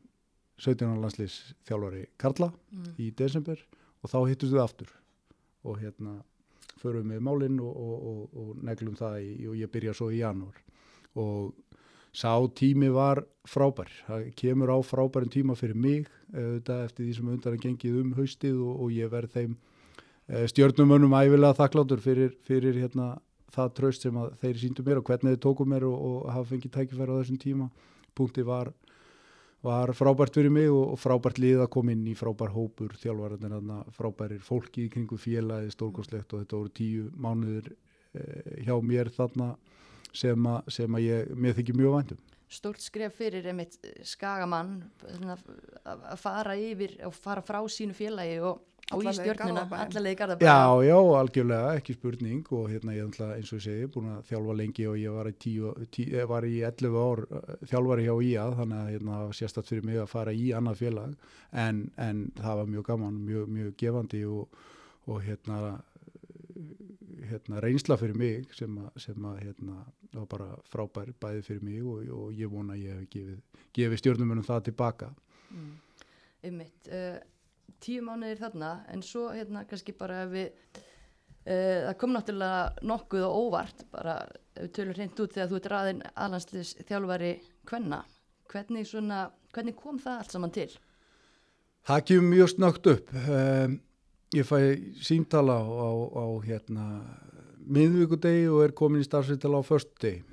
17. 0.61 0.89
landslýs 1.01 1.37
þjálfari 1.67 2.07
Karla 2.17 2.49
mm. 2.49 2.95
í 3.01 3.11
desember 3.17 3.61
og 4.01 4.11
þá 4.11 4.19
hittum 4.29 4.53
við 4.53 4.63
aftur 4.63 4.93
og 5.67 5.81
hérna 5.81 6.19
förum 6.77 7.09
við 7.09 7.23
málinn 7.25 7.57
og 7.61 8.57
neglum 8.65 8.97
það 8.97 9.21
í, 9.25 9.31
og 9.49 9.57
ég 9.57 9.71
byrja 9.73 9.95
svo 9.97 10.11
í 10.13 10.21
janúar 10.21 10.57
og 11.17 11.55
sá 12.17 12.33
tími 12.57 12.89
var 12.93 13.21
frábær. 13.47 13.89
Það 14.07 14.29
kemur 14.39 14.73
á 14.73 14.77
frábærin 14.81 15.31
tíma 15.31 15.55
fyrir 15.57 15.77
mig 15.77 16.07
auðvitað 16.33 16.83
eftir 16.87 17.05
því 17.05 17.13
sem 17.17 17.29
undan 17.33 17.53
er 17.53 17.61
gengið 17.63 17.99
um 18.01 18.15
haustið 18.17 18.57
og, 18.65 18.81
og 18.83 18.95
ég 18.95 19.11
verð 19.11 19.35
þeim 19.35 19.53
eh, 19.53 20.47
stjórnumönum 20.51 21.13
æfilega 21.13 21.59
þakkláttur 21.61 22.01
fyrir, 22.03 22.33
fyrir 22.47 22.81
hérna, 22.81 23.13
það 23.53 23.71
tröst 23.77 24.07
sem 24.07 24.17
þeir 24.41 24.59
síndu 24.63 24.85
mér 24.87 25.01
og 25.01 25.07
hvernig 25.07 25.35
þeir 25.35 25.45
tóku 25.45 25.69
mér 25.69 25.87
og, 25.87 25.95
og 26.09 26.27
hafa 26.33 26.51
fengið 26.55 26.73
tækifæri 26.73 27.13
á 27.13 27.19
þessum 27.21 27.39
tíma. 27.45 27.69
Punkti 28.17 28.43
var, 28.47 28.73
var 29.63 29.93
frábært 29.93 30.35
fyrir 30.39 30.53
mig 30.53 30.71
og, 30.73 30.97
og 30.97 30.99
frábært 30.99 31.39
lið 31.43 31.63
að 31.67 31.71
koma 31.77 31.93
inn 31.93 32.05
í 32.09 32.17
frábær 32.17 32.51
hópur. 32.57 32.97
Þjálfvarðin 32.97 33.71
frábærir 33.93 34.41
fólki 34.43 34.87
í 34.87 34.91
kringu 34.91 35.21
félagi 35.21 35.69
stórkoslegt 35.77 36.33
og 36.33 36.43
þetta 36.43 36.61
voru 36.63 36.75
tíu 36.81 37.07
mánuður 37.13 37.69
eh, 38.17 38.63
hjá 38.65 38.73
mér 38.81 39.13
þarna 39.13 39.53
sem 40.15 40.49
að, 40.51 40.71
sem 40.77 40.97
að 40.99 41.05
ég, 41.05 41.35
mér 41.35 41.57
þykir 41.57 41.79
mjög 41.81 41.95
vandum. 41.97 42.23
Stort 42.47 42.79
skref 42.79 43.17
fyrir 43.19 43.49
einmitt 43.51 43.75
skagamann 44.07 44.77
að 45.83 46.15
fara 46.21 46.55
yfir 46.55 46.95
og 47.03 47.15
fara 47.15 47.43
frá 47.43 47.59
sínu 47.67 47.95
félagi 47.97 48.39
og 48.39 48.61
og 48.95 49.03
í 49.03 49.11
stjórnuna, 49.11 49.65
allavega 49.67 50.13
í 50.13 50.17
Garðabæn 50.17 50.47
Já, 50.47 50.83
já, 50.87 50.95
algjörlega, 51.19 51.71
ekki 51.79 51.95
spurning 51.97 52.51
og 52.55 52.69
hérna 52.71 52.95
ég 52.95 53.09
ætla 53.09 53.33
eins 53.35 53.51
og 53.51 53.59
ég 53.59 53.65
segi, 53.65 53.89
búin 53.91 54.13
að 54.13 54.29
þjálfa 54.29 54.55
lengi 54.61 54.85
og 54.87 54.95
ég 55.01 55.17
var 55.17 55.27
í, 55.27 55.33
tíu, 55.43 55.73
tí, 55.91 56.05
var 56.29 56.47
í 56.47 56.53
11 56.63 56.95
ár 57.01 57.23
uh, 57.25 57.51
þjálfari 57.67 58.07
hjá 58.07 58.13
IA 58.29 58.45
þannig 58.61 58.79
að 58.79 58.93
hérna 58.93 59.19
sérstatt 59.41 59.71
fyrir 59.71 59.89
mig 59.89 59.99
að 59.99 60.11
fara 60.13 60.35
í 60.35 60.47
annað 60.55 60.79
félag 60.85 61.17
en, 61.51 61.83
en 61.99 62.23
það 62.39 62.61
var 62.61 62.71
mjög 62.77 62.87
gaman, 62.93 63.19
mjög, 63.27 63.51
mjög 63.57 63.75
gefandi 63.83 64.23
og, 64.31 64.63
og 65.11 65.21
hérna 65.27 65.61
hérna, 67.29 67.61
reynsla 67.63 67.97
fyrir 67.99 68.17
mig 68.17 68.51
sem 68.55 68.73
að, 68.81 68.89
sem 69.01 69.29
að 69.29 69.39
hérna, 69.45 69.77
var 70.13 70.27
bara 70.31 70.49
frábær 70.71 71.13
bæði 71.21 71.45
fyrir 71.45 71.63
mig 71.65 71.79
og, 71.83 72.03
og 72.13 72.35
ég 72.37 72.51
vona 72.51 72.75
að 72.75 72.83
ég 72.83 72.99
hef 72.99 73.09
gefið, 73.15 73.63
gefið 73.77 74.03
stjórnumunum 74.03 74.47
það 74.47 74.67
tilbaka 74.69 75.11
mm. 75.51 75.71
Ummitt 76.47 76.91
uh, 76.93 77.17
tíu 77.83 78.03
mánuðir 78.05 78.41
þarna 78.41 78.73
en 78.93 79.01
svo 79.05 79.29
hérna 79.33 79.65
kannski 79.69 79.95
bara 79.97 80.25
við 80.29 80.51
uh, 80.51 81.87
það 81.87 81.95
kom 82.03 82.13
náttúrulega 82.15 82.85
nokkuð 82.93 83.25
og 83.27 83.39
óvart 83.47 83.87
bara 83.93 84.19
við 84.57 84.71
tölum 84.77 84.97
hreint 84.97 85.23
út 85.23 85.33
þegar 85.33 85.49
þú 85.51 85.59
ert 85.61 85.71
raðinn 85.73 86.05
aðlandslis 86.13 86.75
þjálfari 86.85 87.33
hvenna 87.69 88.03
hvernig, 88.51 88.87
svona, 88.87 89.25
hvernig 89.55 89.75
kom 89.77 89.99
það 90.01 90.21
allt 90.21 90.35
saman 90.35 90.53
til? 90.55 90.69
Það 91.87 92.05
kemur 92.09 92.31
mjög 92.33 92.49
snögt 92.51 92.89
upp 92.91 93.13
um, 93.15 93.77
ég 94.35 94.47
fæ 94.47 94.57
símtala 94.99 95.55
á, 95.55 95.63
á, 95.63 95.89
á 96.19 96.25
hérna 96.43 96.85
miðvíkudegi 97.67 98.47
og 98.51 98.65
er 98.65 98.75
komin 98.75 99.03
í 99.03 99.07
starfsvítala 99.07 99.59
á 99.59 99.63
förstudegi 99.63 100.23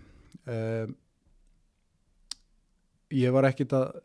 um, 0.47 0.97
ég 3.15 3.35
var 3.35 3.47
ekkit 3.51 3.75
að 3.77 4.03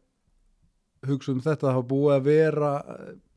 hugsa 1.08 1.34
um 1.34 1.42
þetta. 1.44 1.68
Það 1.68 1.76
hafa 1.78 1.88
búið 1.90 2.16
að 2.16 2.26
vera 2.28 2.72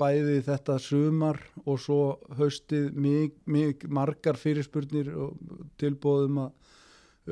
bæði 0.00 0.38
þetta 0.46 0.78
sumar 0.82 1.38
og 1.64 1.78
svo 1.80 2.00
haustið 2.38 2.88
mig, 2.98 3.36
mig 3.46 3.84
margar 3.88 4.38
fyrirspurnir 4.40 5.12
og 5.14 5.36
tilbóðum 5.80 6.42
að, 6.46 6.50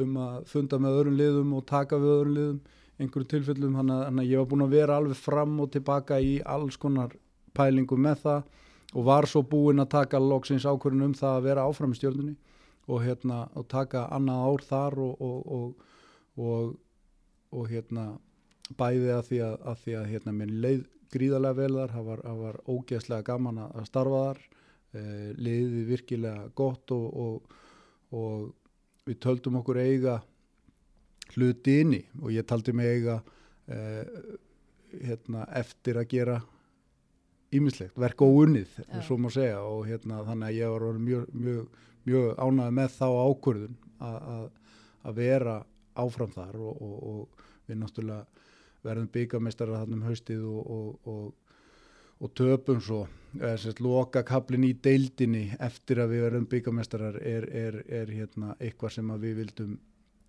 um 0.04 0.20
að 0.22 0.44
funda 0.52 0.78
með 0.78 1.00
öðrum 1.00 1.18
liðum 1.18 1.56
og 1.58 1.66
taka 1.68 1.98
við 1.98 2.14
öðrum 2.16 2.38
liðum. 2.38 2.60
Einhverjum 3.00 3.30
tilfellum, 3.32 3.76
þannig 3.80 4.24
að 4.26 4.28
ég 4.28 4.40
var 4.42 4.48
búin 4.50 4.64
að 4.66 4.74
vera 4.76 4.96
alveg 5.00 5.16
fram 5.16 5.54
og 5.64 5.70
tilbaka 5.72 6.18
í 6.20 6.34
alls 6.44 6.76
konar 6.76 7.14
pælingum 7.56 8.02
með 8.04 8.26
það 8.26 8.42
og 8.94 9.06
var 9.06 9.28
svo 9.30 9.42
búinn 9.46 9.82
að 9.82 9.92
taka 9.94 10.20
loksins 10.22 10.66
ákvörðin 10.66 11.10
um 11.10 11.16
það 11.16 11.36
að 11.36 11.46
vera 11.46 11.66
áfram 11.68 11.94
í 11.94 11.98
stjórnunni 11.98 12.36
og, 12.90 13.02
hérna, 13.04 13.44
og 13.54 13.68
taka 13.70 14.06
annað 14.14 14.46
ár 14.48 14.64
þar 14.66 14.98
og, 15.04 15.76
og, 16.40 16.72
og 17.50 17.68
hérna, 17.70 18.06
bæði 18.78 19.12
að 19.14 19.22
því 19.28 19.42
að, 19.46 19.58
að, 19.62 19.84
því 19.84 19.96
að 20.00 20.08
hérna, 20.14 20.34
minn 20.40 20.56
leið 20.64 20.82
gríðarlega 21.10 21.58
vel 21.58 21.72
þar, 21.76 21.94
það 21.94 22.08
var, 22.10 22.24
var 22.40 22.60
ógeðslega 22.70 23.26
gaman 23.26 23.62
að 23.66 23.86
starfa 23.88 24.22
þar, 24.26 24.42
e, 24.94 25.02
leiði 25.38 25.84
virkilega 25.88 26.50
gott 26.58 26.94
og 26.94 28.50
við 29.06 29.18
töldum 29.22 29.58
okkur 29.62 29.80
eiga 29.82 30.20
hluti 31.34 31.80
inni 31.82 32.00
og 32.20 32.32
ég 32.34 32.46
taldi 32.46 32.74
mig 32.74 32.90
eiga 32.98 33.20
e, 33.70 33.78
hérna, 35.06 35.46
eftir 35.58 35.98
að 36.00 36.10
gera 36.10 36.40
ímislegt, 37.56 37.96
verk 37.98 38.22
og 38.22 38.36
unnið, 38.44 38.78
svo 39.06 39.18
má 39.18 39.30
segja 39.34 39.60
og 39.66 39.86
hérna 39.88 40.22
þannig 40.26 40.48
að 40.48 40.58
ég 40.58 40.74
var 40.74 41.00
mjög, 41.02 41.30
mjög, 41.34 41.80
mjög 42.06 42.28
ánægð 42.38 42.76
með 42.78 42.96
þá 42.96 43.06
ákvörðun 43.10 43.78
að 45.00 45.16
vera 45.16 45.56
áfram 46.00 46.32
þar 46.34 46.60
og, 46.60 46.82
og, 46.82 46.96
og 47.10 47.46
við 47.68 47.80
náttúrulega 47.80 48.46
verðum 48.86 49.10
byggamestara 49.12 49.80
þarna 49.82 49.98
um 49.98 50.06
haustið 50.08 50.44
og, 50.46 51.32
og 52.20 52.32
töpum 52.36 52.80
svo 52.84 53.02
loka 53.80 54.22
kaplin 54.26 54.64
í 54.64 54.74
deildinni 54.82 55.50
eftir 55.60 56.02
að 56.02 56.14
við 56.14 56.24
verðum 56.26 56.46
byggamestarar 56.50 57.20
er, 57.20 57.46
er, 57.48 57.82
er 57.88 58.10
hérna 58.12 58.54
eitthvað 58.60 58.96
sem 58.96 59.12
við 59.22 59.36
vildum, 59.42 59.76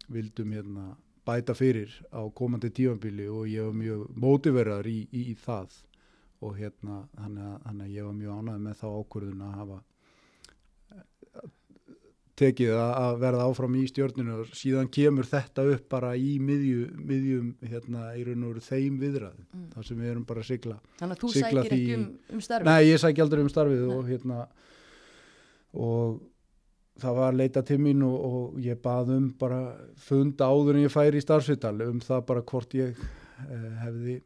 vildum 0.07 0.51
hérna 0.55 0.91
bæta 1.27 1.53
fyrir 1.53 1.93
á 2.11 2.21
komandi 2.33 2.71
tífambili 2.73 3.27
og 3.29 3.47
ég 3.47 3.67
var 3.67 3.77
mjög 3.77 4.05
mótiverðar 4.15 4.87
í, 4.87 5.07
í, 5.11 5.31
í 5.31 5.35
það 5.35 5.75
og 6.41 6.55
hérna 6.57 7.03
þannig 7.17 7.85
að, 7.85 7.89
ég 7.93 8.05
var 8.07 8.13
mjög 8.17 8.37
ánægð 8.41 8.61
með 8.67 8.77
þá 8.81 8.87
ákvörðun 9.01 9.41
að 9.47 9.57
hafa 9.61 9.81
tekið 12.41 12.71
að 12.73 13.17
verða 13.21 13.43
áfram 13.51 13.75
í 13.77 13.83
stjórninu 13.91 14.37
og 14.41 14.53
síðan 14.57 14.87
kemur 14.89 15.27
þetta 15.29 15.65
upp 15.75 15.83
bara 15.91 16.13
í 16.17 16.31
miðju, 16.41 16.87
miðjum 17.05 17.51
hérna 17.69 18.07
í 18.17 18.23
raun 18.25 18.45
og 18.47 18.53
veru 18.55 18.63
þeim 18.65 18.95
viðræðum 19.01 19.45
Mm. 19.51 19.67
þar 19.75 19.85
sem 19.85 19.97
við 19.99 20.09
erum 20.13 20.25
bara 20.25 20.41
að 20.41 20.47
sigla 20.47 20.77
Þannig 20.97 21.17
að 21.17 21.21
þú 21.21 21.31
sækir 21.35 21.59
því- 21.59 21.67
ekki 21.67 21.95
um, 21.97 22.05
um 22.33 22.41
starfi. 22.41 22.65
Nei, 22.65 22.83
ég 22.87 22.99
sækja 23.03 23.23
aldrei 23.27 23.41
um 23.43 23.49
starfið 23.51 23.83
Nei. 23.85 23.95
og 23.97 24.09
hérna 24.09 24.39
og 25.73 26.21
það 27.01 27.15
var 27.19 27.33
leita 27.37 27.61
til 27.67 27.77
mín 27.77 28.01
og, 28.07 28.17
og 28.31 28.57
ég 28.63 28.81
bað 28.81 29.13
um 29.17 29.29
bara 29.37 29.61
funda 29.97 30.45
áður 30.49 30.75
en 30.79 30.85
ég 30.87 30.91
færi 30.95 31.17
í 31.21 31.25
starfsvital 31.25 31.75
um 31.89 31.99
það 31.99 32.25
bara 32.25 32.41
hvort 32.41 32.73
ég 32.73 32.95
eh, 32.97 33.71
hefði 33.83 34.21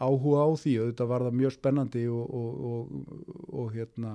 áhuga 0.00 0.44
á 0.44 0.48
því 0.62 0.76
og 0.82 0.92
þetta 0.92 1.08
var 1.12 1.26
það 1.26 1.38
mjög 1.42 1.56
spennandi 1.56 2.04
og, 2.08 2.36
og, 2.38 2.62
og, 2.70 3.26
og 3.62 3.74
hérna 3.76 4.14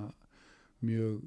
mjög 0.85 1.21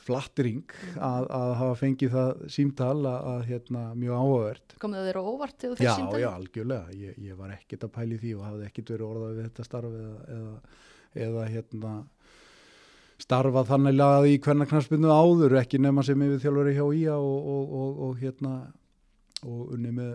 flattring 0.00 0.62
að, 0.96 1.26
að 1.34 1.50
hafa 1.60 1.74
fengið 1.80 2.12
það 2.14 2.30
símtal 2.54 3.00
að, 3.10 3.18
að 3.32 3.40
hérna 3.50 3.82
mjög 3.98 4.20
áhugavert 4.20 4.76
Kom 4.82 4.94
það 4.96 5.08
þér 5.10 5.18
á 5.20 5.22
óvart 5.26 5.56
þegar 5.58 5.74
þú 5.74 5.82
Já, 5.84 5.90
fyrst 5.90 6.00
símtali? 6.00 6.22
já, 6.22 6.30
algjörlega. 6.30 6.94
Ég, 7.00 7.18
ég 7.26 7.40
var 7.40 7.52
ekkert 7.56 7.84
að 7.86 7.92
pæli 7.98 8.20
því 8.22 8.32
og 8.38 8.46
hafði 8.46 8.68
ekkert 8.70 8.92
verið 8.94 9.10
orðað 9.10 9.34
við 9.36 9.44
þetta 9.48 9.66
starf 9.66 9.98
eða, 10.00 10.16
eða, 10.36 10.54
eða 11.26 11.44
hérna 11.50 11.92
starfað 13.20 13.68
þannig 13.74 14.02
að 14.06 14.26
í 14.30 14.36
hvernig 14.46 14.70
knarspinnu 14.70 15.10
áður, 15.12 15.58
ekki 15.60 15.80
nema 15.82 16.04
sem 16.06 16.22
yfir 16.24 16.40
þjálfari 16.46 16.76
hjá 16.78 16.84
ÍA 17.02 17.16
og, 17.20 17.50
og, 17.54 17.74
og, 17.82 17.98
og 18.06 18.22
hérna 18.22 18.54
og 19.44 19.74
unni 19.76 19.92
með 19.96 20.14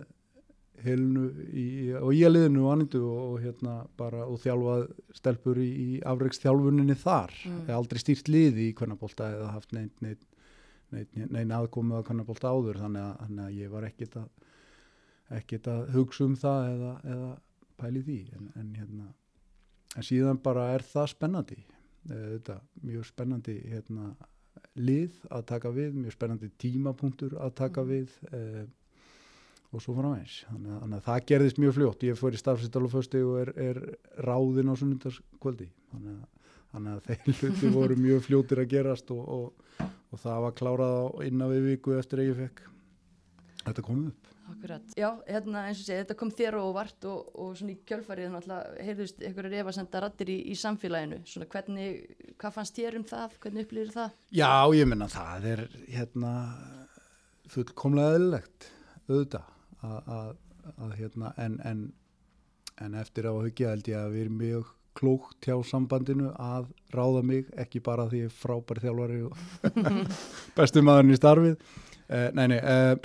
helnu 0.84 1.26
í, 1.54 1.66
og 2.00 2.12
ÍA 2.14 2.30
liðinu 2.32 2.66
og 2.66 2.72
annindu 2.74 3.02
og, 3.08 3.20
og 3.34 3.42
hérna 3.44 3.76
bara 3.98 4.26
og 4.28 4.40
þjálfað 4.44 4.86
stelpur 5.18 5.60
í, 5.64 5.68
í 5.70 6.00
afreiksþjálfuninni 6.06 6.96
þar. 7.02 7.34
Mm. 7.46 7.60
Ég 7.62 7.70
hef 7.70 7.76
aldrei 7.80 8.02
stýrt 8.04 8.32
liði 8.32 8.70
í 8.70 8.74
kvennabólta 8.78 9.30
eða 9.38 9.52
haft 9.56 9.72
neinn 9.76 9.92
neinn 10.02 10.20
neinn 10.92 11.32
neinn 11.34 11.54
aðkomið 11.58 12.00
að 12.00 12.08
kvennabólta 12.10 12.52
áður 12.52 12.82
þannig 12.84 13.02
að, 13.06 13.16
þannig 13.24 13.46
að 13.46 13.60
ég 13.62 13.72
var 13.74 13.88
ekkert 13.90 14.18
að 14.22 14.28
ekkert 15.40 15.68
að 15.74 15.88
hugsa 15.96 16.28
um 16.28 16.36
það 16.38 16.68
eða, 16.74 16.92
eða 17.16 17.32
pæli 17.82 18.04
því 18.06 18.20
en, 18.38 18.52
en, 18.62 18.68
hérna, 18.78 19.08
en 19.98 20.06
síðan 20.06 20.38
bara 20.46 20.68
er 20.76 20.86
það 20.86 21.10
spennandi 21.16 21.64
Eh, 22.06 22.26
þetta, 22.36 22.60
mjög 22.86 23.06
spennandi 23.10 23.54
hérna, 23.66 24.12
lið 24.78 25.16
að 25.34 25.46
taka 25.50 25.72
við 25.74 25.96
mjög 25.98 26.14
spennandi 26.14 26.52
tímapunktur 26.62 27.34
að 27.42 27.56
taka 27.58 27.82
Mhm. 27.82 27.90
við 27.90 28.12
eh, 28.30 28.68
og 29.76 29.84
svo 29.84 29.96
eins 30.16 30.42
þannig, 30.50 30.78
þannig 30.82 30.98
að 30.98 31.08
það 31.08 31.26
gerðist 31.32 31.62
mjög 31.62 31.76
fljótt 31.80 32.06
ég 32.08 32.20
fór 32.20 32.36
í 32.36 32.42
starfsýttal 32.42 32.86
og 32.88 32.96
og 32.96 33.40
er, 33.42 33.52
er 33.70 33.82
ráðin 34.26 34.72
á 34.72 34.76
sunnundarskvöldi 34.80 35.68
þannig 35.92 36.14
að, 36.16 36.54
þannig 36.76 36.94
að 36.94 37.10
þeir 37.10 37.36
hluti 37.42 37.74
voru 37.74 37.98
mjög 38.00 38.24
fljótir 38.30 38.64
að 38.64 38.72
gerast 38.76 39.12
og, 39.16 39.26
og, 39.38 39.90
og 40.12 40.22
það 40.22 40.46
var 40.48 40.56
klárað 40.62 41.26
innan 41.28 41.52
við 41.52 41.68
viku 41.74 41.98
eftir 42.00 42.24
að 42.24 42.32
ég 42.32 42.40
fekk 42.44 42.64
þetta 43.66 43.86
komið 43.90 44.14
upp 44.14 44.32
Akkurat. 44.46 44.92
Já, 44.94 45.08
hérna 45.26 45.64
eins 45.66 45.80
og 45.82 45.88
segja, 45.88 46.04
þetta 46.04 46.16
kom 46.20 46.30
þér 46.38 46.58
á 46.62 46.62
óvart 46.62 47.06
og, 47.10 47.32
og 47.42 47.56
svona 47.58 47.74
í 47.74 47.80
kjölfarið 47.90 48.28
náttúrulega 48.30 48.84
heyrðust 48.86 49.24
einhverjar 49.26 49.56
efasenda 49.64 50.02
rattir 50.04 50.30
í, 50.30 50.36
í 50.54 50.58
samfélaginu. 50.62 51.18
Svona 51.26 51.48
hvernig, 51.50 52.04
hvað 52.38 52.54
fannst 52.60 52.78
þér 52.78 53.00
um 53.00 53.08
það? 53.10 53.40
Hvernig 53.42 53.66
upplýðir 53.66 53.96
það? 53.96 54.20
Já, 54.38 54.52
ég 54.78 54.92
menna 54.92 55.10
það 55.10 55.50
er 55.56 55.66
hérna 55.96 56.36
fullkomlega 57.56 58.20
eðlilegt 58.20 58.70
auðvitað 59.10 59.55
að, 59.86 60.34
hérna 61.00 61.34
en, 61.42 61.60
en, 61.64 61.84
en 62.82 62.98
eftir 63.02 63.28
á 63.30 63.34
að 63.34 63.44
hugja 63.48 63.74
held 63.74 63.92
ég 63.92 64.00
að 64.00 64.16
við 64.16 64.26
erum 64.26 64.40
mjög 64.42 64.72
klókt 64.96 65.44
hjá 65.44 65.58
sambandinu 65.68 66.32
að 66.40 66.70
ráða 66.96 67.22
mig 67.28 67.50
ekki 67.60 67.82
bara 67.84 68.08
því 68.08 68.24
ég 68.24 68.32
er 68.32 68.40
frábær 68.40 68.80
þjálfari 68.84 69.22
og 69.28 70.00
bestu 70.58 70.84
maðurinn 70.86 71.16
í 71.16 71.20
starfið 71.20 71.56
uh, 71.58 72.30
nei, 72.38 72.46
nei 72.54 72.60
uh, 72.62 72.96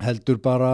heldur 0.00 0.40
bara 0.40 0.72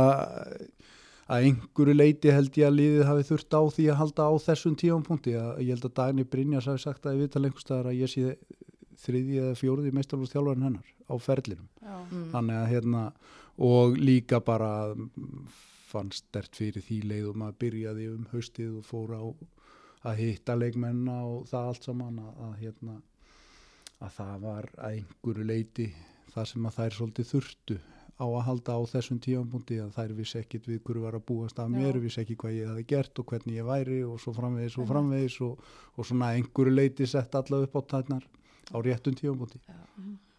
að 1.26 1.48
einhverju 1.48 1.96
leiti 1.96 2.30
held 2.30 2.54
ég 2.54 2.68
að 2.68 2.76
liðið 2.78 3.08
hafi 3.08 3.26
þurft 3.32 3.56
á 3.58 3.62
því 3.74 3.86
að 3.90 3.98
halda 4.00 4.28
á 4.30 4.32
þessum 4.44 4.76
tífampunkti 4.78 5.34
að 5.40 5.64
ég 5.64 5.72
held 5.74 5.88
að 5.88 5.96
Dagni 5.98 6.26
Brynjas 6.30 6.68
hafi 6.70 6.84
sagt 6.84 7.06
að 7.06 7.16
ég 7.16 7.26
vita 7.26 7.42
lengustæðar 7.42 7.90
að 7.90 7.98
ég 7.98 8.12
sé 8.12 8.36
þriði 9.02 9.40
eða 9.42 9.56
fjóriði 9.58 9.94
meistarlústjálfarinn 9.96 10.68
hennar 10.68 10.92
á 11.10 11.14
ferlinum 11.22 11.66
Já. 11.82 11.96
Mm. 11.98 12.28
þannig 12.30 12.60
að 12.60 12.70
hérna 12.72 13.02
og 13.58 13.96
líka 13.96 14.40
bara 14.44 14.94
mm, 14.94 15.46
fann 15.88 16.12
stert 16.12 16.56
fyrir 16.56 16.84
því 16.84 17.00
leiðum 17.10 17.44
að 17.46 17.58
byrjaði 17.64 18.08
um 18.12 18.26
haustið 18.32 18.78
og 18.80 18.88
fór 18.88 19.14
á 19.16 19.24
að 20.06 20.22
hitta 20.22 20.56
leikmenna 20.58 21.16
og 21.24 21.46
það 21.50 21.70
allt 21.72 21.88
saman 21.88 22.18
að, 22.22 22.32
að 22.46 22.56
hérna 22.62 22.96
að 24.04 24.16
það 24.18 24.40
var 24.42 24.70
að 24.76 24.96
einhverju 24.98 25.46
leiti 25.48 25.86
það 26.34 26.48
sem 26.50 26.66
að 26.68 26.76
þær 26.78 26.96
svolítið 26.98 27.30
þurftu 27.30 27.78
á 28.16 28.24
að 28.24 28.44
halda 28.46 28.76
á 28.76 28.80
þessum 28.88 29.18
tífampunkti 29.24 29.78
að 29.80 29.96
þær 29.96 30.12
vissi 30.16 30.38
ekkit 30.40 30.68
við 30.70 30.82
hverju 30.84 31.02
var 31.04 31.16
að 31.18 31.26
búast 31.28 31.58
af 31.60 31.68
mér 31.72 31.98
Já. 31.98 32.02
vissi 32.04 32.22
ekki 32.22 32.36
hvað 32.40 32.56
ég 32.56 32.70
hafi 32.72 32.84
gert 32.92 33.20
og 33.20 33.28
hvernig 33.32 33.58
ég 33.58 33.68
væri 33.68 33.98
og 34.08 34.20
svo 34.22 34.32
framvegis 34.36 34.78
og 34.80 34.88
framvegis 34.88 35.36
og, 35.44 35.66
og 35.96 36.08
svona 36.08 36.30
að 36.30 36.40
einhverju 36.40 36.76
leiti 36.76 37.08
sett 37.10 37.36
alla 37.36 37.60
upp 37.66 37.76
á 37.76 37.82
tætnar 37.92 38.24
á 38.72 38.76
réttum 38.84 39.16
tífampunkti 39.16 39.60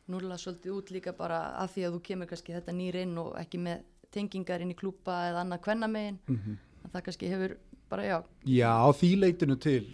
Núrlega 0.07 0.39
svolítið 0.39 0.75
út 0.77 0.91
líka 0.95 1.13
bara 1.17 1.39
að 1.61 1.71
því 1.75 1.85
að 1.85 1.95
þú 1.95 2.01
kemur 2.09 2.29
kannski 2.31 2.55
þetta 2.55 2.75
nýr 2.77 2.95
inn 3.03 3.17
og 3.21 3.33
ekki 3.39 3.59
með 3.59 3.85
tengingar 4.15 4.63
inn 4.63 4.71
í 4.71 4.77
klúpa 4.79 5.17
eða 5.29 5.43
annað 5.43 5.63
kvennamegin. 5.67 6.19
mm 6.27 6.39
-hmm. 6.39 6.57
Það 6.91 7.03
kannski 7.03 7.29
hefur 7.29 7.57
bara, 7.89 8.03
já, 8.03 8.23
Já, 8.45 8.71
á 8.71 8.89
því 8.93 9.19
leitinu 9.19 9.55
til 9.55 9.85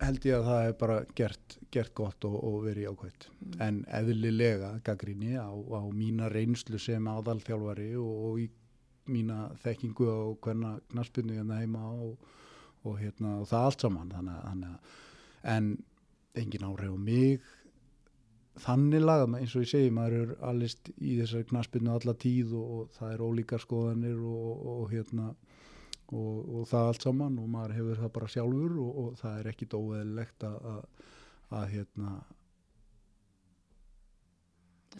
held 0.00 0.24
ég 0.24 0.36
að 0.38 0.46
það 0.48 0.66
er 0.66 0.72
bara 0.80 0.96
gert, 1.18 1.58
gert 1.70 1.94
gott 1.94 2.24
og, 2.24 2.36
og 2.44 2.64
verið 2.64 2.88
ákvæmt. 2.90 3.28
Mm. 3.40 3.60
En 3.66 3.84
eðlilega 3.98 4.80
gaggrinni 4.86 5.36
á, 5.36 5.50
á 5.50 5.82
mína 5.92 6.30
reynslu 6.32 6.78
sem 6.78 7.06
aðalþjálfari 7.06 7.92
og, 8.00 8.24
og 8.30 8.40
í 8.40 8.48
mína 9.10 9.50
þekkingu 9.64 10.08
á 10.08 10.18
hverna 10.40 10.80
knaspinu 10.92 11.36
hérna 11.36 11.60
heima 11.60 11.84
og, 11.92 12.18
og, 12.84 12.98
hérna, 13.00 13.40
og 13.40 13.48
það 13.50 13.66
allt 13.68 13.86
saman. 13.86 14.12
Þannig, 14.14 14.42
þannig 14.48 14.98
en 15.54 15.70
engin 16.40 16.66
áhrif 16.68 16.94
á 16.94 16.98
mig 17.00 17.48
þannig 18.58 19.00
lagað 19.04 19.36
eins 19.38 19.54
og 19.56 19.62
ég 19.62 19.68
segi, 19.70 19.90
maður 19.94 20.16
er 20.24 20.32
allist 20.50 20.90
í 20.98 21.14
þessari 21.20 21.44
knaspinu 21.50 21.92
alla 21.94 22.14
tíð 22.14 22.52
og, 22.58 22.70
og 22.80 22.90
það 22.98 23.12
er 23.14 23.20
ólíkar 23.28 23.62
skoðanir 23.62 24.18
og, 24.18 24.66
og 24.74 24.90
hérna 24.90 25.28
og, 26.10 26.50
og 26.58 26.66
það 26.66 26.88
allt 26.90 27.02
saman 27.06 27.38
og 27.38 27.48
maður 27.48 27.76
hefur 27.78 28.00
það 28.02 28.12
bara 28.18 28.28
sjálfur 28.34 28.76
og, 28.82 28.98
og 29.04 29.16
það 29.22 29.38
er 29.44 29.50
ekkit 29.52 29.76
óeðlilegt 29.78 30.44
að, 30.44 30.58
að, 30.66 30.82
hérna 31.70 32.12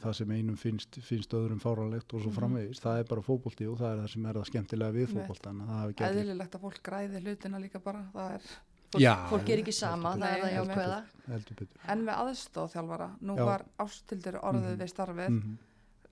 það 0.00 0.14
sem 0.20 0.30
einum 0.32 0.56
finnst, 0.56 0.96
finnst 1.02 1.34
öðrum 1.34 1.58
fáralegt 1.60 2.14
og 2.14 2.22
svo 2.22 2.30
Mhm. 2.30 2.36
framvegis, 2.38 2.80
það 2.80 2.98
er 3.02 3.08
bara 3.10 3.24
fótbolti 3.26 3.66
og 3.68 3.78
það 3.80 3.90
er 3.92 3.98
það 4.04 4.10
sem 4.14 4.26
er 4.30 4.34
það 4.38 4.46
skemmtilega 4.52 4.94
við 4.96 5.08
að 5.66 5.70
það 5.74 5.88
allir- 6.06 6.20
Eðlilegt 6.22 6.54
að 6.54 6.60
fólk 6.60 6.82
græði 6.86 7.20
hlutina 7.24 7.58
líka 7.60 7.82
bara. 7.82 8.04
Það 8.14 8.34
er, 8.36 8.42
fólk, 8.92 9.28
fólk 9.30 9.48
er 9.54 9.58
ekki 9.62 9.72
sama, 9.76 10.14
það 10.16 10.30
er 10.34 10.44
það 10.44 10.54
jákvæða. 10.58 11.00
en 11.88 12.04
með 12.04 12.14
aðstóðþjálfara, 12.24 13.10
nú 13.22 13.36
Já. 13.36 13.44
var 13.44 13.64
ástildur 13.78 14.40
orðið 14.42 14.70
Mhm. 14.74 14.78
við 14.84 14.88
starfið. 14.94 15.28
mm 15.30 15.58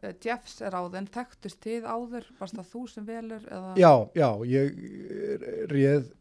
Uh, 0.01 0.13
Jeffs 0.23 0.61
er 0.63 0.71
áðin, 0.79 1.09
þekktust 1.11 1.59
þið 1.59 1.83
áður, 1.91 2.25
varst 2.39 2.55
það 2.55 2.67
þú 2.71 2.89
sem 2.89 3.05
velur? 3.05 3.41
Eða? 3.51 3.73
Já, 3.77 4.11
já, 4.15 4.29
ég 4.47 5.67
réð, 5.73 6.13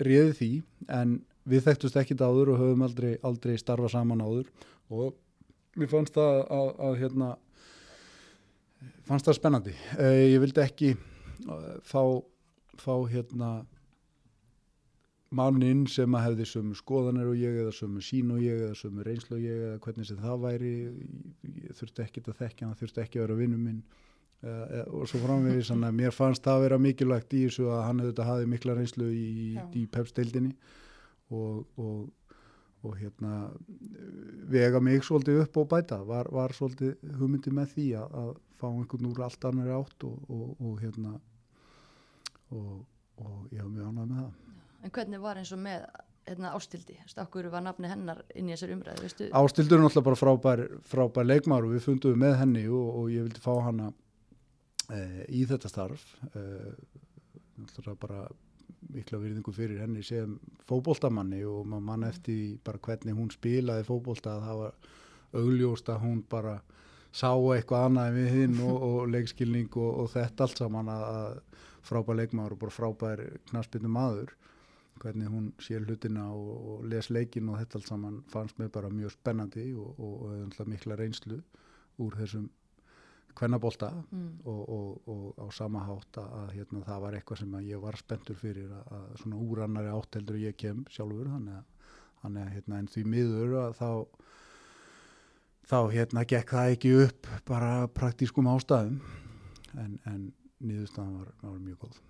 réði 0.00 0.32
því 0.38 0.62
en 0.88 1.12
við 1.46 1.60
þekktust 1.66 1.96
ekkit 2.00 2.22
áður 2.24 2.54
og 2.54 2.58
höfum 2.62 2.82
aldrei, 2.86 3.18
aldrei 3.22 3.58
starfa 3.60 3.90
saman 3.92 4.22
áður 4.24 4.48
og 4.90 5.14
mér 5.76 5.88
fannst 5.92 6.14
það 6.14 6.48
að, 6.48 6.72
að 6.88 6.96
hérna 7.02 7.36
fannst 9.08 9.28
það 9.28 9.36
spennandi 9.40 9.74
eh, 9.98 10.24
ég 10.32 10.40
vildi 10.40 10.62
ekki 10.64 10.90
uh, 10.96 11.76
fá, 11.84 12.02
fá 12.80 12.94
hérna 13.12 13.50
manninn 15.34 15.84
sem 15.90 16.14
að 16.16 16.24
hefði 16.24 16.46
sömu 16.48 16.76
skoðanir 16.78 17.28
og 17.28 17.36
ég 17.36 17.56
eða 17.62 17.72
sömu 17.76 18.02
sín 18.04 18.32
og 18.32 18.40
ég 18.40 18.62
eða 18.64 18.76
sömu 18.78 19.04
reynslu 19.04 19.36
og 19.36 19.44
ég 19.44 19.64
eða 19.66 19.80
hvernig 19.84 20.08
sem 20.08 20.20
það 20.22 20.44
væri 20.44 20.74
þurfti 21.76 22.04
ekkit 22.04 22.30
að 22.32 22.38
þekkja 22.42 22.68
hann, 22.68 22.78
þurfti 22.80 23.02
ekki 23.04 23.20
að 23.20 23.26
vera 23.26 23.40
vinnu 23.42 23.58
minn. 23.60 23.82
Uh, 24.38 24.84
og 24.94 25.08
svo 25.10 25.18
framvegis 25.18 25.72
þannig 25.72 25.88
að 25.88 25.96
mér 25.98 26.14
fannst 26.14 26.44
það 26.44 26.56
að 26.56 26.64
vera 26.64 26.76
mikilvægt 26.78 27.34
í 27.34 27.40
þessu 27.48 27.66
að 27.74 27.80
hann 27.88 28.02
auðvitað 28.04 28.28
hafi 28.30 28.50
mikla 28.52 28.76
reynslu 28.78 29.08
í, 29.10 29.30
í 29.74 29.82
pepsteildinni 29.90 30.52
og, 31.34 31.64
og, 31.74 32.36
og 32.86 32.94
hérna 33.00 33.48
vega 34.48 34.80
mig 34.80 35.02
svolítið 35.02 35.42
upp 35.42 35.58
og 35.58 35.70
bæta. 35.74 35.98
Var, 36.06 36.30
var 36.32 36.54
svolítið 36.54 37.16
hugmyndi 37.18 37.52
með 37.58 37.74
því 37.74 37.88
að, 37.98 38.18
að 38.22 38.34
fá 38.62 38.68
einhvern 38.70 39.10
úr 39.10 39.24
allt 39.26 39.48
annar 39.50 39.74
átt 39.80 40.06
og, 40.06 40.22
og, 40.30 40.52
og 40.62 40.84
hérna 40.84 41.18
og, 42.54 42.84
og 43.18 43.40
ég 43.50 43.58
haf 43.58 43.74
mjög 43.74 43.90
ánægð 43.90 44.06
með 44.06 44.22
það 44.22 44.47
En 44.84 44.94
hvernig 44.94 45.20
var 45.22 45.40
eins 45.40 45.50
og 45.54 45.60
með 45.62 45.86
hérna, 46.28 46.52
ástildi, 46.56 46.96
okkur 47.18 47.48
var 47.52 47.64
nafni 47.64 47.88
hennar 47.90 48.20
inn 48.36 48.50
í 48.50 48.54
þessar 48.54 48.74
umræðu, 48.76 49.04
veistu? 49.06 49.28
Ástildur 49.36 49.78
er 49.78 49.84
náttúrulega 49.84 50.08
bara 50.08 50.20
frábær, 50.20 50.64
frábær 50.88 51.28
leikmar 51.28 51.66
og 51.66 51.74
við 51.74 51.86
fundum 51.86 52.20
með 52.20 52.36
henni 52.42 52.66
og, 52.68 52.90
og 53.00 53.08
ég 53.12 53.26
vildi 53.26 53.42
fá 53.42 53.52
hana 53.64 53.88
e, 54.92 55.00
í 55.40 55.44
þetta 55.48 55.72
starf. 55.72 56.04
E, 56.34 56.44
náttúrulega 57.58 58.00
bara 58.04 58.26
mikla 58.94 59.20
virðingu 59.22 59.52
fyrir 59.56 59.82
henni 59.82 60.04
sem 60.06 60.36
fókbóltamanni 60.68 61.42
og 61.48 61.66
maður 61.66 61.86
mann 61.88 62.08
eftir 62.08 62.58
bara 62.64 62.80
hvernig 62.84 63.16
hún 63.16 63.30
spilaði 63.32 63.86
fókbólta 63.88 64.36
að 64.36 64.44
það 64.48 64.60
var 64.62 64.76
augljóst 65.38 65.88
að 65.92 66.04
hún 66.04 66.20
bara 66.30 66.58
sá 67.08 67.32
eitthvað 67.32 67.88
annað 67.88 68.18
við 68.18 68.28
hinn 68.36 68.60
og, 68.64 68.82
og 68.88 69.00
leikskilning 69.14 69.72
og, 69.80 70.04
og 70.04 70.12
þetta 70.12 70.46
allt 70.46 70.62
saman 70.62 70.92
að, 70.92 71.08
að 71.08 71.64
frábær 71.88 72.20
leikmaður 72.20 72.54
og 72.54 72.62
bara 72.62 72.76
frábær 72.76 73.24
knaspinu 73.50 73.90
maður 73.92 74.36
hvernig 75.02 75.30
hún 75.32 75.52
sé 75.62 75.78
hlutina 75.80 76.28
og, 76.34 76.52
og 76.72 76.86
les 76.90 77.10
leikin 77.10 77.48
og 77.48 77.58
þetta 77.60 77.78
allt 77.78 77.90
saman 77.90 78.22
fannst 78.32 78.58
mér 78.60 78.70
bara 78.74 78.90
mjög 78.92 79.14
spennandi 79.16 79.72
og 79.74 80.64
mikla 80.66 80.96
reynslu 80.98 81.40
úr 81.98 82.16
þessum 82.18 82.48
kvennabólta 83.38 83.90
mm. 84.10 84.30
og, 84.44 84.62
og, 84.68 85.08
og 85.08 85.38
á 85.38 85.46
sama 85.54 85.84
hátt 85.86 86.18
að 86.22 86.54
hérna, 86.56 86.82
það 86.86 87.02
var 87.04 87.16
eitthvað 87.18 87.42
sem 87.42 87.56
ég 87.68 87.82
var 87.82 87.98
spenntur 88.00 88.38
fyrir 88.38 88.72
að, 88.74 88.90
að 88.98 89.06
svona 89.22 89.42
úrannari 89.44 89.92
átteldur 89.94 90.40
ég 90.42 90.56
kem 90.58 90.82
sjálfur 90.90 91.30
þannig 91.30 91.60
að, 91.60 91.94
þannig 92.22 92.44
að 92.44 92.52
hérna, 92.56 92.80
en 92.80 92.90
því 92.94 93.04
miður 93.14 93.56
að 93.62 93.78
þá 93.78 93.90
þá 95.68 95.78
hérna 95.92 96.24
gekk 96.24 96.54
það 96.56 96.74
ekki 96.74 96.94
upp 97.04 97.30
bara 97.48 97.72
praktískum 97.94 98.50
ástæðum 98.50 99.00
en, 99.78 99.98
en 100.08 100.30
niðurstaðan 100.58 101.18
var, 101.20 101.32
var 101.44 101.58
mjög 101.62 101.82
góð 101.84 102.00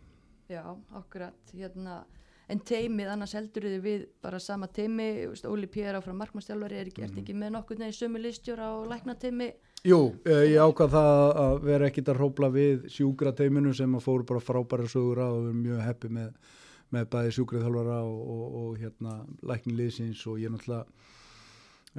Já, 0.48 0.62
akkurat 0.96 1.53
hérna 1.53 2.01
en 2.48 2.61
teimið, 2.64 3.11
annars 3.12 3.34
heldur 3.37 3.66
við 3.84 4.06
bara 4.24 4.40
sama 4.40 4.68
teimi, 4.72 5.28
Óli 5.48 5.68
Pér 5.70 5.98
áfram 5.98 6.16
markmannstjálfari, 6.22 6.78
er 6.80 6.90
ekki, 6.90 7.04
mm. 7.04 7.18
ekki 7.22 7.37
með 7.37 7.54
nokkur 7.58 7.80
neði 7.80 7.96
sömu 7.98 8.22
listjóra 8.22 8.70
og 8.78 8.88
lækna 8.92 9.16
teimi 9.20 9.52
Jú, 9.87 9.98
eh, 10.26 10.56
ég 10.56 10.58
ákvað 10.58 10.94
það 10.96 11.20
að 11.38 11.61
vera 11.68 11.87
ekkit 11.87 12.08
að 12.11 12.16
hrópla 12.18 12.48
við 12.50 12.88
sjúkra 12.90 13.30
teiminu 13.37 13.70
sem 13.76 13.92
að 13.94 14.06
fóru 14.08 14.26
bara 14.26 14.42
frábæra 14.42 14.88
sögur 14.90 15.20
á 15.22 15.28
og 15.28 15.44
við 15.44 15.52
erum 15.52 15.61
mjög 15.62 15.84
heppi 15.87 16.11
með, 16.16 16.32
með 16.96 17.06
bæði 17.12 17.34
sjúkraþjálfara 17.37 18.00
og, 18.08 18.18
og, 18.34 18.56
og 18.62 18.80
hérna 18.80 19.14
lækniliðsins 19.46 20.24
og 20.26 20.42
ég 20.42 20.50
náttúrulega 20.50 20.84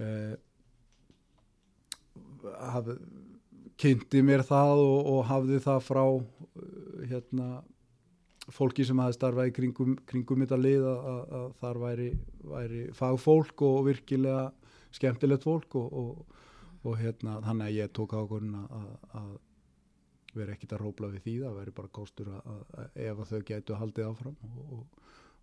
eh, 0.03 0.35
haf, 2.73 2.91
kynnti 3.79 4.25
mér 4.27 4.43
það 4.43 4.83
og, 4.83 4.99
og 5.13 5.21
hafði 5.29 5.61
það 5.63 5.83
frá 5.87 6.03
eh, 6.09 7.07
hérna 7.13 7.49
fólki 8.53 8.85
sem 8.87 8.99
hafi 9.01 9.17
starfað 9.17 9.51
í 9.51 9.53
kringum, 9.55 9.95
kringum 10.09 10.43
þetta 10.43 10.59
lið 10.59 10.85
að, 10.89 11.07
að, 11.11 11.21
að 11.39 11.47
þar 11.61 11.81
væri, 11.83 12.09
væri 12.53 12.81
fagfólk 12.97 13.63
og 13.67 13.79
virkilega 13.87 14.45
skemmtilegt 14.95 15.45
fólk 15.45 15.77
og, 15.79 15.93
og, 16.01 16.39
og 16.83 16.97
hérna 16.99 17.37
þannig 17.45 17.67
að 17.67 17.77
ég 17.77 17.93
tók 17.95 18.15
ákvörðin 18.17 18.57
að, 18.61 18.89
að 19.21 19.33
vera 20.37 20.55
ekkit 20.55 20.73
að 20.77 20.83
róbla 20.83 21.11
við 21.13 21.25
því 21.25 21.35
það 21.43 21.59
veri 21.59 21.75
bara 21.79 21.93
kostur 21.99 22.31
að 22.37 22.79
ef 23.05 23.21
þau 23.29 23.39
getu 23.49 23.77
haldið 23.79 24.09
áfram 24.11 24.39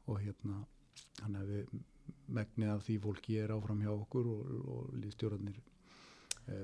og 0.07 0.21
hérna 0.23 0.61
þannig 1.21 1.41
að 1.41 1.53
við 1.53 1.79
megnið 2.37 2.73
af 2.75 2.85
því 2.87 2.99
fólki 3.03 3.41
er 3.43 3.55
áfram 3.55 3.83
hjá 3.83 3.93
okkur 3.95 4.29
og 4.35 4.93
líðstjórnarnir 5.01 5.63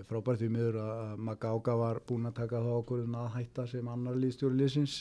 frábært 0.07 0.45
við 0.45 0.53
miður 0.55 0.77
að 0.79 1.23
Magága 1.27 1.75
var 1.79 1.99
búin 2.07 2.29
að 2.29 2.37
taka 2.37 2.61
þá 2.63 2.71
okkur 2.77 3.01
að 3.19 3.33
hætta 3.35 3.67
sem 3.67 3.89
annar 3.91 4.19
líðstjóri 4.23 4.61
líðsins 4.61 5.01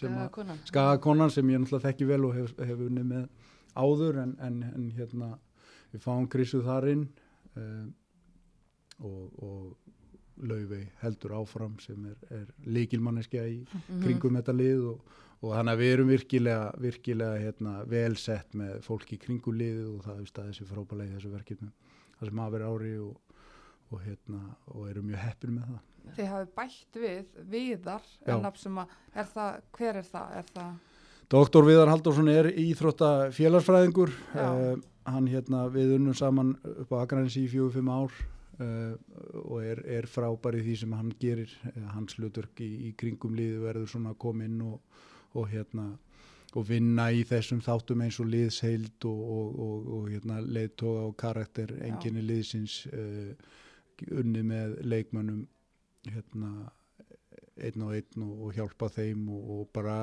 skagakonan 0.66 1.30
sem 1.30 1.50
ég 1.54 1.62
náttúrulega 1.62 1.88
þekki 1.90 2.08
vel 2.10 2.26
og 2.26 2.36
hef, 2.40 2.54
hef 2.58 2.82
unni 2.88 3.04
með 3.06 3.28
áður 3.78 4.22
en, 4.24 4.36
en, 4.42 4.58
en 4.72 4.90
hérna 4.98 5.36
við 5.92 6.02
fáum 6.02 6.28
Krissu 6.32 6.64
þar 6.66 6.90
inn 6.96 7.06
uh, 7.62 7.86
og, 9.06 9.24
og 9.38 10.46
Laufey 10.50 10.88
heldur 11.04 11.36
áfram 11.38 11.78
sem 11.84 12.06
er, 12.10 12.18
er 12.34 12.48
leikilmanneskja 12.66 13.46
í 13.46 13.60
-hmm. 13.62 14.02
kringum 14.02 14.40
þetta 14.40 14.56
lið 14.58 14.86
og, 14.96 15.18
og 15.42 15.56
þannig 15.56 15.74
að 15.74 15.82
við 15.84 15.94
erum 15.94 16.14
virkilega, 16.16 16.72
virkilega 16.82 17.42
hérna, 17.44 17.74
velsett 17.86 18.58
með 18.58 18.82
fólki 18.88 19.20
í 19.20 19.22
kringum 19.22 19.58
lið 19.62 19.84
og 19.92 20.06
það 20.08 20.22
er 20.22 20.32
staðið 20.34 20.58
sem 20.58 20.72
frábælega 20.74 21.12
í 21.12 21.16
þessu 21.20 21.36
verkefnu 21.36 21.72
það 22.18 22.30
sem 22.30 22.42
hafa 22.42 22.56
verið 22.58 22.72
ári 22.74 22.96
og 22.98 23.31
og, 23.92 24.02
hérna, 24.06 24.42
og 24.72 24.90
eru 24.90 25.04
mjög 25.06 25.26
heppin 25.26 25.56
með 25.58 25.72
það. 25.72 25.88
Þið 26.16 26.30
hafið 26.32 26.54
bætt 26.58 26.98
við 27.02 27.42
viðar, 27.52 28.08
er 28.26 29.28
það, 29.34 29.60
hver 29.78 30.00
er 30.02 30.08
það? 30.08 30.38
Er 30.40 30.50
það... 30.56 30.72
Doktor 31.32 31.64
Viðar 31.64 31.92
Haldursson 31.92 32.28
er 32.28 32.50
íþróttafélagsfræðingur, 32.60 34.12
uh, 34.36 34.74
hann 35.08 35.30
hérna 35.32 35.64
við 35.72 35.96
unnum 35.96 36.18
saman 36.18 36.56
upp 36.74 36.92
á 36.92 37.06
Akranis 37.06 37.38
í 37.40 37.46
fjóðu 37.52 37.78
fimm 37.78 37.92
ár 37.94 38.12
uh, 38.12 38.96
og 39.46 39.62
er, 39.64 39.84
er 40.00 40.10
frábær 40.12 40.58
í 40.60 40.66
því 40.66 40.78
sem 40.82 40.96
hann 40.98 41.14
gerir, 41.22 41.54
uh, 41.72 41.86
hans 41.94 42.18
hlutverk 42.20 42.60
í, 42.66 42.72
í 42.90 42.94
kringum 43.00 43.38
liðu 43.38 43.64
verður 43.64 43.94
svona 43.94 44.12
að 44.12 44.22
koma 44.26 44.48
inn 44.50 44.60
og, 44.68 45.06
og 45.40 45.48
hérna 45.54 45.94
og 46.52 46.68
vinna 46.68 47.08
í 47.16 47.24
þessum 47.24 47.62
þáttum 47.64 48.04
eins 48.04 48.20
og 48.20 48.28
liðsheild 48.28 49.08
og, 49.08 49.20
og, 49.38 49.60
og, 49.66 49.90
og 49.96 50.10
hérna, 50.12 50.42
leiðtoga 50.44 51.06
og 51.08 51.16
karakter 51.22 51.72
enginni 51.88 52.26
liðsins 52.28 52.82
unni 54.10 54.44
með 54.48 54.78
leikmönnum 54.88 55.42
hérna, 56.10 56.52
einn 57.62 57.86
og 57.86 57.96
einn 57.98 58.26
og, 58.26 58.38
og 58.48 58.54
hjálpa 58.58 58.90
þeim 58.92 59.28
og, 59.32 59.50
og 59.56 59.66
bara 59.76 59.98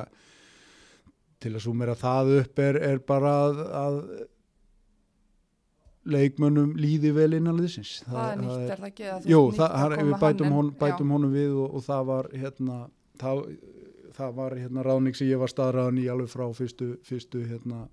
til 1.43 1.55
að 1.55 1.65
sumera 1.65 1.95
það 1.99 2.35
upp 2.41 2.61
er, 2.63 2.81
er 2.83 3.01
bara 3.07 3.33
að, 3.47 3.63
að 3.79 3.99
leikmönnum 6.09 6.73
líði 6.79 7.13
vel 7.15 7.33
innan 7.39 7.59
liðsins. 7.59 7.99
Það, 8.07 8.15
það 8.15 8.31
er 8.31 8.41
nýtt, 8.43 8.63
er 8.73 8.83
það 8.83 8.89
ekki? 8.93 9.11
Jú, 9.33 9.43
það, 9.59 9.97
við 9.99 10.15
bætum, 10.23 10.55
hon, 10.57 10.71
bætum 10.79 11.13
honum 11.15 11.35
við 11.35 11.59
og, 11.59 11.77
og 11.79 11.85
það 11.87 12.09
var 12.13 12.31
hérna 12.35 12.79
það, 13.21 13.45
það 14.17 14.35
var 14.41 14.57
hérna 14.59 14.85
ráning 14.87 15.19
sem 15.19 15.31
ég 15.31 15.41
var 15.41 15.53
staðræðan 15.53 16.03
í 16.03 16.09
alveg 16.13 16.33
frá 16.33 16.47
fyrstu, 16.57 16.93
fyrstu 17.07 17.45
hérna 17.47 17.87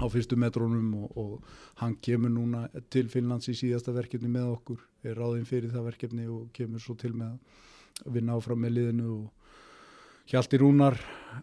á 0.00 0.04
fyrstu 0.08 0.38
metrónum 0.40 0.94
og, 1.02 1.18
og 1.18 1.82
hann 1.82 1.96
kemur 2.02 2.32
núna 2.32 2.64
til 2.90 3.10
Finnlands 3.12 3.50
í 3.52 3.56
síðasta 3.58 3.94
verkefni 3.94 4.30
með 4.32 4.48
okkur, 4.54 4.80
er 5.04 5.18
ráðinn 5.18 5.48
fyrir 5.48 5.72
það 5.72 5.88
verkefni 5.90 6.26
og 6.30 6.48
kemur 6.56 6.82
svo 6.82 6.96
til 6.98 7.12
með 7.12 7.36
að 8.02 8.16
vinna 8.16 8.36
áfram 8.38 8.62
með 8.62 8.76
liðinu 8.78 9.12
og 9.18 9.30
Hjalti 10.32 10.58
Rúnar 10.62 10.96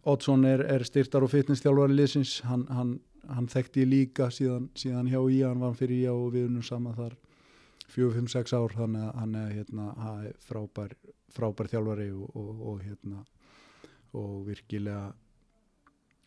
Oddsson 0.08 0.46
er, 0.48 0.64
er 0.66 0.86
styrtar 0.88 1.26
og 1.26 1.34
fitnessstjálfari 1.34 1.98
liðsins, 1.98 2.40
hann, 2.48 2.64
hann, 2.74 2.94
hann 3.28 3.50
þekkti 3.52 3.84
líka 3.86 4.30
síðan, 4.34 4.70
síðan 4.80 5.10
hjá 5.12 5.20
í, 5.20 5.42
hann 5.44 5.62
var 5.62 5.76
fyrir 5.78 5.98
í 6.00 6.06
og 6.10 6.32
við 6.34 6.48
unum 6.48 6.66
saman 6.66 6.96
þar 6.98 7.18
4-5-6 7.90 8.56
ár, 8.56 8.76
þannig 8.78 9.04
að 9.04 9.20
hann 9.20 9.36
er 9.36 9.52
hérna, 9.58 9.88
frábær, 10.46 10.96
frábær 11.36 11.70
þjálfari 11.72 12.10
og, 12.14 12.36
og, 12.38 12.64
og 12.72 12.84
hérna 12.86 13.26
og 14.18 14.46
virkilega 14.48 15.10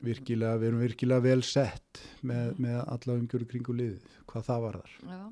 virkilega, 0.02 0.58
við 0.60 0.70
erum 0.70 0.82
virkilega 0.82 1.24
vel 1.24 1.42
sett 1.46 2.02
með, 2.20 2.52
mm. 2.52 2.62
með 2.66 2.78
alla 2.82 3.16
umgjörðu 3.20 3.50
kringu 3.52 3.76
liðið, 3.78 4.18
hvað 4.30 4.48
það 4.48 4.64
var 4.66 4.78
þar 4.80 4.96
Já, 5.12 5.22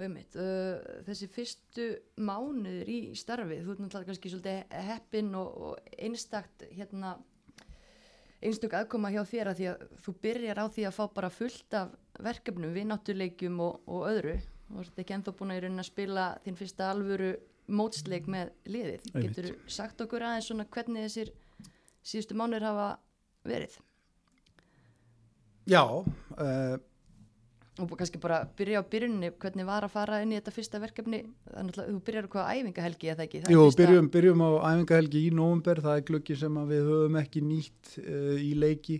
veit 0.00 0.38
uh, 0.40 0.92
þessi 1.08 1.30
fyrstu 1.34 1.88
mánuður 2.20 2.92
í 2.92 3.00
starfið, 3.20 3.64
þú 3.64 3.74
ert 3.74 3.82
náttúrulega 3.84 4.12
kannski 4.12 4.32
svolítið 4.32 4.78
heppin 4.90 5.34
og, 5.38 5.60
og 5.68 5.92
einstakt 5.98 6.64
hérna 6.70 7.18
einstök 8.40 8.74
aðkoma 8.78 9.10
hjá 9.12 9.20
þér 9.28 9.50
að 9.50 9.58
því 9.58 9.68
að 9.70 9.84
þú 10.04 10.14
byrjar 10.24 10.60
á 10.60 10.66
því 10.72 10.86
að 10.88 10.96
fá 10.96 11.02
bara 11.16 11.30
fullt 11.32 11.76
af 11.76 11.92
verkefnum, 12.24 12.72
vinnáttuleikjum 12.72 13.60
og, 13.64 13.82
og 13.88 14.08
öðru. 14.08 14.38
Og 14.70 14.78
þú 14.78 14.86
ert 14.86 15.00
ekki 15.02 15.16
enþá 15.16 15.34
búin 15.36 15.52
að 15.52 15.66
að 15.68 15.88
spila 15.88 16.26
þinn 16.44 16.58
fyrsta 16.58 16.90
alvöru 16.94 17.30
mótsleik 17.70 18.26
með 18.30 18.52
liðið, 18.66 19.06
getur 19.14 19.52
sagt 19.70 20.00
okkur 20.02 20.24
aðeins 20.26 20.48
svona 20.50 20.66
hvernig 20.72 21.06
þessir 21.06 21.30
síðustu 22.02 22.36
mánuður 22.38 22.66
hafa 22.70 22.88
verið? 23.46 23.76
Já 25.70 25.84
uh, 25.84 26.76
og 27.80 27.92
kannski 27.96 28.20
bara 28.20 28.42
byrja 28.58 28.82
á 28.82 28.84
byrjunni 28.84 29.30
hvernig 29.40 29.66
var 29.68 29.86
að 29.86 29.94
fara 29.94 30.18
inn 30.24 30.34
í 30.34 30.38
þetta 30.38 30.52
fyrsta 30.52 30.80
verkefni? 30.82 31.22
Þannig 31.48 31.78
að 31.78 31.88
þú 31.88 32.00
byrjar 32.08 32.28
á 32.28 32.32
hvaða 32.34 32.56
æfingahelgi 32.58 33.12
eða 33.12 33.24
ekki? 33.26 33.42
Jú, 33.46 33.62
fyrsta... 33.64 33.80
byrjum, 33.80 34.10
byrjum 34.12 34.44
á 34.44 34.50
æfingahelgi 34.72 35.22
í 35.22 35.30
nógumber 35.36 35.80
það 35.84 36.00
er 36.00 36.06
glöggi 36.10 36.36
sem 36.40 36.60
við 36.70 36.90
höfum 36.90 37.18
ekki 37.22 37.44
nýtt 37.46 37.94
uh, 38.02 38.36
í 38.36 38.52
leiki. 38.58 38.98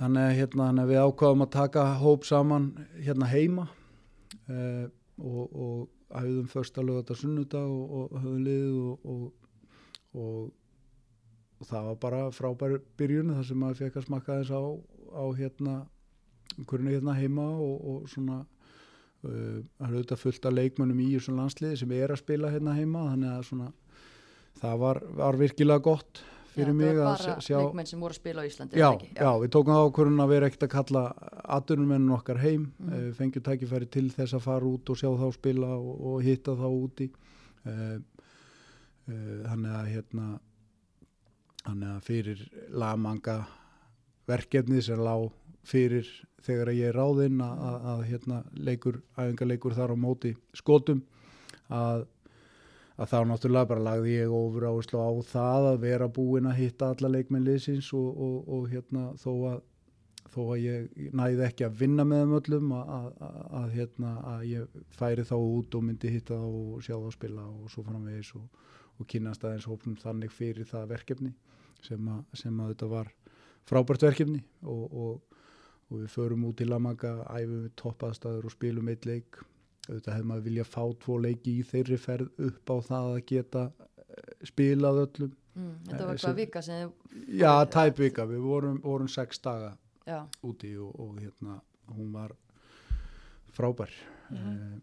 Þannig 0.00 0.26
að 0.26 0.36
hérna, 0.38 0.86
við 0.88 1.02
ákvaðum 1.04 1.44
að 1.44 1.52
taka 1.58 1.86
hóp 2.00 2.24
saman 2.24 2.70
hérna 2.96 3.28
heima 3.28 3.66
uh, 4.48 4.86
og, 5.20 5.42
og 5.52 5.88
hafðum 6.16 6.48
första 6.48 6.82
lögata 6.82 7.14
sunnudag 7.14 7.68
og, 7.68 8.08
og 8.10 8.16
höfum 8.24 8.40
liðið 8.46 8.80
og, 8.80 9.26
og 10.16 10.48
og 11.60 11.66
það 11.68 11.84
var 11.90 11.96
bara 12.00 12.20
frábær 12.32 12.78
byrjun 12.96 13.34
þar 13.36 13.44
sem 13.50 13.60
maður 13.60 13.82
fekk 13.84 13.96
að 14.00 14.06
smakka 14.08 14.38
þess 14.40 14.50
á, 14.56 14.62
á 15.12 15.24
hérna, 15.36 15.74
hvernig 16.66 16.96
hérna 16.98 17.14
heima 17.18 17.46
og, 17.60 17.76
og 17.92 18.08
svona 18.08 18.40
uh, 18.40 19.60
það 19.78 19.86
er 19.86 19.94
auðvitað 19.94 20.22
fullt 20.24 20.46
af 20.50 20.56
leikmönnum 20.56 21.00
í 21.04 21.10
þessu 21.16 21.36
landsliði 21.36 21.76
sem 21.82 21.92
er 21.92 22.10
að 22.14 22.22
spila 22.24 22.50
hérna 22.54 22.74
heima 22.78 23.06
þannig 23.12 23.32
að 23.36 23.46
svona 23.50 23.70
það 24.60 24.78
var, 24.84 25.02
var 25.20 25.36
virkilega 25.40 25.84
gott 25.84 26.22
fyrir 26.50 26.72
Já, 26.72 26.78
mig 26.80 26.88
það 26.96 26.98
að 26.98 27.04
var 27.06 27.20
bara 27.22 27.40
sjá 27.46 27.56
leikmenn 27.60 27.86
sem 27.86 28.00
voru 28.02 28.10
að 28.16 28.18
spila 28.18 28.42
á 28.42 28.48
Íslandi 28.48 28.80
já, 28.80 28.88
það 28.88 28.96
ekki? 28.96 29.10
já, 29.20 29.30
við 29.44 29.50
tókum 29.54 29.74
það 29.76 29.84
ákvörðun 29.90 30.24
að 30.24 30.32
vera 30.32 30.48
ekkert 30.50 30.64
að 30.66 30.72
kalla 30.74 31.02
aðdunumennun 31.56 32.16
okkar 32.16 32.40
heim 32.42 32.60
mm 32.64 32.70
Mhm. 32.80 32.94
-hmm. 32.96 33.12
fengjum 33.20 33.42
tækifæri 33.46 33.86
til 33.86 34.08
þess 34.10 34.34
að 34.34 34.40
fara 34.48 34.64
út 34.66 34.90
og 34.90 34.96
sjá 34.98 35.08
þá 35.20 35.32
spila 35.36 35.66
og, 35.76 36.00
og 36.10 36.22
hitta 36.26 36.52
þá 36.58 36.66
úti 36.66 37.06
uh, 37.66 37.98
uh, 39.08 39.38
þannig 39.46 39.72
að 39.78 39.86
hérna 39.94 40.26
þannig 41.64 41.94
að 41.94 42.06
fyrir 42.06 42.44
lagmanga 42.82 43.36
verkefni 44.30 44.82
sem 44.84 45.00
lá 45.00 45.14
fyrir 45.66 46.08
þegar 46.44 46.72
ég 46.72 46.88
er 46.88 46.96
ráðinn 46.96 47.42
að, 47.44 47.64
að, 47.68 47.88
að 47.92 48.04
hérna 48.08 48.38
leikur, 48.54 49.00
æfingarleikur 49.18 49.76
þar 49.76 49.92
á 49.92 49.96
móti 50.06 50.32
skotum 50.56 51.02
að 51.68 52.06
að 53.00 53.08
þá 53.08 53.20
náttúrulega 53.30 53.68
bara 53.70 53.84
lagði 53.84 54.14
ég 54.18 54.32
ofur 54.36 54.66
áherslu 54.68 55.00
á 55.00 55.10
það 55.24 55.66
að 55.70 55.78
vera 55.86 56.08
búinn 56.12 56.48
að 56.50 56.58
hitta 56.60 56.90
alla 56.92 57.08
leikmenn 57.14 57.46
liðsins 57.46 57.88
og, 57.96 58.08
og, 58.12 58.34
og 58.52 58.66
hérna 58.68 59.04
þó 59.20 59.60
þó 60.30 60.40
að 60.44 60.58
ég 60.62 61.06
næði 61.16 61.46
ekki 61.46 61.66
að 61.66 61.78
vinna 61.80 62.04
með 62.06 62.20
þeim 62.22 62.34
öllum 62.38 62.74
að, 62.76 63.70
hérna, 63.74 64.10
ég 64.46 64.82
færi 64.94 65.24
þá 65.26 65.36
út 65.38 65.74
og 65.74 65.86
myndi 65.86 66.12
hitta 66.12 66.38
þá 66.38 66.48
og 66.50 66.84
sjá 66.86 66.94
þá 66.94 67.08
spila 67.16 67.46
og 67.48 67.72
svo 67.72 67.84
framvegis 67.86 68.34
og, 68.38 68.44
og 69.00 69.06
kynast 69.08 69.44
aðeins 69.44 69.66
hópnum 69.70 69.96
þannig 69.96 70.30
fyrir 70.34 70.68
það 70.68 70.88
verkefni 70.94 71.32
sem 71.82 72.08
að, 72.12 72.24
sem 72.36 72.60
að 72.60 72.74
þetta 72.74 72.88
var 72.92 73.12
frábært 73.70 74.02
verkefni 74.04 74.42
og, 74.62 74.82
og, 74.92 75.38
og 75.90 76.02
við 76.02 76.10
förum 76.12 76.44
út 76.50 76.58
til 76.60 76.68
Lamaga, 76.68 77.14
æfum 77.32 77.62
við 77.64 77.70
toppaðstæður 77.80 78.48
og 78.50 78.52
spilum 78.54 78.88
eitt 78.92 79.06
leik. 79.08 79.40
Auðvitað 79.88 80.14
hefði 80.18 80.28
maður 80.30 80.44
vilja 80.50 80.64
fá 80.68 80.82
tvo 81.02 81.16
leiki 81.24 81.54
í 81.58 81.62
þeirri 81.66 81.96
ferð 81.98 82.44
upp 82.50 82.70
á 82.70 82.76
það 82.90 83.08
að 83.14 83.22
geta 83.32 83.62
eh, 83.70 84.34
spilað 84.50 85.00
öllum. 85.06 85.32
Mm, 85.56 85.72
þetta 85.88 86.04
var 86.04 86.12
Eh, 86.12 86.12
eitthvað 86.12 86.26
sem- 86.28 86.36
vika 86.38 86.62
sem 86.62 86.92
já, 87.40 87.52
tæp 87.74 87.98
vika, 88.04 88.26
við 88.30 88.44
vorum, 88.44 88.76
vorum 88.84 89.08
sex 89.10 89.40
daga 89.42 89.72
já, 90.06 90.20
úti 90.46 90.76
og, 90.78 90.92
og 91.00 91.16
hérna 91.18 91.56
hún 91.96 92.12
var 92.14 92.36
frábær. 93.56 93.90
Mm 94.30 94.80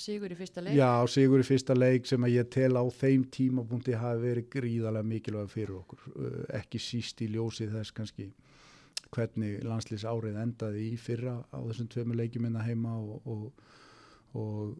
sigur 0.00 0.32
í 0.32 0.38
fyrsta 0.38 0.64
leik 0.64 0.76
já, 0.78 0.90
sigur 1.10 1.42
í 1.42 1.46
fyrsta 1.46 1.76
leik 1.76 2.08
sem 2.08 2.26
að 2.26 2.36
ég 2.36 2.50
tel 2.52 2.72
á 2.78 2.84
þeim 2.94 3.26
tímapunkti 3.34 3.96
hafi 3.98 4.22
verið 4.24 4.48
gríðarlega 4.56 5.10
mikilvæg 5.12 5.52
fyrir 5.52 5.76
okkur 5.80 6.08
Uh, 6.14 6.44
ekki 6.54 6.78
síst 6.78 7.20
í 7.24 7.26
ljósi 7.32 7.66
þess 7.72 7.94
kannski 7.94 8.28
hvernig 9.14 9.62
landslýs 9.66 10.04
árið 10.06 10.36
endaði 10.42 10.88
í 10.92 10.96
fyrra 11.00 11.36
á 11.50 11.58
þessum 11.64 11.88
tveimur 11.90 12.18
leikjum 12.18 12.44
minna 12.46 12.62
heima 12.62 12.92
og, 12.98 13.26
og, 13.30 13.62
og, 14.38 14.74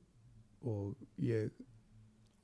og 0.71 1.23
ég 1.23 1.51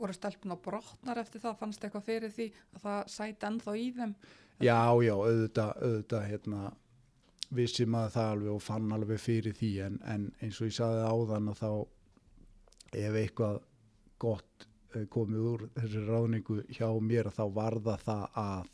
voru 0.01 0.17
stelpun 0.17 0.57
á 0.57 0.59
brotnar 0.59 1.21
eftir 1.21 1.43
það, 1.43 1.59
fannst 1.61 1.85
eitthvað 1.85 2.07
fyrir 2.07 2.35
því 2.35 2.47
að 2.75 2.85
það 2.87 3.01
sæti 3.15 3.49
ennþá 3.51 3.77
í 3.77 3.87
þeim. 3.99 4.15
Já, 4.61 4.81
já, 5.05 5.15
auðvitað, 5.17 5.73
auðvitað 5.81 6.27
hérna, 6.29 6.61
vissi 7.61 7.87
maður 7.89 8.15
það 8.17 8.35
alveg 8.35 8.53
og 8.55 8.63
fann 8.65 8.93
alveg 8.97 9.21
fyrir 9.21 9.57
því 9.57 9.71
en, 9.87 9.99
en 10.15 10.29
eins 10.41 10.61
og 10.61 10.71
ég 10.71 10.77
saði 10.77 11.07
áðan 11.11 11.51
að 11.53 11.63
þá 11.63 11.71
ef 12.93 13.15
eitthvað 13.21 13.61
gott 14.21 14.67
eh, 14.95 15.05
komið 15.07 15.45
úr 15.53 15.67
þessi 15.77 16.05
ráðningu 16.09 16.63
hjá 16.75 16.89
mér 17.01 17.31
þá 17.35 17.43
var 17.55 17.77
það 17.81 18.25
að 18.35 18.71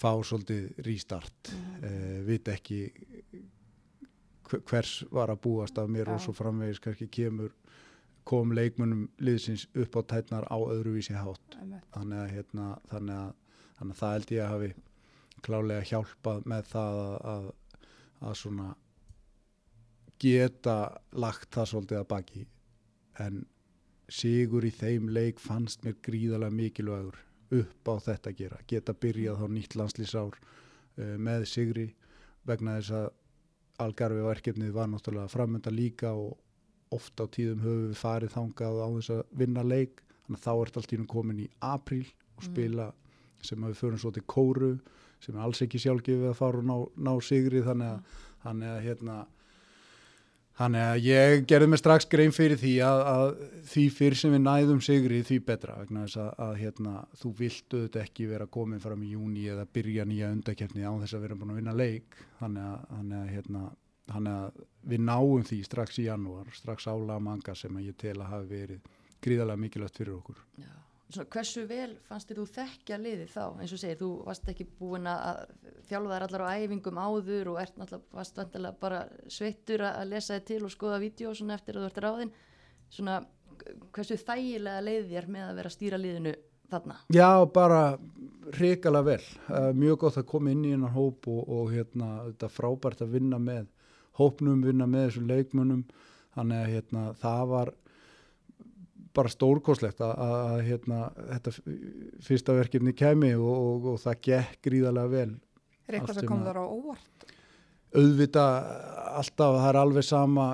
fá 0.00 0.12
svolítið 0.24 0.78
rístart 0.86 1.50
Mhm. 1.52 1.84
eh, 1.84 2.20
vit 2.24 2.48
ekki 2.48 2.92
hver- 4.50 4.62
hvers 4.66 4.92
var 5.12 5.28
að 5.28 5.40
búast 5.44 5.78
af 5.78 5.88
mér 5.88 6.06
Já. 6.06 6.14
og 6.14 6.20
svo 6.20 6.32
framvegis 6.34 6.80
kannski 6.80 7.08
kemur 7.10 7.50
kom 8.24 8.52
leikmunum 8.52 9.08
liðsins 9.18 9.66
upp 9.74 9.96
á 9.96 10.02
tætnar 10.02 10.44
á 10.50 10.56
öðruvísi 10.58 11.14
hátt 11.16 11.56
þannig 11.92 12.18
að, 12.20 12.30
hérna, 12.30 12.80
þannig 12.90 13.16
að, 13.16 13.34
þannig 13.78 13.94
að 13.94 14.00
það 14.00 14.12
held 14.12 14.30
ég 14.30 14.42
að 14.44 14.50
hafi 14.54 14.74
klálega 15.42 15.82
hjálpað 15.90 16.44
með 16.46 16.64
það 16.70 16.98
að, 17.00 17.20
að, 17.34 17.52
að 18.22 18.34
svona 18.36 18.74
geta 20.20 20.74
lagt 21.16 21.50
það 21.54 21.68
svolítið 21.70 21.98
að 22.02 22.08
baki 22.12 22.42
en 23.20 23.44
sigur 24.10 24.64
í 24.66 24.72
þeim 24.74 25.08
leik 25.14 25.40
fannst 25.42 25.84
mér 25.86 25.98
gríðarlega 26.02 26.56
mikilvægur 26.56 27.18
upp 27.60 27.90
á 27.90 27.94
þetta 28.06 28.30
að 28.32 28.38
gera. 28.40 28.60
Geta 28.70 28.94
byrjað 28.94 29.40
þá 29.42 29.46
nýtt 29.54 29.76
landslýsár 29.78 30.36
uh, 30.40 31.16
með 31.18 31.46
sigri 31.50 31.88
vegna 32.48 32.78
þess 32.78 32.94
að 33.00 33.10
algarfi 33.80 34.22
verkefnið 34.24 34.72
var 34.76 34.88
náttúrulega 34.92 35.32
framönda 35.32 35.72
líka 35.72 36.12
og 36.12 36.38
oft 36.94 37.20
á 37.22 37.24
tíðum 37.30 37.62
höfum 37.64 37.84
við 37.88 38.00
farið 38.00 38.34
þangað 38.34 38.80
á 38.82 38.88
þess 38.96 39.12
að 39.14 39.22
vinna 39.42 39.62
leik. 39.64 40.02
Þannig 40.26 40.40
að 40.40 40.46
þá 40.46 40.64
ert 40.64 40.80
allt 40.80 40.92
í 40.94 40.98
hún 41.00 41.10
komin 41.10 41.44
í 41.44 41.48
apríl 41.64 42.06
og 42.36 42.42
Mm. 42.42 42.48
spila 42.50 42.92
sem 43.42 43.62
að 43.64 43.72
við 43.72 43.80
förum 43.80 43.98
svo 44.00 44.10
til 44.12 44.22
kóru 44.28 44.70
sem 45.20 45.36
er 45.36 45.42
alls 45.44 45.60
ekki 45.62 45.78
sjálfgefið 45.80 46.30
að 46.30 46.38
fara 46.38 46.58
og 46.58 46.64
ná, 46.64 46.76
ná 46.96 47.12
sigri. 47.20 47.60
Þannig 47.64 47.88
að, 47.94 48.18
þannig 48.44 48.68
að 48.74 48.82
hérna 48.86 49.16
Þannig 50.60 50.82
að 50.84 51.06
ég 51.06 51.44
gerði 51.48 51.66
mig 51.72 51.80
strax 51.80 52.06
grein 52.12 52.34
fyrir 52.36 52.58
því 52.60 52.74
að, 52.84 52.98
að 53.08 53.30
því 53.70 53.84
fyrr 53.96 54.16
sem 54.20 54.34
við 54.34 54.42
næðum 54.44 54.82
sigri 54.84 55.20
því 55.24 55.38
betra 55.46 55.76
vegna 55.78 56.02
þess 56.04 56.18
að, 56.20 56.32
að 56.46 56.58
hérna, 56.60 56.92
þú 57.16 57.30
vilt 57.38 57.76
auðvitað 57.76 58.02
ekki 58.02 58.26
vera 58.28 58.48
komin 58.58 58.82
fram 58.82 59.06
í 59.06 59.14
júni 59.14 59.46
eða 59.48 59.64
byrja 59.72 60.04
nýja 60.10 60.28
undakefni 60.34 60.84
á 60.84 60.92
þess 61.00 61.16
að 61.16 61.24
vera 61.24 61.38
búin 61.40 61.54
að 61.54 61.62
vinna 61.62 61.76
leik 61.80 62.20
þannig 62.42 62.66
að, 62.66 62.84
þannig 62.90 63.16
að, 63.22 63.32
hérna, 63.38 63.64
við 64.92 65.02
náum 65.06 65.48
því 65.48 65.62
strax 65.64 66.02
í 66.02 66.06
janúar 66.10 66.52
strax 66.58 66.90
ála 66.92 67.16
manga 67.24 67.56
sem 67.56 67.80
ég 67.80 67.96
tel 68.00 68.18
að 68.18 68.32
hafi 68.34 68.52
verið 68.52 68.94
gríðarlega 69.24 69.64
mikilvægt 69.64 70.00
fyrir 70.00 70.16
okkur. 70.18 70.44
Já. 70.60 70.72
Svona, 71.10 71.26
hversu 71.34 71.64
vel 71.66 71.94
fannst 72.06 72.30
þér 72.30 72.38
þú 72.38 72.44
þekkja 72.54 72.98
liðið 73.02 73.32
þá 73.32 73.42
eins 73.62 73.72
og 73.74 73.80
segir, 73.82 73.98
þú 73.98 74.10
varst 74.28 74.50
ekki 74.52 74.66
búin 74.78 75.08
að 75.10 75.40
þjálfa 75.88 76.12
þær 76.12 76.26
allar 76.26 76.44
á 76.46 76.54
æfingum 76.60 77.00
áður 77.02 77.50
og 77.54 77.58
ert 77.64 77.80
náttúrulega 77.80 78.70
bara 78.78 79.00
sveittur 79.26 79.82
að 79.88 80.12
lesa 80.12 80.36
þið 80.36 80.46
til 80.52 80.60
og 80.68 80.74
skoða 80.74 81.00
vídeo 81.02 81.32
eftir 81.34 81.78
að 81.78 81.82
þú 81.82 81.88
ert 81.88 82.00
ráðinn 82.04 82.32
svona, 82.90 83.16
hversu 83.90 84.20
þægilega 84.20 84.86
leið 84.86 85.10
þér 85.10 85.28
með 85.34 85.48
að 85.48 85.60
vera 85.60 85.72
að 85.72 85.76
stýra 85.76 86.00
liðinu 86.00 86.36
þarna 86.70 86.96
Já, 87.10 87.30
bara 87.50 87.82
hrikalega 88.54 89.06
vel. 89.06 89.26
Uh, 89.48 89.70
mjög 89.76 89.98
gott 90.04 90.18
að 90.20 90.28
koma 90.30 90.54
inn 90.54 90.64
í 90.64 90.72
hennar 90.74 90.94
hóp 90.94 91.26
og, 91.30 91.42
og 91.48 91.74
hérna, 91.74 92.10
þetta 92.30 92.52
frábært 92.54 93.04
að 93.04 93.16
vinna 93.18 93.40
með 93.42 93.66
hópnum, 94.20 94.62
vinna 94.64 94.86
með 94.90 95.08
þessum 95.08 95.30
leikmunum. 95.30 95.84
Þannig 96.36 96.62
að 96.62 96.72
hérna, 96.74 97.04
það 97.18 97.44
var 97.50 97.72
bara 99.16 99.32
stórkoslegt 99.32 100.02
að, 100.04 100.12
að, 100.24 100.34
að 100.40 100.64
hérna, 100.68 100.98
þetta 101.32 101.54
fyrsta 102.26 102.56
verkefni 102.56 102.94
kemi 102.96 103.32
og, 103.36 103.50
og, 103.50 103.88
og 103.94 104.02
það 104.02 104.20
gekk 104.28 104.60
gríðarlega 104.68 105.14
vel. 105.14 105.30
Er 105.88 105.98
eitthvað 105.98 106.20
sem 106.20 106.24
sem 106.24 106.30
kom 106.30 106.44
þar 106.46 106.60
á 106.62 106.64
óvart? 106.66 107.32
Auðvita 107.90 108.44
alltaf, 109.18 109.56
það 109.56 109.70
er 109.72 109.80
alveg 109.80 110.06
sama 110.06 110.46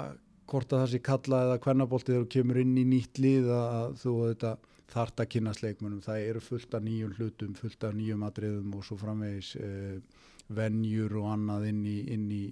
hvort 0.49 0.73
að 0.73 0.83
það 0.83 0.93
sé 0.93 1.03
kalla 1.05 1.43
eða 1.45 1.59
hvernabolti 1.67 2.13
þegar 2.13 2.25
þú 2.25 2.33
kemur 2.37 2.63
inn 2.63 2.79
í 2.79 2.87
nýtt 2.89 3.21
lið 3.21 3.51
að 3.53 3.99
þú 4.01 4.15
þetta 4.23 4.55
þart 4.93 5.23
að 5.23 5.31
kynast 5.35 5.65
leikmunum. 5.65 6.03
Það 6.05 6.29
eru 6.31 6.43
fullt 6.45 6.77
af 6.79 6.85
nýjum 6.87 7.15
hlutum, 7.19 7.55
fullt 7.59 7.85
af 7.85 7.95
nýjum 7.97 8.25
atriðum 8.27 8.75
og 8.79 8.87
svo 8.87 8.99
framvegis 9.01 9.53
uh, 9.59 10.25
venjur 10.57 11.17
og 11.21 11.31
annað 11.35 11.69
inn 11.73 11.83
í, 11.91 11.97
inn 12.15 12.29
í 12.33 12.45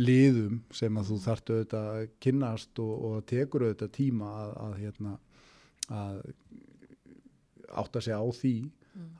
liðum 0.00 0.60
sem 0.74 0.96
að 0.96 1.10
þú 1.10 1.18
þart 1.24 1.52
auðvitað 1.54 1.88
að 1.94 2.04
kynnast 2.24 2.82
og, 2.82 2.92
og 3.08 3.24
tekur 3.28 3.66
auðvitað 3.66 3.92
tíma 3.96 4.30
að, 4.42 4.52
að, 4.66 4.74
hérna, 4.84 5.16
að 5.90 6.20
átta 7.80 8.02
sig 8.02 8.14
á 8.14 8.24
því. 8.24 8.54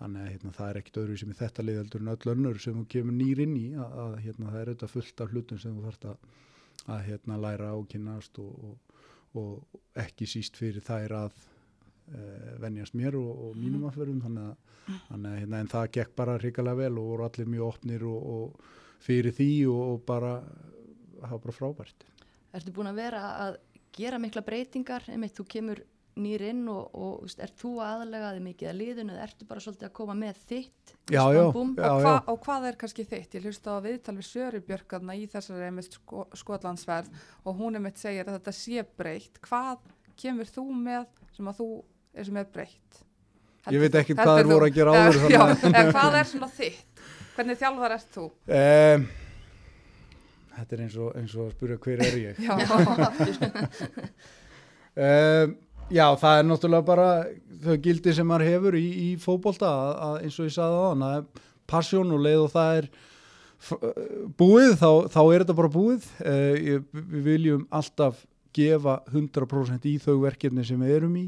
Þannig 0.00 0.22
að 0.24 0.30
hérna, 0.32 0.52
það 0.56 0.70
er 0.70 0.78
ekkit 0.80 0.98
öðru 1.00 1.16
sem 1.20 1.30
í 1.30 1.36
þetta 1.38 1.64
lið 1.64 1.76
heldur 1.78 2.02
en 2.02 2.12
öll 2.12 2.32
önnur 2.32 2.58
sem 2.60 2.78
þú 2.80 2.86
kemur 2.90 3.14
nýr 3.16 3.42
inn 3.44 3.52
í 3.56 3.66
að, 3.78 3.92
að 4.04 4.16
hérna, 4.24 4.48
það 4.50 4.60
er 4.60 4.70
auðvitað 4.70 4.94
fullt 4.96 5.22
af 5.22 5.30
hlutum 5.30 5.60
sem 5.62 5.76
þú 5.76 5.84
þarft 5.86 6.06
að, 6.10 6.24
að 6.96 7.04
hérna, 7.06 7.38
læra 7.44 7.68
og 7.78 7.86
kynnast 7.92 8.40
og, 8.42 8.64
og, 8.66 8.98
og 9.40 9.78
ekki 10.02 10.28
síst 10.28 10.58
fyrir 10.58 10.84
þær 10.84 11.14
að 11.20 11.38
uh, 11.38 12.50
venjast 12.64 12.98
mér 12.98 13.16
og, 13.20 13.30
og 13.46 13.60
mínum 13.60 13.86
aðferðum. 13.88 14.18
Þannig 14.26 14.50
að, 14.50 14.98
þannig 15.06 15.30
að 15.30 15.38
hérna, 15.44 15.62
en 15.62 15.72
það 15.76 15.88
gekk 15.98 16.18
bara 16.18 16.36
hrikalega 16.42 16.82
vel 16.82 16.92
og 16.98 17.08
voru 17.14 17.28
allir 17.28 17.54
mjög 17.54 17.70
opnir 17.70 18.08
og, 18.10 18.28
og 18.34 18.76
fyrir 19.06 19.38
því 19.38 19.52
og, 19.70 20.02
bara 20.10 20.34
var 21.20 21.38
bara 21.38 21.54
frábært. 21.54 22.06
Ertu 22.56 22.72
búin 22.74 22.90
að 22.90 23.00
vera 23.00 23.22
að 23.44 23.58
gera 23.94 24.18
mikla 24.18 24.42
breytingar? 24.44 25.06
Einmitt 25.12 25.36
þú 25.38 25.46
kemur 25.54 25.82
nýr 26.20 26.42
inn 26.50 26.64
og, 26.68 26.88
og 26.94 27.20
veist, 27.22 27.38
ert 27.44 27.54
þú 27.60 27.70
aðlega 27.84 28.32
þig 28.34 28.42
mikið 28.48 28.68
að 28.70 28.78
liðinu 28.80 29.12
eða 29.14 29.26
ertu 29.28 29.46
bara 29.48 29.60
svolítið 29.62 29.86
að 29.88 29.92
koma 30.00 30.14
með 30.18 30.40
þitt 30.48 30.94
Já, 31.10 31.22
já, 31.34 31.42
og, 31.46 31.60
hva, 31.78 32.14
og 32.32 32.40
hvað 32.44 32.66
er 32.70 32.76
kannski 32.80 33.04
þitt? 33.08 33.36
Ég 33.38 33.46
hlusta 33.46 33.76
á 33.78 33.84
viðtal 33.84 34.16
við 34.18 34.26
Söru 34.30 34.60
Björkarna 34.66 35.14
í 35.18 35.26
þessari 35.30 35.68
einmitt 35.68 35.92
sko, 35.96 36.24
skotlandsverð 36.42 37.08
og 37.44 37.56
hún 37.62 37.78
einmitt 37.78 37.98
segir 38.02 38.26
að 38.26 38.36
þetta 38.40 38.54
sé 38.58 38.84
breytt. 38.98 39.38
Hvað 39.46 39.78
kemur 40.20 40.50
þú 40.50 40.66
með 40.76 41.06
sem 41.36 41.48
að 41.50 41.62
þú 41.62 41.68
er 42.14 42.24
sem 42.28 42.36
er 42.42 42.50
breytt? 42.52 43.00
Ég 43.70 43.80
veit 43.82 43.94
ekki 44.00 44.14
Heldur 44.16 44.24
hvað 44.26 44.42
þú- 44.42 44.52
voru 44.54 44.66
að 44.70 44.76
gera 44.80 44.90
áður, 44.96 45.16
Já, 45.30 45.42
en 45.70 45.90
hvað 45.94 46.14
er 46.20 46.26
svona 46.30 46.50
þitt? 46.58 47.02
Hvernig 47.36 47.58
þjálfar 47.60 47.92
ert 47.96 48.10
þú? 48.14 48.24
Um, 48.50 49.04
þetta 50.56 50.76
er 50.76 50.80
eins 50.84 50.96
og, 51.00 51.10
eins 51.16 51.34
og 51.38 51.42
að 51.46 51.52
spyrja 51.56 51.76
hver 51.84 51.98
er 52.04 52.16
ég 52.20 52.34
Já, 52.44 52.54
um, 55.00 55.52
Já, 55.90 56.06
það 56.14 56.38
er 56.38 56.44
náttúrulega 56.46 56.86
bara 56.86 57.06
þau 57.64 57.76
gildi 57.82 58.12
sem 58.14 58.28
maður 58.30 58.46
hefur 58.46 58.76
í, 58.78 58.86
í 58.86 59.08
að 59.18 60.20
eins 60.22 60.36
og 60.38 60.46
ég 60.46 60.54
sagði 60.54 60.76
á 60.78 60.86
hann 60.86 61.02
að 61.02 61.40
passjón 61.70 62.12
og 62.14 62.20
leið 62.22 62.42
og 62.44 62.52
það 62.52 62.76
er 62.78 62.90
búið, 64.38 64.74
þá, 64.78 64.90
þá 65.10 65.20
er 65.24 65.42
þetta 65.42 65.56
bara 65.58 65.72
búið. 65.74 66.06
Ég, 66.62 66.84
við 66.94 67.24
viljum 67.26 67.64
alltaf 67.74 68.22
gefa 68.54 69.00
100% 69.10 69.88
í 69.90 69.96
þau 69.98 70.20
verkefni 70.22 70.64
sem 70.66 70.80
við 70.80 70.94
erum 71.00 71.18
í. 71.18 71.26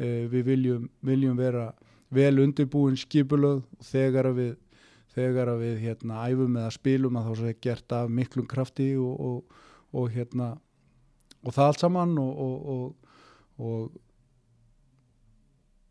Uh, 0.00 0.28
við 0.32 0.46
viljum, 0.50 0.84
viljum 1.04 1.40
vera 1.40 1.70
vel 2.12 2.36
undirbúin 2.42 2.96
skipulöð 3.00 3.62
og 3.64 3.88
þegar 3.88 4.28
að 4.28 4.38
við 4.42 4.52
þegar 5.12 5.50
að 5.52 5.64
við 5.66 5.82
hérna 5.86 6.22
æfum 6.28 6.54
eða 6.56 6.72
spilum 6.72 7.18
að 7.20 7.26
þá 7.28 7.34
sé 7.40 7.56
gert 7.64 7.94
af 7.96 8.12
miklum 8.12 8.46
krafti 8.48 8.92
og, 8.96 9.12
og, 9.20 9.58
og 9.92 10.08
hérna 10.12 10.54
og 11.42 11.52
það 11.52 11.66
allt 11.66 11.82
saman 11.82 12.14
og, 12.20 12.32
og 13.60 14.00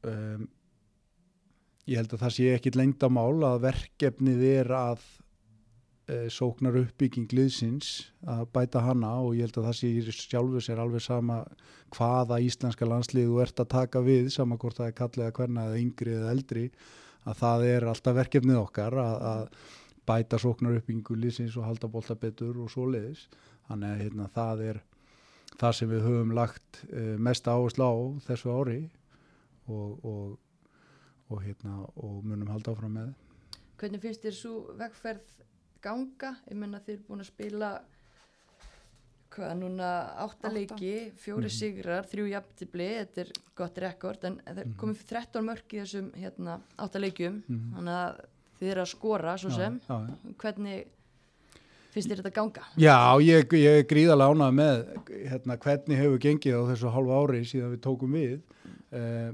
um, 0.07 0.45
ég 1.89 1.99
held 1.99 2.13
að 2.15 2.23
það 2.25 2.35
sé 2.37 2.47
ekkit 2.55 2.77
lengdamál 2.79 3.43
að 3.47 3.65
verkefnið 3.65 4.45
er 4.51 4.71
að 4.77 5.03
uh, 6.11 6.27
sóknar 6.33 6.77
uppbygging 6.81 7.33
liðsins 7.35 7.91
að 8.29 8.45
bæta 8.55 8.83
hana 8.85 9.13
og 9.23 9.35
ég 9.37 9.47
held 9.47 9.61
að 9.61 9.69
það 9.69 9.77
sé 9.79 9.91
í 9.91 10.15
sjálfu 10.15 10.63
sér 10.63 10.81
alveg 10.83 11.05
sama 11.05 11.41
hvaða 11.95 12.39
íslenska 12.45 12.87
landslið 12.87 13.29
þú 13.29 13.43
ert 13.45 13.63
að 13.63 13.71
taka 13.75 14.03
við 14.05 14.31
sama 14.33 14.59
hvort 14.61 14.79
það 14.79 14.91
er 14.91 14.97
kallið 15.01 15.27
að 15.27 15.35
hverna 15.39 15.67
eða 15.69 15.81
yngri 15.81 16.17
eða 16.17 16.33
eldri 16.35 16.65
að 17.21 17.41
það 17.41 17.67
er 17.69 17.87
alltaf 17.91 18.17
verkefnið 18.17 18.61
okkar 18.61 18.97
að, 18.97 19.25
að 19.31 19.43
bæta 20.09 20.39
sóknar 20.41 20.79
uppbyggingu 20.79 21.17
liðsins 21.17 21.57
og 21.59 21.67
halda 21.67 21.89
bolta 21.91 22.17
betur 22.17 22.57
og 22.63 22.71
svo 22.73 22.87
leiðis 22.89 23.27
þannig 23.67 23.91
að 23.91 24.01
hérna, 24.05 24.29
það 24.33 24.63
er 24.69 24.81
það 25.59 25.75
sem 25.77 25.91
við 25.91 26.07
höfum 26.07 26.33
lagt 26.35 26.81
uh, 26.89 27.15
mest 27.21 27.47
áherslu 27.47 27.85
á 27.85 27.93
þessu 28.27 28.55
ári 28.55 28.79
og, 29.67 30.05
og, 30.05 30.39
og, 31.29 31.41
hérna, 31.43 31.77
og 31.95 32.23
munum 32.25 32.47
halda 32.51 32.71
áfram 32.73 32.93
með. 32.97 33.13
Hvernig 33.77 34.01
finnst 34.01 34.21
þér 34.25 34.35
svo 34.37 34.55
vegferð 34.77 35.37
ganga? 35.81 36.35
Ég 36.49 36.55
menna 36.57 36.79
þið 36.79 36.93
er 36.99 37.05
búin 37.07 37.23
að 37.23 37.31
spila 37.31 37.71
hvað 39.31 39.53
núna 39.61 39.89
átta 40.19 40.49
Átta. 40.49 40.49
leiki, 40.51 41.11
fjóri 41.15 41.47
Mhm. 41.47 41.55
sigrar, 41.55 42.03
þrjú 42.05 42.25
jafntibli, 42.33 42.87
þetta 42.99 43.17
er 43.21 43.31
gott 43.55 43.77
rekord 43.77 44.23
en 44.25 44.41
það 44.45 44.65
Mhm. 44.65 44.75
komið 44.75 44.95
fyrir 44.97 45.07
13 45.07 45.45
mörk 45.45 45.67
í 45.73 45.79
þessum 45.81 46.11
hérna, 46.15 46.59
átta 46.77 46.99
leikjum, 46.99 47.41
Mhm. 47.47 47.73
þannig 47.75 47.95
að 47.95 48.25
þið 48.59 48.71
eru 48.71 48.81
að 48.81 48.87
skora 48.95 49.37
svo 49.37 49.49
sem. 49.51 49.79
Já, 49.79 49.87
já, 49.87 50.07
já. 50.07 50.33
Hvernig 50.37 50.85
finnst 51.93 52.09
þér 52.09 52.21
þetta 52.21 52.33
ganga? 52.33 52.63
Já, 52.77 53.17
ég, 53.21 53.47
ég 53.53 53.79
er 53.79 53.83
gríðarlega 53.83 54.35
ánað 54.35 54.53
með 54.53 55.29
hérna, 55.29 55.57
hvernig 55.57 55.97
hefur 55.97 56.19
gengið 56.19 56.53
á 56.59 56.61
þessu 56.75 56.91
hálfa 56.91 57.23
ári 57.23 57.41
síðan 57.45 57.71
við 57.77 57.79
tókum 57.79 58.11
við. 58.11 58.41
Uh, 58.91 59.33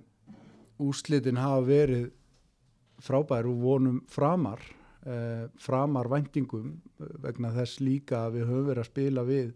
úrslitin 0.84 1.40
hafa 1.42 1.62
verið 1.68 2.10
frábær 3.04 3.46
og 3.50 3.62
vonum 3.62 4.02
framar, 4.10 4.62
uh, 5.06 5.48
framar 5.62 6.10
væntingum 6.10 6.74
eh, 7.00 7.16
vegna 7.22 7.52
þess 7.54 7.82
líka 7.86 8.26
að 8.26 8.40
við 8.40 8.48
höfum 8.52 8.70
verið 8.72 8.84
að 8.86 8.92
spila 8.92 9.26
við 9.28 9.52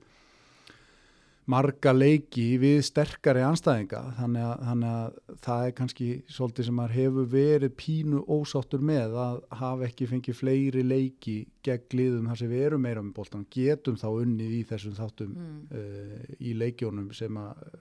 marga 1.51 1.91
leiki 1.91 2.45
við 2.61 2.83
sterkari 2.85 3.41
anstæðinga 3.43 4.01
þannig 4.19 4.43
að, 4.45 4.59
þannig 4.67 4.91
að 4.91 5.37
það 5.41 5.63
er 5.65 5.73
kannski 5.79 6.09
svolítið 6.31 6.67
sem 6.67 6.77
maður 6.77 6.93
hefur 6.99 7.29
verið 7.33 7.73
pínu 7.81 8.21
ósáttur 8.31 8.83
með 8.85 9.17
að 9.19 9.39
hafa 9.59 9.87
ekki 9.89 10.07
fengið 10.11 10.37
fleiri 10.37 10.83
leiki 10.85 11.37
gegn 11.65 11.97
liðum 11.97 12.29
þar 12.29 12.41
sem 12.43 12.51
við 12.53 12.65
erum 12.67 12.85
meira 12.85 13.03
með 13.03 13.15
boltan 13.17 13.47
getum 13.51 13.97
þá 13.99 14.07
unnið 14.11 14.53
í 14.59 14.61
þessum 14.69 14.97
þáttum 14.99 15.33
Mm. 15.41 15.57
uh, 15.73 16.35
í 16.39 16.53
leikjónum 16.61 17.09
sem, 17.15 17.37
að, 17.41 17.79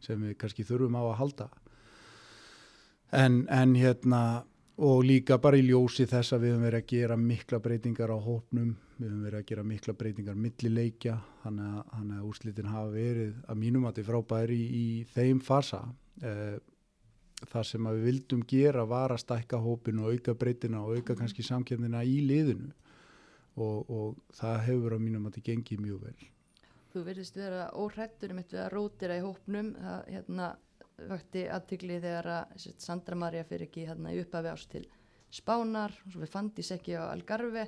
sem 0.00 0.24
við 0.24 0.34
kannski 0.40 0.64
þurfum 0.66 0.96
á 0.98 1.02
að 1.04 1.18
halda 1.20 1.48
en, 3.12 3.44
en 3.50 3.76
hérna 3.76 4.22
og 4.82 5.04
líka 5.04 5.36
bara 5.38 5.58
í 5.60 5.66
ljósi 5.66 6.06
þess 6.08 6.34
að 6.34 6.46
við 6.46 6.54
höfum 6.54 6.66
verið 6.66 6.80
að 6.82 6.90
gera 6.94 7.16
mikla 7.20 7.60
breytingar 7.62 8.10
á 8.10 8.18
hópnum, 8.18 8.72
við 8.96 9.08
höfum 9.10 9.24
verið 9.26 9.38
að 9.38 9.48
gera 9.50 9.64
mikla 9.68 9.94
breytingar 10.00 10.38
milli 10.46 10.72
leikja, 10.72 11.16
þannig 11.44 11.68
að, 11.68 11.82
þannig 11.92 12.18
að 12.18 12.28
úrslitin 12.30 12.70
hafa 12.72 12.92
verið 12.96 13.34
að 13.46 13.60
mínum 13.62 13.86
að 13.88 13.98
þið 13.98 14.08
frábæri 14.08 14.58
í, 14.58 14.66
í 14.72 14.86
þeim 15.12 15.42
fasa. 15.44 15.82
Eh, 16.22 16.58
það 17.42 17.68
sem 17.68 17.88
við 17.90 18.04
vildum 18.06 18.42
gera 18.48 18.84
var 18.88 19.12
að 19.12 19.22
stækka 19.24 19.60
hópinu 19.60 20.06
og 20.06 20.16
auka 20.16 20.34
breytina 20.38 20.82
og 20.82 20.98
auka 20.98 21.16
kannski 21.18 21.44
samkjöndina 21.46 22.04
í 22.06 22.20
liðinu. 22.26 22.72
Og, 23.60 23.90
og 23.92 24.36
það 24.38 24.62
hefur 24.70 24.94
að 24.96 25.02
mínum 25.04 25.26
að 25.28 25.36
þið 25.36 25.48
gengið 25.50 25.80
mjög 25.84 26.04
vel. 26.06 26.28
Þú 26.92 27.02
verðist 27.04 27.36
vera 27.36 27.66
óhrættur 27.76 28.32
um 28.32 28.38
þetta 28.40 28.62
að 28.64 28.70
rótira 28.72 29.16
í 29.18 29.24
hópnum, 29.24 29.74
það 29.76 30.06
hérna 30.14 30.52
vakti 31.08 31.46
aðtykli 31.50 31.98
þegar 32.02 32.28
að 32.36 32.58
sérst, 32.64 32.84
Sandra 32.84 33.18
Maria 33.18 33.46
fyrir 33.48 33.68
ekki 33.68 33.86
hérna 33.88 34.12
í 34.14 34.20
upphafi 34.22 34.52
ást 34.52 34.70
til 34.74 34.84
Spánar, 35.32 35.94
og 36.04 36.12
svo 36.12 36.20
við 36.20 36.32
fandis 36.32 36.70
ekki 36.74 36.98
á 37.00 37.08
Algarve. 37.08 37.64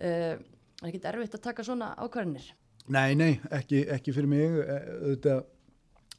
Uh, 0.00 0.38
er 0.82 0.88
ekki 0.88 1.02
erfitt 1.10 1.36
að 1.36 1.44
taka 1.44 1.64
svona 1.66 1.92
ákvarðinir? 2.00 2.46
Nei, 2.92 3.12
nei, 3.14 3.36
ekki, 3.54 3.84
ekki 3.92 4.14
fyrir 4.16 4.30
mig 4.32 4.56
Eh, 4.64 4.88
auðvitað, 5.02 5.44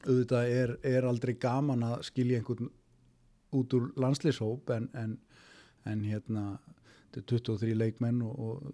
auðvitað 0.04 0.52
er, 0.54 0.72
er 0.94 1.08
aldrei 1.08 1.34
gaman 1.40 1.84
að 1.84 1.98
skilja 2.08 2.40
einhvern 2.40 2.70
út 3.54 3.76
úr 3.76 3.90
landslýshóp 4.00 4.70
en, 4.74 4.88
en, 4.98 5.18
en 5.88 6.02
hérna 6.06 6.44
þetta 7.12 7.20
er 7.20 7.26
23 7.30 7.76
leikmenn 7.78 8.22
og, 8.26 8.34
og 8.38 8.72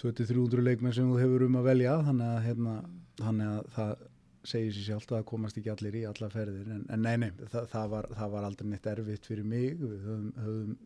2300 0.00 0.64
leikmenn 0.64 0.96
sem 0.96 1.08
þú 1.08 1.20
hefur 1.20 1.46
um 1.46 1.58
að 1.60 1.68
velja 1.70 1.96
þannig 2.06 2.28
að, 2.28 2.42
hérna, 2.48 2.74
þannig 3.20 3.52
að 3.54 3.70
það 3.76 4.04
segir 4.46 4.72
sér 4.74 4.86
sjálft 4.86 5.12
að 5.12 5.20
það 5.20 5.28
komast 5.30 5.58
ekki 5.60 5.72
allir 5.72 5.98
í 6.00 6.06
alla 6.08 6.30
ferðir 6.32 6.68
en, 6.74 6.84
en 6.92 7.04
nei, 7.04 7.16
nei, 7.20 7.30
það, 7.42 7.66
það, 7.72 7.88
var, 7.94 8.08
það 8.16 8.34
var 8.34 8.46
aldrei 8.48 8.68
neitt 8.70 8.88
erfitt 8.90 9.28
fyrir 9.28 9.48
mig. 9.48 9.74
Við 9.80 10.06
höfum, 10.06 10.28
höfum 10.40 10.76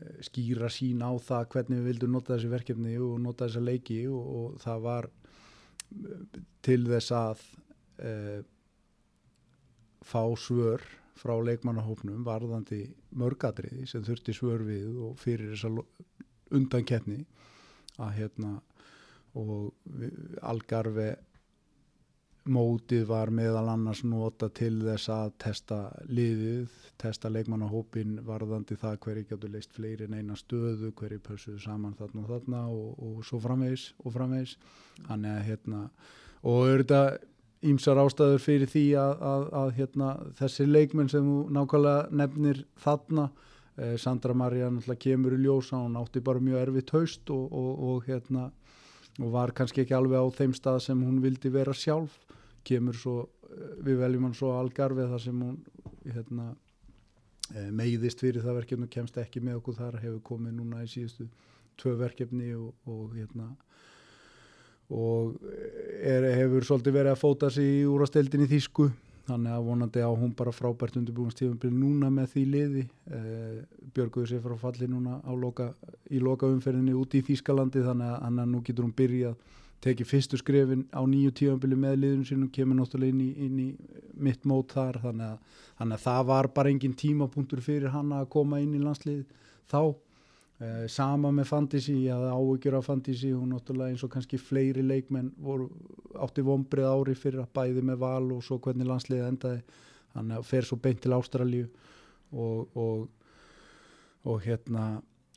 eh, 0.00 0.16
skýra 0.28 0.70
sín 0.72 1.04
á 1.04 1.12
það 1.28 1.46
hvernig 1.54 1.80
við 1.80 1.90
vildum 1.90 2.16
nota 2.16 2.34
þessi 2.34 2.52
verkefni 2.52 2.96
og 3.00 3.14
nota 3.24 3.48
þessa 3.48 3.64
leiki 3.64 4.00
og, 4.10 4.34
og 4.40 4.58
það 4.64 4.84
var 4.88 5.10
eh, 5.12 6.42
til 6.64 6.80
þess 6.88 7.14
að 7.16 7.46
uh, 8.04 8.40
fá 10.04 10.22
svör 10.40 10.84
frá 11.14 11.34
leikmannahópnum 11.46 12.24
varðandi 12.26 12.84
mörgadriði 13.14 13.86
sem 13.88 14.04
þurfti 14.04 14.34
svör 14.34 14.64
við 14.66 14.96
og 15.06 15.18
fyrir 15.22 15.54
þessa 15.54 15.70
undan 16.54 16.86
keppni 16.88 17.20
að 18.02 18.16
hérna 18.18 18.56
og 19.38 19.74
Algarve 20.42 21.14
mótið 22.44 23.06
var 23.08 23.30
meðal 23.32 23.68
annars 23.72 24.02
nota 24.04 24.50
til 24.52 24.76
þess 24.82 25.08
að 25.12 25.30
testa 25.40 25.78
liðið, 26.08 26.72
testa 27.00 27.30
leikmannahópin 27.32 28.18
varðandi 28.26 28.76
það 28.80 28.98
hverju 29.06 29.28
getur 29.30 29.52
leist 29.54 29.72
fleiri 29.76 30.08
en 30.08 30.18
eina 30.18 30.36
stöðu, 30.36 30.92
hverju 30.96 31.22
pössuðu 31.24 31.62
saman 31.64 31.96
þarna 31.98 32.24
og 32.24 32.32
þarna 32.34 32.64
og, 32.72 32.90
og 33.00 33.22
svo 33.24 33.40
framvegis 33.40 33.86
og 34.04 34.16
framvegis. 34.16 34.58
Þannig 35.08 35.38
að 35.38 35.46
hérna 35.48 35.86
og 36.44 36.66
þetta 36.68 37.00
ímsar 37.64 38.00
ástæður 38.02 38.42
fyrir 38.44 38.70
því 38.70 38.84
að, 39.00 39.14
að, 39.30 39.46
að 39.60 39.72
hérna, 39.78 40.10
þessi 40.38 40.66
leikmenn 40.68 41.10
sem 41.12 41.24
þú 41.24 41.38
nákvæmlega 41.56 42.18
nefnir 42.20 42.60
þarna 42.84 43.28
eh, 43.78 43.94
Sandra 44.00 44.36
Maria 44.36 44.68
náttúrulega 44.68 45.04
kemur 45.06 45.36
í 45.36 45.40
ljósa 45.46 45.80
hún 45.80 45.96
átti 46.00 46.22
bara 46.24 46.44
mjög 46.44 46.60
erfitt 46.60 46.92
haust 46.94 47.32
og, 47.32 47.46
og, 47.48 47.72
og 47.88 48.10
hérna 48.10 48.50
og 49.20 49.30
var 49.34 49.52
kannski 49.54 49.84
ekki 49.84 49.94
alveg 49.96 50.18
á 50.18 50.26
þeim 50.34 50.54
stað 50.56 50.80
sem 50.86 51.00
hún 51.04 51.20
vildi 51.22 51.52
vera 51.54 51.74
sjálf. 51.76 52.16
Kemur 52.64 52.96
svo, 52.98 53.16
eh, 53.48 53.74
við 53.84 54.00
veljum 54.02 54.28
hann 54.28 54.34
svo 54.34 54.54
algarfið 54.58 55.10
þar 55.12 55.22
sem 55.22 55.40
hún 55.40 55.58
hérna, 56.04 56.56
eh, 57.54 57.70
meiðist 57.70 58.20
fyrir 58.20 58.42
það 58.42 58.60
verkefni 58.62 58.88
og 58.88 58.90
kemst 58.90 59.16
ekki 59.16 59.40
með 59.40 59.60
okkur 59.60 59.76
þar 59.76 60.00
hefur 60.00 60.20
komið 60.20 60.56
núna 60.58 60.82
í 60.82 60.90
síðustu 60.90 61.28
tvö 61.76 61.96
verkefni 61.98 62.54
og, 62.54 62.74
og 62.86 63.14
hérna 63.14 63.54
og 64.90 65.38
er, 66.02 66.26
hefur 66.36 66.66
svolítið 66.66 66.92
verið 66.98 67.12
að 67.14 67.22
fóta 67.22 67.50
sig 67.50 67.64
í 67.64 67.86
úrasteldin 67.88 68.44
í 68.44 68.50
Þísku 68.50 68.90
þannig 69.24 69.54
að 69.56 69.66
vonandi 69.68 70.04
á 70.04 70.10
hún 70.12 70.34
bara 70.36 70.52
frábært 70.52 70.98
undirbúinstífumbil 71.00 71.72
núna 71.72 72.10
með 72.12 72.30
því 72.34 72.44
liði. 72.52 72.84
Eh, 73.08 73.58
Björguðu 73.94 74.30
sér 74.30 74.42
frá 74.44 74.56
falli 74.60 74.88
núna 74.90 75.20
loka, 75.40 75.72
í 76.10 76.20
loka 76.20 76.50
umferðinni 76.50 76.94
út 76.98 77.14
í 77.16 77.22
Þískalandi 77.24 77.84
þannig 77.86 78.10
að, 78.12 78.40
að 78.44 78.50
nú 78.52 78.62
getur 78.66 78.84
hún 78.84 78.96
byrjað 78.96 79.36
tekið 79.84 80.08
fyrstu 80.08 80.40
skrefin 80.40 80.86
á 80.96 81.02
nýju 81.04 81.32
tífambili 81.36 81.76
með 81.76 81.98
liðun 82.02 82.24
sínum, 82.28 82.50
kemur 82.52 82.78
náttúrulega 82.78 83.12
inn 83.12 83.20
í, 83.20 83.30
inn 83.46 83.58
í 83.60 83.68
mitt 84.24 84.46
mót 84.48 84.72
þar 84.72 85.00
þannig 85.02 85.34
að, 85.34 85.60
þannig 85.80 85.98
að 85.98 86.04
það 86.06 86.26
var 86.30 86.48
bara 86.56 86.72
engin 86.72 86.96
tímapunktur 86.96 87.62
fyrir 87.64 87.92
hana 87.92 88.22
að 88.22 88.30
koma 88.32 88.60
inn 88.64 88.76
í 88.76 88.80
landslið 88.80 89.24
þá 89.70 89.80
Eh, 90.62 90.84
sama 90.86 91.32
með 91.34 91.48
Fantasy, 91.50 91.94
ég 92.06 92.14
hafði 92.14 92.30
áhyggjur 92.30 92.76
af 92.78 92.86
Fantasy, 92.86 93.32
hún 93.34 93.50
náttúrulega 93.50 93.90
eins 93.90 94.04
og 94.06 94.12
kannski 94.12 94.38
fleiri 94.38 94.84
leikmenn 94.86 95.32
voru, 95.42 95.66
átti 96.22 96.44
vombrið 96.46 96.86
ári 96.86 97.14
fyrir 97.18 97.42
að 97.42 97.50
bæði 97.58 97.82
með 97.88 97.98
val 98.04 98.28
og 98.36 98.44
svo 98.46 98.60
hvernig 98.62 98.86
landsliðið 98.86 99.30
endaði. 99.32 99.64
Að 100.14 100.44
fer 100.46 100.68
svo 100.68 100.78
beint 100.78 101.00
til 101.02 101.16
Ástralíu 101.16 101.64
og, 102.38 102.76
og, 102.78 103.08
og 104.30 104.38
hérna 104.44 104.84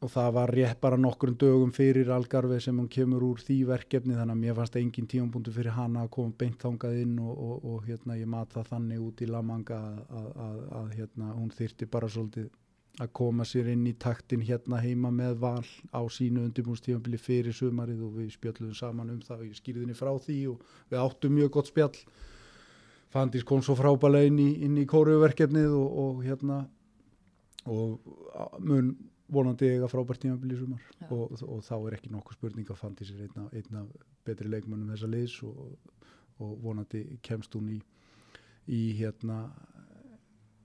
og 0.05 0.11
það 0.13 0.29
var 0.35 0.53
rétt 0.53 0.77
bara 0.81 0.99
nokkrum 1.01 1.33
dögum 1.41 1.71
fyrir 1.73 2.11
Algarve 2.13 2.59
sem 2.61 2.77
hún 2.77 2.89
kemur 2.93 3.23
úr 3.25 3.41
því 3.41 3.55
verkefni 3.71 4.13
þannig 4.13 4.35
að 4.35 4.43
mér 4.43 4.57
fannst 4.59 4.77
engin 4.77 5.09
tíumbúndu 5.09 5.53
fyrir 5.55 5.73
hana 5.73 6.03
að 6.05 6.11
koma 6.13 6.37
beint 6.37 6.61
þangað 6.61 6.99
inn 7.01 7.17
og 7.17 7.79
hérna 7.87 8.19
ég 8.19 8.29
mat 8.29 8.53
það 8.53 8.69
þannig 8.75 9.01
út 9.07 9.25
í 9.25 9.31
Lamanga 9.33 9.79
að, 9.81 9.97
að, 10.19 10.29
að, 10.45 10.59
að 10.81 10.95
hérna 10.99 11.33
hún 11.33 11.49
þyrti 11.57 11.89
bara 11.89 12.11
svolítið 12.13 12.51
að 12.97 13.11
koma 13.19 13.45
sér 13.45 13.69
inn 13.73 13.85
í 13.85 13.93
taktin 13.99 14.41
hérna 14.45 14.79
heima 14.81 15.11
með 15.13 15.35
val 15.43 15.65
á 15.93 16.01
sínu 16.09 16.47
undirbúnstífambili 16.47 17.19
fyrir 17.21 17.53
sumarið 17.53 18.01
og 18.07 18.15
við 18.17 18.31
spjöldluðum 18.33 18.77
saman 18.77 19.11
um 19.13 19.19
það 19.25 19.43
og 19.43 19.49
ég 19.51 19.59
skýrði 19.59 19.85
henni 19.85 19.97
frá 19.97 20.09
því 20.23 20.37
og 20.53 20.63
við 20.89 21.03
áttum 21.03 21.37
mjög 21.37 21.51
gott 21.57 21.69
spjall 21.69 21.99
Fandís 23.13 23.45
kom 23.47 23.61
svo 23.63 23.77
frábælega 23.77 24.27
inn 24.27 24.39
í, 24.43 24.49
inn 24.65 24.79
í 24.81 24.87
kóruverkefnið 24.89 25.75
og, 25.77 25.99
og 26.03 26.25
hérna 26.25 26.57
og 27.67 28.57
mun 28.59 28.91
vonandi 29.31 29.69
eiga 29.75 29.89
frábært 29.91 30.23
tímabili 30.23 30.55
í 30.55 30.59
sumar 30.59 30.83
Já. 30.97 31.07
og, 31.11 31.37
og 31.43 31.61
þá 31.67 31.75
er 31.77 31.97
ekki 31.97 32.11
nokkuð 32.13 32.39
spurning 32.39 32.71
að 32.71 32.81
Fandís 32.81 33.11
er 33.13 33.25
einna, 33.27 33.47
einna 33.53 33.83
betri 34.27 34.49
leikmönnum 34.49 34.91
þessa 34.93 35.09
liðs 35.11 35.37
og, 35.47 35.77
og 36.43 36.53
vonandi 36.63 37.03
kemst 37.25 37.55
hún 37.57 37.73
í, 37.75 37.79
í 38.71 38.81
hérna 38.99 39.43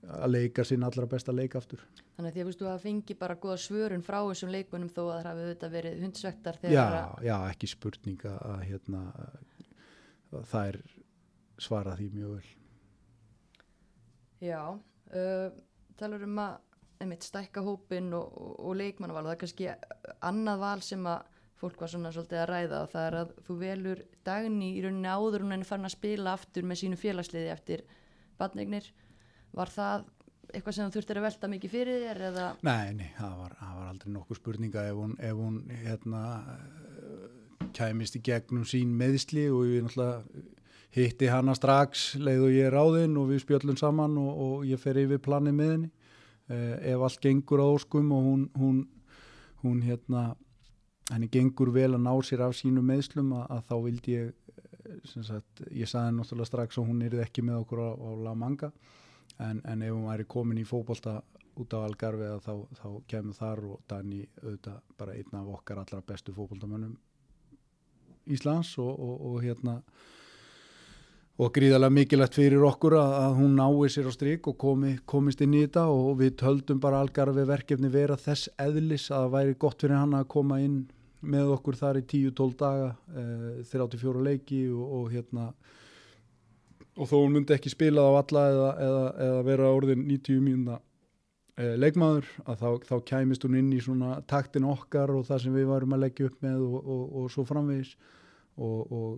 að 0.03 0.33
leika 0.33 0.65
sinn 0.67 0.83
allra 0.83 1.07
besta 1.09 1.33
leik 1.35 1.55
aftur. 1.55 1.83
Þannig 2.17 2.29
að 2.29 2.35
því 2.35 2.43
að 2.43 2.57
þú 2.59 2.69
að 2.71 2.83
fengi 2.83 3.15
bara 3.19 3.37
góða 3.39 3.59
svörun 3.63 4.03
frá 4.05 4.19
þessum 4.21 4.51
leikmönnum 4.53 4.91
þó 4.91 5.01
að 5.03 5.13
það 5.13 5.29
hafi 5.29 5.45
auðvitað 5.45 5.75
verið 5.77 6.01
hundsvektar 6.03 6.59
já, 6.63 6.83
að, 6.83 7.23
já, 7.27 7.35
ekki 7.53 7.69
spurning 7.71 8.25
að, 8.29 8.39
að 8.49 8.65
hérna 8.67 9.03
að 10.33 10.49
það 10.51 10.69
er 10.71 10.79
svara 11.63 11.95
því 11.99 12.09
mjög 12.17 12.35
vel. 12.35 12.53
Já 14.43 14.61
uh, 14.73 15.49
talar 15.99 16.25
um 16.27 16.41
að 16.43 16.55
einmitt, 17.03 17.25
stækka 17.27 17.63
hópin 17.63 18.11
og, 18.15 18.33
og, 18.39 18.57
og 18.69 18.75
leikmannaval. 18.79 19.25
Það 19.27 19.35
er 19.35 19.41
kannski 19.43 19.69
annað 20.23 20.63
val 20.63 20.79
sem 20.85 21.07
að 21.09 21.29
fólk 21.63 21.79
var 21.79 21.91
svona 21.91 22.11
svolítið 22.11 22.41
að 22.41 22.49
ræða 22.49 22.79
og 22.83 22.91
það 22.91 23.05
er 23.07 23.17
að 23.21 23.33
þú 23.47 23.55
velur 23.61 24.01
dagni 24.27 24.69
í 24.75 24.81
rauninni 24.83 25.11
áður 25.11 25.45
hún 25.45 25.55
en 25.55 25.67
farin 25.67 25.87
að 25.87 25.95
spila 25.95 26.33
aftur 26.35 26.67
með 26.67 26.81
sínu 26.81 26.99
félagsliði 26.99 27.51
eftir 27.53 27.83
badnegnir 28.39 28.89
var 29.53 29.71
það 29.73 30.05
eitthvað 30.53 30.75
sem 30.75 30.89
þú 30.89 30.97
þurftir 30.97 31.19
að 31.19 31.25
velta 31.27 31.49
mikið 31.49 31.73
fyrir 31.73 32.03
þér 32.03 32.23
eða? 32.29 32.47
Nei, 32.67 32.93
nei, 32.97 33.07
það 33.17 33.37
var, 33.39 33.55
það 33.59 33.77
var 33.77 33.87
aldrei 33.91 34.13
nokkuð 34.13 34.39
spurninga 34.39 34.83
ef 34.89 34.99
hún, 34.99 35.15
ef 35.17 35.39
hún 35.39 35.55
hérna, 35.83 36.23
kæmist 37.73 38.17
í 38.19 38.21
gegnum 38.25 38.67
sín 38.69 38.93
meðsli 38.99 39.47
og 39.53 39.65
ég 39.69 39.87
náttúrulega 39.87 40.51
hitti 40.93 41.29
hana 41.31 41.55
strax 41.57 42.11
leið 42.21 42.45
og 42.45 42.53
ég 42.53 42.69
er 42.69 42.75
ráðinn 42.75 43.17
og 43.17 43.31
við 43.31 43.41
spjöllum 43.41 43.79
saman 43.79 44.17
og, 44.21 44.31
og 44.45 44.65
ég 44.69 44.81
fer 44.81 44.99
yfir 45.01 45.21
planið 45.25 45.57
með 45.57 45.71
henni. 45.73 45.91
Eh, 46.51 46.75
ef 46.93 47.05
allt 47.07 47.21
gengur 47.23 47.63
á 47.63 47.67
óskum 47.71 48.11
og 48.13 48.25
hún, 48.27 48.41
hún, 48.59 48.81
hún 49.63 49.81
hérna 49.81 50.33
henni 51.09 51.29
gengur 51.31 51.71
vel 51.73 51.93
að 51.95 52.03
ná 52.03 52.13
sér 52.21 52.43
af 52.45 52.57
sínu 52.59 52.83
meðslum 52.85 53.31
að, 53.39 53.45
að 53.55 53.63
þá 53.69 53.75
vildi 53.87 54.17
ég 54.17 54.33
eh, 54.53 54.99
sagt, 55.15 55.63
ég 55.71 55.89
saði 55.89 56.17
náttúrulega 56.19 56.51
strax 56.51 56.77
að 56.77 56.91
hún 56.91 57.01
er 57.07 57.15
ekki 57.23 57.45
með 57.47 57.63
okkur 57.63 57.81
á, 57.81 57.89
á 57.95 58.09
La 58.27 58.35
Manga 58.37 58.69
en, 59.39 59.61
en 59.65 59.81
ef 59.81 59.93
hún 59.93 60.09
væri 60.09 60.27
komin 60.29 60.61
í 60.61 60.67
fótbolta 60.67 61.21
út 61.59 61.73
á 61.77 61.85
Algarve 61.85 62.29
þá, 62.41 62.53
þá 62.79 62.87
kemur 63.09 63.37
þar 63.37 63.63
og 63.69 63.81
Dani 63.89 64.23
auðvitað 64.41 64.79
bara 64.97 65.15
einn 65.17 65.37
af 65.37 65.51
okkar 65.57 65.83
allra 65.83 66.01
bestu 66.05 66.33
fótboltamönnum 66.33 66.97
Íslands 68.33 68.73
og, 68.81 68.93
og, 68.93 69.15
og 69.29 69.41
hérna 69.43 69.79
og 71.41 71.49
gríðarlega 71.53 71.93
mikilvægt 71.93 72.37
fyrir 72.37 72.63
okkur 72.65 72.95
að, 72.99 73.13
að 73.19 73.37
hún 73.41 73.55
nái 73.57 73.89
sér 73.91 74.09
á 74.09 74.13
strik 74.13 74.47
og 74.49 74.57
komi, 74.61 74.95
komist 75.09 75.41
inn 75.41 75.55
í 75.57 75.63
þetta 75.65 75.87
og 75.89 76.17
við 76.21 76.35
töldum 76.41 76.81
bara 76.81 77.01
Algarve 77.01 77.45
verkefni 77.49 77.89
vera 77.93 78.17
þess 78.17 78.51
eðlis 78.61 79.09
að 79.09 79.25
það 79.25 79.33
væri 79.37 79.57
gott 79.65 79.81
fyrir 79.81 79.97
hann 79.97 80.17
að 80.17 80.29
koma 80.35 80.59
inn 80.61 80.83
með 81.23 81.55
okkur 81.55 81.79
þar 81.79 82.01
í 82.01 82.05
10-12 82.11 82.57
daga 82.59 82.91
eh, 83.15 83.63
34 83.69 84.25
leiki 84.27 84.65
og, 84.73 84.83
og 84.99 85.11
hérna 85.13 85.47
og 86.97 87.09
þó 87.09 87.15
hún 87.23 87.33
myndi 87.37 87.55
ekki 87.55 87.71
spila 87.73 88.03
á 88.05 88.11
alla 88.21 88.43
eða, 88.53 88.71
eða, 88.87 89.03
eða 89.27 89.43
vera 89.47 89.69
orðin 89.73 90.03
90 90.09 90.41
mínuna 90.45 90.79
eh, 91.57 91.75
leikmaður 91.79 92.27
að 92.45 92.61
þá, 92.61 92.69
þá 92.89 92.95
kæmist 93.11 93.45
hún 93.47 93.57
inn 93.59 93.71
í 93.73 93.81
svona 93.81 94.17
taktin 94.29 94.67
okkar 94.69 95.13
og 95.15 95.25
það 95.29 95.41
sem 95.45 95.55
við 95.57 95.69
varum 95.71 95.95
að 95.97 96.03
leggja 96.05 96.29
upp 96.29 96.41
með 96.45 96.65
og, 96.67 96.79
og, 96.83 97.03
og 97.23 97.31
svo 97.33 97.45
framvegis. 97.49 97.95
Og, 98.53 98.91
og, 98.93 99.13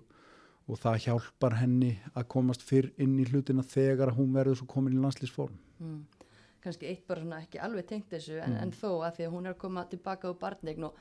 og 0.72 0.78
það 0.80 1.02
hjálpar 1.04 1.58
henni 1.60 1.90
að 2.16 2.24
komast 2.32 2.64
fyrr 2.64 2.88
inn 3.04 3.18
í 3.20 3.26
hlutina 3.28 3.62
þegar 3.68 4.14
hún 4.16 4.32
verður 4.34 4.62
svo 4.62 4.68
komin 4.72 4.96
í 4.96 5.02
landslýsform 5.04 5.58
mm, 5.84 5.98
kannski 6.64 6.88
eitt 6.90 7.04
bara 7.06 7.22
svona 7.22 7.42
ekki 7.44 7.60
alveg 7.62 7.86
tengt 7.90 8.08
þessu 8.14 8.40
en, 8.40 8.56
Mm. 8.56 8.62
en 8.64 8.72
þó 8.72 9.04
að 9.04 9.18
því 9.20 9.26
að 9.28 9.34
hún 9.36 9.46
er 9.46 9.54
að 9.54 9.60
koma 9.66 9.84
tilbaka 9.92 10.32
á 10.32 10.40
barnegn 10.40 10.88
og 10.88 10.96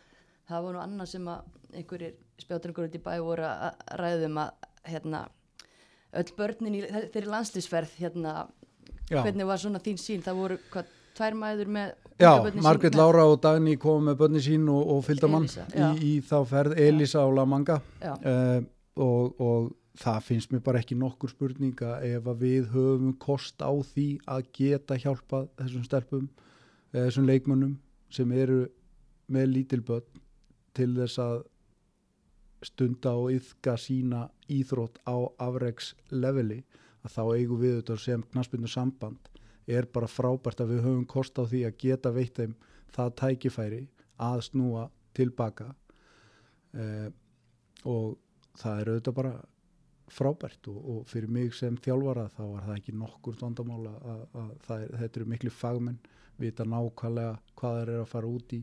það 0.50 0.66
var 0.66 0.74
nú 0.76 0.82
annað 0.82 1.12
sem 1.14 1.30
að 1.30 1.54
einhverjir 1.78 2.18
spjátungur 2.42 2.88
út 2.90 2.98
í 2.98 3.02
bæ 3.06 3.12
voru 3.22 3.46
að 3.46 3.86
ræðum 4.02 4.42
að 4.42 4.68
hérna 4.90 5.22
öll 6.20 6.34
börnin 6.38 6.78
í 6.78 6.82
þeirri 6.86 7.30
landslýsferð 7.30 7.96
hérna, 8.00 8.34
Já, 9.10 9.20
hvernig 9.20 9.46
var 9.46 9.60
svona 9.60 9.80
þín 9.84 9.98
sín 10.00 10.24
það 10.24 10.40
voru 10.40 10.58
hvað, 10.72 10.92
tvær 11.18 11.38
mæður 11.38 11.72
með 11.76 11.94
Já 12.22 12.30
með- 12.44 12.94
Lára 12.96 13.24
og 13.26 13.40
Dagný 13.42 13.76
kom 13.80 14.04
með 14.08 14.20
börni 14.22 14.42
sín 14.42 14.68
og, 14.70 14.82
og 14.94 15.00
fylgdamann 15.04 15.48
í, 15.48 15.64
já. 15.74 15.88
í 15.98 16.12
þá 16.22 16.36
ferð 16.46 16.78
Elisa 16.78 17.24
og 17.26 17.34
Lamanga 17.38 17.80
Já, 18.00 18.12
uh, 18.14 18.60
og, 18.96 19.40
og 19.40 19.72
það 20.00 20.20
finnst 20.28 20.52
mér 20.52 20.62
bara 20.66 20.80
ekki 20.82 20.96
nokkur 20.98 21.30
spurninga 21.30 21.98
ef 22.06 22.26
að 22.30 22.40
við 22.42 22.70
höfum 22.74 23.12
kost 23.22 23.62
á 23.62 23.70
því 23.70 24.06
að 24.26 24.48
geta 24.56 24.98
hjálpað 24.98 25.48
þessum 25.60 25.84
stelpum, 25.86 26.28
eh, 26.92 27.04
þessum 27.04 27.28
leikmönnum 27.28 27.76
sem 28.10 28.32
eru 28.34 28.64
með 29.30 29.52
lítil 29.52 29.82
börn 29.86 30.22
til 30.74 30.90
þess 30.96 31.20
að 31.22 31.44
stunda 32.64 33.14
og 33.20 33.32
yðka 33.34 33.76
sína 33.80 34.26
íþrótt 34.52 35.00
á 35.04 35.16
afreiks 35.46 35.92
leveli 36.10 36.62
að 37.04 37.16
þá 37.16 37.22
eigum 37.36 37.60
við 37.60 37.78
þetta 37.78 37.96
sem 38.00 38.24
knaspinu 38.32 38.70
samband 38.70 39.30
er 39.66 39.88
bara 39.92 40.08
frábært 40.10 40.60
að 40.60 40.74
við 40.74 40.84
höfum 40.86 41.06
kost 41.08 41.38
á 41.40 41.44
því 41.44 41.64
að 41.68 41.78
geta 41.84 42.12
veitt 42.12 42.40
þeim 42.40 42.54
það 42.94 43.16
tækifæri 43.20 43.82
að 44.24 44.44
snúa 44.48 44.84
tilbaka 45.16 45.70
eh, 46.74 47.08
og 47.84 48.16
það 48.60 48.80
er 48.80 48.90
auðvitað 48.92 49.18
bara 49.18 49.34
frábært 50.14 50.68
og, 50.70 50.80
og 50.92 51.06
fyrir 51.08 51.32
mig 51.32 51.54
sem 51.56 51.76
þjálfara 51.80 52.28
þá 52.36 52.42
var 52.42 52.66
það 52.66 52.76
ekki 52.78 52.96
nokkur 53.00 53.38
vandamála 53.40 53.94
að, 54.12 54.26
að 54.40 54.50
það 54.66 54.84
er, 54.84 54.96
þetta 55.02 55.20
eru 55.20 55.30
miklu 55.32 55.54
fagmenn 55.54 56.02
vita 56.40 56.66
nákvæmlega 56.66 57.38
hvað 57.58 57.78
þeir 57.78 57.92
eru 57.94 58.02
að 58.02 58.12
fara 58.12 58.32
út 58.36 58.54
í 58.56 58.60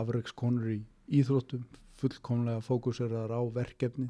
afreikskonur 0.00 0.72
í 0.72 0.80
íþróttum 1.20 1.66
fullkomlega 2.00 2.60
fókuseraðar 2.64 3.34
á 3.34 3.42
verkefni 3.54 4.08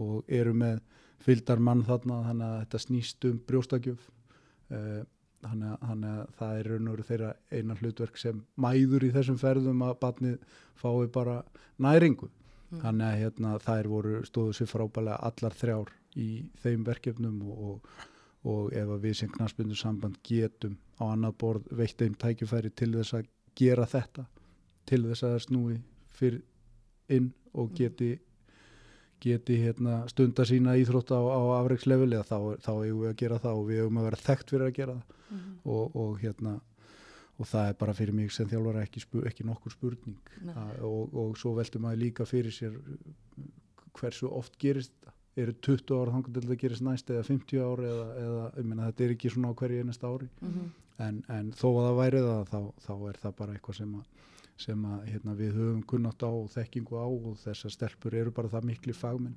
og 0.00 0.24
eru 0.28 0.52
með 0.54 0.80
fyldar 1.24 1.58
mann 1.62 1.84
þarna 1.86 2.20
þannig 2.28 2.46
að 2.50 2.60
þetta 2.64 2.82
snýst 2.84 3.26
um 3.30 3.38
brjóstakjöf 3.48 4.06
uh, 4.70 5.02
þannig, 5.44 5.74
að- 5.80 6.06
að 6.14 6.32
það 6.38 6.58
er 6.60 6.70
raun 6.72 6.88
og 6.88 6.94
veru 6.96 7.06
þeirra 7.10 7.32
eina 7.52 7.76
hlutverk 7.80 8.16
sem 8.20 8.40
mæður 8.60 9.04
í 9.08 9.12
þessum 9.14 9.38
ferðum 9.40 9.82
að 9.86 9.98
barnið 10.06 10.38
fái 10.80 11.06
bara 11.18 11.42
næringu 11.78 12.30
Mm. 12.74 12.78
þannig 12.80 13.04
að 13.06 13.18
hérna, 13.20 13.50
þær 13.60 13.86
voru 13.92 14.12
stóðu 14.26 14.54
sér 14.56 14.66
frábælega 14.70 15.18
allar 15.28 15.54
þrjár 15.54 15.90
í 16.18 16.28
þeim 16.62 16.82
verkefnum 16.88 17.36
og, 17.52 17.58
og, 17.68 17.90
og 18.50 18.72
ef 18.74 18.88
að 18.96 19.02
við 19.04 19.14
sem 19.20 19.28
knarsbyndu 19.30 19.76
samband 19.78 20.16
getum 20.26 20.74
á 20.98 21.04
annað 21.12 21.36
borð 21.38 21.68
veitt 21.76 22.00
þeim 22.00 22.16
tækifæri 22.18 22.72
til 22.74 22.88
þess 22.96 23.14
að 23.20 23.28
gera 23.60 23.84
þetta 23.86 24.24
til 24.90 25.02
þess 25.04 25.22
að 25.28 25.34
það 25.36 25.44
snúi 25.44 25.76
fyrir 26.18 26.40
inn 27.08 27.32
og 27.54 27.70
Mm. 27.70 27.74
geti 27.76 28.18
geti 29.24 29.56
hérna, 29.56 30.06
stunda 30.08 30.44
sína 30.44 30.74
íþrótt 30.76 31.08
á, 31.16 31.16
á 31.16 31.40
afreiksleveli 31.62 32.16
þá, 32.28 32.58
þá 32.60 32.70
eigum 32.84 33.00
við 33.04 33.08
að 33.12 33.16
gera 33.16 33.38
það 33.38 33.56
og 33.56 33.66
við 33.70 33.78
eigum 33.80 33.98
að 33.98 34.04
vera 34.10 34.16
þekkt 34.20 34.50
fyrir 34.50 34.66
að 34.68 34.74
gera 34.74 34.94
það 34.94 35.02
Mhm. 35.30 35.54
og, 35.64 35.96
og 35.96 36.18
hérna 36.20 36.60
og 37.40 37.46
það 37.46 37.68
er 37.68 37.74
bara 37.74 37.92
fyrir 37.94 38.12
mig 38.14 38.30
sem 38.32 38.46
þjálfara 38.48 38.82
ekki, 38.84 39.00
ekki 39.26 39.44
nokkur 39.44 39.72
spurning 39.72 40.16
að, 40.54 40.82
og, 40.84 41.14
og 41.14 41.36
svo 41.40 41.54
veldur 41.56 41.80
maður 41.80 42.02
líka 42.02 42.26
fyrir 42.28 42.52
sér 42.52 42.76
hversu 43.98 44.28
oft 44.30 44.58
gerist 44.58 44.92
þetta 45.04 45.42
eru 45.42 45.52
20 45.66 45.96
ára 45.98 46.12
þannig 46.14 46.32
til 46.34 46.42
þetta 46.44 46.60
gerist 46.60 46.82
næst 46.86 47.10
eða 47.10 47.24
50 47.26 47.64
ára 47.64 47.88
eða, 47.88 48.06
eða 48.24 48.64
meina 48.64 48.90
þetta 48.90 49.04
er 49.08 49.14
ekki 49.16 49.30
svona 49.32 49.50
á 49.50 49.54
hverju 49.58 49.80
einasta 49.82 50.06
ári 50.12 50.28
Mhm. 50.42 50.70
en, 50.98 51.24
en 51.28 51.52
þó 51.52 51.68
að 51.72 51.86
það 51.88 51.96
væri 52.02 52.20
það 52.28 52.44
þá, 52.52 52.60
þá 52.86 52.92
er 53.08 53.18
það 53.24 53.36
bara 53.40 53.54
eitthvað 53.56 53.76
sem 53.80 53.94
að, 53.94 54.04
sem 54.56 54.84
að 54.86 55.08
hérna, 55.10 55.34
við 55.34 55.56
höfum 55.58 55.82
kunnátt 55.90 56.22
á 56.22 56.30
og 56.30 56.50
þekkingu 56.52 56.98
á 57.00 57.06
og 57.06 57.36
þessar 57.42 57.74
stelpur 57.74 58.14
eru 58.14 58.30
bara 58.34 58.52
það 58.52 58.68
miklu 58.70 58.94
fagmenn 58.94 59.36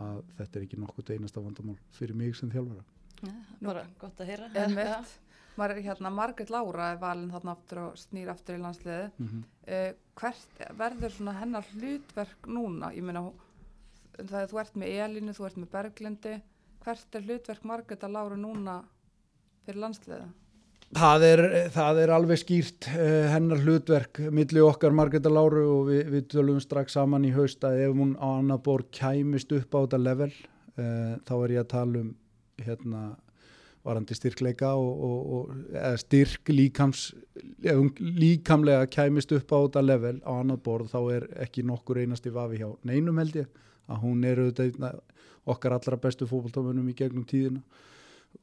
að 0.00 0.22
þetta 0.38 0.58
er 0.58 0.66
ekki 0.66 0.80
nokkuð 0.80 1.12
einasta 1.14 1.42
vandamál 1.44 1.76
fyrir 1.94 2.16
mig 2.18 2.36
sem 2.36 2.50
þjálfara 2.50 2.84
Ja, 3.24 3.34
bara 3.62 3.84
gott 4.00 4.20
að 4.20 4.32
heyra 4.32 4.48
Einmitt. 4.58 5.12
Maður 5.58 5.76
er 5.76 5.84
hérna, 5.86 6.10
Margrét 6.10 6.50
Lára 6.50 6.88
er 6.90 6.96
valin 6.98 7.30
þarna 7.30 7.52
aftur 7.54 7.80
og 7.84 7.98
snýr 7.98 8.30
aftur 8.32 8.56
í 8.56 8.62
landsliði. 8.62 9.10
mm 9.18 9.28
-hmm. 9.28 9.44
Uh, 9.64 9.92
hvert 10.18 10.64
verður 10.78 11.12
svona 11.14 11.32
hennar 11.38 11.68
hlutverk 11.74 12.46
núna? 12.46 12.90
Ég 12.92 13.04
meina, 13.06 13.22
það 14.18 14.40
er 14.40 14.50
þú 14.50 14.60
ert 14.60 14.74
með 14.74 14.88
Elínu, 15.04 15.32
þú 15.32 15.46
ert 15.46 15.56
með 15.56 15.70
Berglindi. 15.70 16.34
Hvert 16.84 17.14
er 17.14 17.22
hlutverk 17.22 17.64
Margrét 17.64 18.02
Lára 18.02 18.36
núna 18.36 18.84
fyrir 19.64 19.80
landsliði? 19.80 20.26
Það 20.94 21.26
er, 21.26 21.42
það 21.74 22.00
er 22.04 22.12
alveg 22.14 22.40
skýrt 22.40 22.88
uh, 22.92 23.26
hennar 23.32 23.62
hlutverk 23.64 24.20
milli 24.34 24.62
okkar 24.64 24.94
Margreta 24.96 25.32
Láru 25.32 25.64
og 25.72 25.90
við, 25.90 26.02
við 26.12 26.26
tölum 26.34 26.60
strax 26.62 26.96
saman 26.98 27.26
í 27.26 27.32
haust 27.34 27.64
að 27.66 27.82
ef 27.86 27.94
hún 27.96 28.14
á 28.20 28.28
annar 28.38 28.62
borð 28.64 28.90
kæmist 28.94 29.52
upp 29.56 29.74
á 29.74 29.78
þetta 29.84 30.00
level 30.02 30.30
uh, 30.30 31.14
þá 31.26 31.34
er 31.36 31.54
ég 31.56 31.64
að 31.64 31.70
tala 31.74 32.02
um 32.04 32.10
hérna 32.64 33.04
varandi 33.84 34.16
styrkleika 34.16 34.70
og, 34.80 35.00
og, 35.04 35.32
og 35.36 35.96
styrk 36.00 36.48
líkams 36.48 37.10
líkamlega 38.00 38.86
kæmist 38.88 39.34
upp 39.36 39.52
á 39.52 39.58
þetta 39.58 39.82
level 39.84 40.14
á 40.24 40.32
annar 40.38 40.62
borð 40.64 40.94
þá 40.94 41.00
er 41.18 41.26
ekki 41.44 41.66
nokkur 41.68 42.00
einasti 42.00 42.32
vafi 42.32 42.62
hjá 42.62 42.70
neinum 42.88 43.20
held 43.20 43.42
ég 43.42 43.60
að 43.90 44.00
hún 44.06 44.24
er 44.24 44.40
auðvitað 44.40 45.02
okkar 45.44 45.76
allra 45.76 46.00
bestu 46.00 46.28
fókbaltómanum 46.30 46.88
í 46.88 46.96
gegnum 46.96 47.26
tíðina 47.28 47.60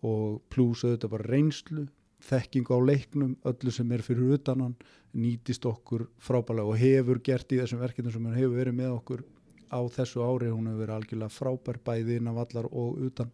og 0.06 0.44
pluss 0.54 0.86
auðvitað 0.86 1.16
bara 1.16 1.30
reynslu 1.32 1.88
þekking 2.26 2.72
á 2.72 2.78
leiknum, 2.82 3.36
öllu 3.48 3.74
sem 3.74 3.92
er 3.92 4.04
fyrir 4.06 4.36
utanan, 4.38 4.76
nýtist 5.18 5.66
okkur 5.68 6.08
frábælega 6.22 6.72
og 6.72 6.80
hefur 6.80 7.20
gert 7.24 7.52
í 7.52 7.60
þessum 7.60 7.82
verkefnum 7.82 8.14
sem 8.14 8.28
hann 8.30 8.38
hefur 8.40 8.60
verið 8.60 8.78
með 8.78 8.94
okkur 8.96 9.24
á 9.72 9.80
þessu 9.92 10.24
ári, 10.24 10.52
hún 10.52 10.70
hefur 10.70 10.84
verið 10.84 10.98
algjörlega 10.98 11.36
frábær 11.36 11.80
bæði 11.86 12.20
inn 12.20 12.30
af 12.32 12.42
allar 12.46 12.70
og 12.72 13.02
utan. 13.08 13.32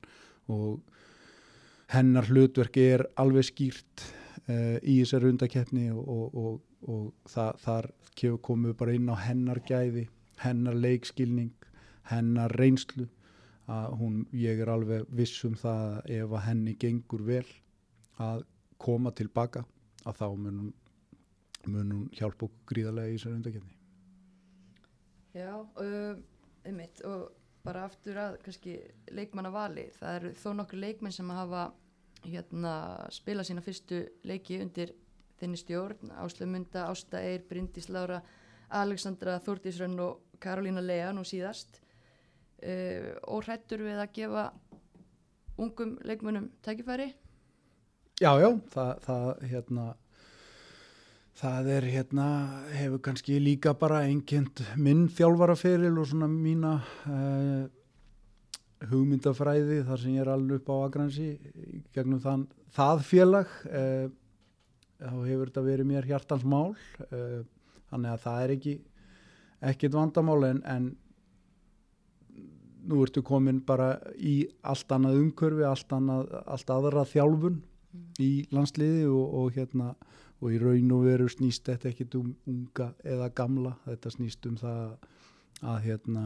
Og 0.48 0.80
hennar 1.94 2.30
hlutverki 2.30 2.86
er 2.96 3.06
alveg 3.20 3.50
skýrt 3.50 4.06
uh, 4.48 4.78
í 4.82 5.00
þessari 5.02 5.32
undakeppni 5.34 5.90
og, 5.94 6.04
og, 6.08 6.40
og, 6.42 6.60
og 6.88 7.32
það, 7.32 7.62
þar 7.66 7.92
komum 8.42 8.72
við 8.72 8.80
bara 8.80 8.98
inn 8.98 9.12
á 9.14 9.16
hennar 9.22 9.62
gæði, 9.68 10.08
hennar 10.42 10.78
leikskilning, 10.78 11.54
hennar 12.10 12.54
reynslu 12.58 13.06
að 13.68 13.98
hún, 14.00 14.20
ég 14.32 14.62
er 14.64 14.72
alveg 14.72 15.08
viss 15.14 15.44
um 15.46 15.58
það 15.60 16.00
ef 16.18 16.32
að 16.32 16.46
henni 16.48 16.74
gengur 16.80 17.24
vel 17.28 17.46
að 18.24 18.46
koma 18.82 19.12
tilbaka 19.12 19.64
að 20.08 20.22
þá 20.22 20.28
munum, 20.36 20.70
munum 21.68 22.06
hjálpa 22.16 22.48
okkur 22.48 22.72
gríðarlega 22.72 23.14
í 23.14 23.18
þessari 23.18 23.40
undakefni 23.40 23.76
Já, 25.38 25.54
um, 25.62 26.24
einmitt 26.66 27.04
og 27.06 27.28
bara 27.68 27.84
aftur 27.86 28.18
að 28.18 28.38
kannski 28.46 28.78
leikmanna 29.14 29.52
vali, 29.54 29.90
það 30.00 30.16
eru 30.20 30.32
þó 30.40 30.48
nokkur 30.56 30.80
leikmenn 30.82 31.14
sem 31.14 31.30
hafa 31.36 31.68
hérna 32.24 32.74
spila 33.14 33.44
sína 33.46 33.62
fyrstu 33.62 34.00
leiki 34.28 34.62
undir 34.64 34.94
þinni 35.38 35.60
stjórn, 35.60 36.14
Áslöfmynda, 36.18 36.88
Ásta 36.90 37.22
Eir, 37.22 37.44
Bryndís 37.50 37.92
Lára 37.94 38.22
Alexandra 38.74 39.38
Þúrdísrönn 39.44 40.00
og 40.02 40.40
Karolína 40.42 40.82
Lea 40.82 41.12
nú 41.14 41.24
síðast. 41.28 41.82
Uh, 42.58 43.14
og 43.30 43.46
hrættur 43.46 43.84
við 43.86 44.00
að 44.02 44.16
gefa 44.16 44.48
ungum 45.62 45.94
leikmennum 46.06 46.50
tækifæri 46.66 47.12
Já, 48.18 48.32
já, 48.42 48.48
það, 48.74 48.92
það, 49.06 49.28
hérna, 49.46 49.84
það 51.38 51.68
er 51.70 51.86
hérna, 51.86 52.24
hefur 52.74 53.02
kannski 53.06 53.36
líka 53.38 53.76
bara 53.78 54.00
einnkjönd 54.08 54.64
minn 54.82 55.04
þjálfaraferil 55.14 56.00
og 56.02 56.08
svona 56.10 56.30
mína 56.32 56.72
uh, 57.14 57.68
hugmyndafræði 58.90 59.84
þar 59.86 60.02
sem 60.02 60.18
ég 60.18 60.26
er 60.26 60.34
alveg 60.34 60.64
upp 60.64 60.74
á 60.74 60.76
Akransi 60.88 61.28
gegnum 61.94 62.24
þann, 62.26 62.48
það 62.74 63.06
félag, 63.12 63.54
uh, 63.70 64.10
þá 64.98 65.14
hefur 65.14 65.54
þetta 65.54 65.68
verið 65.70 65.92
mér 65.94 66.10
hjartans 66.10 66.50
mál, 66.58 66.74
uh, 67.12 67.40
þannig 67.94 68.16
að 68.16 68.26
það 68.26 68.42
er 68.48 68.58
ekki 68.58 68.78
ekkit 69.76 70.02
vandamál 70.02 70.42
en, 70.50 70.66
en 70.66 70.92
nú 72.90 73.06
ertu 73.06 73.22
komin 73.22 73.62
bara 73.62 73.94
í 74.18 74.40
allt 74.66 74.90
annað 74.90 75.22
umkörfi, 75.22 75.70
allt, 75.70 76.00
annað, 76.02 76.40
allt 76.50 76.78
aðra 76.82 77.10
þjálfun 77.14 77.66
í 78.22 78.32
landsliði 78.52 79.06
og, 79.10 79.36
og 79.40 79.52
hérna 79.56 79.94
og 80.38 80.54
í 80.54 80.60
raun 80.62 80.92
og 80.94 81.06
veru 81.08 81.28
snýst 81.32 81.66
þetta 81.66 81.90
ekkit 81.92 82.18
um 82.20 82.34
unga 82.50 82.92
eða 83.04 83.30
gamla 83.36 83.74
þetta 83.86 84.14
snýst 84.14 84.46
um 84.50 84.58
það 84.60 84.82
að 85.66 85.80
hérna 85.88 86.26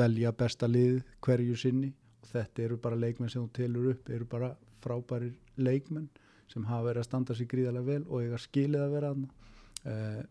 velja 0.00 0.32
besta 0.34 0.66
lið 0.66 1.02
hverju 1.22 1.58
sinni 1.58 1.92
og 2.22 2.32
þetta 2.32 2.64
eru 2.64 2.78
bara 2.82 2.98
leikmenn 2.98 3.30
sem 3.30 3.44
þú 3.44 3.52
telur 3.58 3.90
upp 3.92 4.10
eru 4.10 4.26
bara 4.26 4.50
frábærir 4.82 5.34
leikmenn 5.56 6.08
sem 6.50 6.66
hafa 6.66 6.88
verið 6.88 7.04
að 7.04 7.08
standa 7.08 7.36
sér 7.38 7.50
gríðarlega 7.52 7.88
vel 7.88 8.02
og 8.08 8.24
eiga 8.24 8.40
skilið 8.42 8.82
að 8.82 8.94
vera 8.96 9.12
aðna 9.12 9.28
eh, 9.92 10.22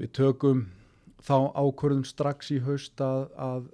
við 0.00 0.12
tökum 0.16 0.64
þá 1.26 1.36
ákvörðum 1.52 2.06
strax 2.06 2.50
í 2.54 2.60
haust 2.64 3.00
að, 3.04 3.28
að 3.36 3.68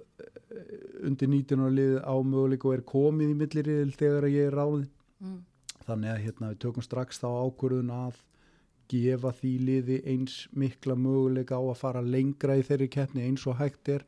undir 1.07 1.31
19. 1.31 1.63
liði 1.73 2.03
á 2.03 2.15
möguleik 2.19 2.65
og 2.67 2.75
er 2.75 2.83
komið 2.87 3.31
í 3.31 3.37
millirriðil 3.39 3.95
þegar 3.97 4.29
ég 4.31 4.49
er 4.49 4.59
ráðinn 4.59 4.91
mm. 5.23 5.39
þannig 5.87 6.13
að 6.13 6.21
hérna, 6.27 6.51
við 6.53 6.61
tökum 6.65 6.85
strax 6.85 7.21
þá 7.23 7.27
ákvörðun 7.31 7.91
að 7.95 8.21
gefa 8.91 9.31
því 9.39 9.53
liði 9.67 9.99
eins 10.13 10.37
mikla 10.51 10.95
möguleika 10.99 11.57
á 11.57 11.63
að 11.63 11.79
fara 11.79 12.03
lengra 12.03 12.57
í 12.59 12.65
þeirri 12.67 12.89
keppni 12.91 13.25
eins 13.25 13.45
og 13.47 13.57
hægt 13.61 13.89
er 13.89 14.05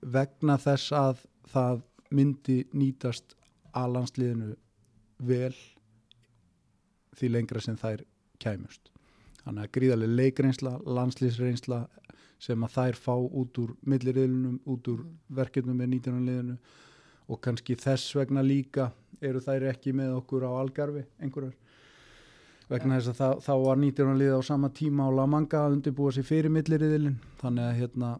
vegna 0.00 0.58
þess 0.60 0.92
að 0.96 1.26
það 1.52 1.84
myndi 2.10 2.58
nýtast 2.74 3.36
að 3.76 3.92
landsliðinu 3.96 4.54
vel 5.30 5.54
því 7.16 7.30
lengra 7.30 7.62
sem 7.62 7.78
þær 7.78 8.02
kæmust 8.42 8.90
þannig 9.44 9.64
að 9.64 9.72
gríðarlega 9.76 10.18
leikreinsla, 10.20 10.74
landsliðsreinsla 10.84 11.80
sem 12.40 12.64
að 12.64 12.76
þær 12.76 12.98
fá 12.98 13.14
út 13.16 13.58
úr 13.60 13.72
milliriðlunum, 13.88 14.60
út 14.64 14.88
úr 14.88 15.02
mm. 15.04 15.16
verkefnum 15.36 15.76
með 15.80 15.92
19. 15.96 16.56
og 17.30 17.40
kannski 17.44 17.76
þess 17.78 18.16
vegna 18.18 18.42
líka 18.44 18.90
eru 19.20 19.42
þær 19.44 19.68
ekki 19.70 19.94
með 19.96 20.16
okkur 20.18 20.46
á 20.48 20.50
algarfi 20.58 21.04
einhverjar 21.20 21.54
vegna 22.70 22.96
ja. 22.96 23.00
þess 23.00 23.12
að 23.12 23.20
það, 23.20 23.36
þá 23.46 23.54
var 23.64 23.80
19. 23.84 24.18
lið 24.20 24.34
á 24.34 24.40
sama 24.46 24.70
tíma 24.80 25.06
á 25.06 25.10
La 25.14 25.26
Manga 25.30 25.62
að 25.66 25.78
undirbúa 25.78 26.12
sér 26.14 26.26
fyrir 26.26 26.54
milliriðilin 26.54 27.16
þannig 27.42 27.64
að, 27.66 27.78
hérna, 27.80 28.10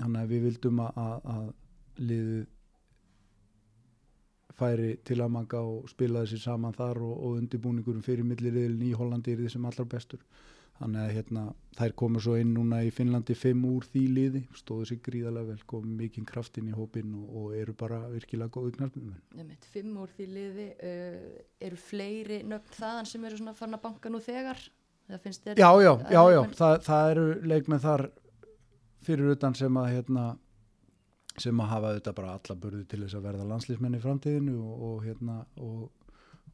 þannig 0.00 0.20
að 0.22 0.34
við 0.34 0.44
vildum 0.48 0.82
að, 0.84 1.00
að, 1.04 1.32
að 1.36 2.04
liðið 2.10 2.44
færi 4.56 4.90
til 5.04 5.18
La 5.20 5.28
Manga 5.28 5.62
og 5.68 5.88
spilaði 5.92 6.32
sér 6.32 6.44
saman 6.46 6.76
þar 6.76 7.02
og, 7.04 7.16
og 7.16 7.40
undirbúningurum 7.42 8.04
fyrir 8.04 8.26
milliriðilin 8.26 8.86
í 8.88 8.94
Hollandi 8.96 9.34
er 9.34 9.42
því 9.42 9.52
sem 9.56 9.68
allar 9.68 9.90
bestur 9.90 10.22
þannig 10.76 11.02
að 11.02 11.12
hérna, 11.16 11.42
þær 11.78 11.94
komur 12.02 12.24
svo 12.24 12.36
inn 12.40 12.54
núna 12.56 12.82
í 12.84 12.90
Finnlandi 12.94 13.36
fimm 13.38 13.64
úr 13.68 13.86
því 13.88 14.02
liði 14.16 14.42
stóðu 14.56 14.88
sér 14.90 15.02
gríðarlega 15.06 15.50
vel, 15.50 15.60
komið 15.72 16.00
mikinn 16.02 16.28
kraft 16.28 16.58
inn 16.60 16.70
í 16.70 16.76
hópin 16.76 17.14
og, 17.16 17.28
og 17.40 17.54
eru 17.56 17.76
bara 17.78 18.02
virkilega 18.12 18.52
góðu 18.52 18.74
knarfnum 18.76 19.14
Fimm 19.72 19.96
úr 20.02 20.12
því 20.16 20.26
liði 20.32 20.66
uh, 20.76 21.20
eru 21.68 21.80
fleiri 21.80 22.42
nöfn 22.44 22.76
þaðan 22.76 23.10
sem 23.12 23.28
eru 23.28 23.40
svona 23.40 23.56
farin 23.56 23.78
að 23.78 23.86
banka 23.88 24.12
nú 24.12 24.20
þegar 24.24 24.60
Já, 25.06 25.70
já, 25.82 25.92
já, 26.10 26.22
já. 26.34 26.40
Það, 26.58 26.80
það 26.82 27.10
eru 27.12 27.26
leikmenn 27.46 27.82
þar 27.82 28.02
fyrir 29.06 29.36
utan 29.36 29.54
sem 29.54 29.76
að 29.78 29.92
hérna, 29.92 30.24
sem 31.38 31.60
að 31.62 31.70
hafa 31.70 31.92
þetta 31.94 32.14
bara 32.16 32.32
alla 32.34 32.56
börði 32.64 32.82
til 32.90 33.02
þess 33.04 33.18
að 33.18 33.28
verða 33.28 33.46
landslýsmenn 33.52 33.94
í 33.94 34.00
framtíðinu 34.02 34.56
og, 34.58 34.80
og 34.88 35.04
hérna 35.06 35.36
og, 35.62 36.08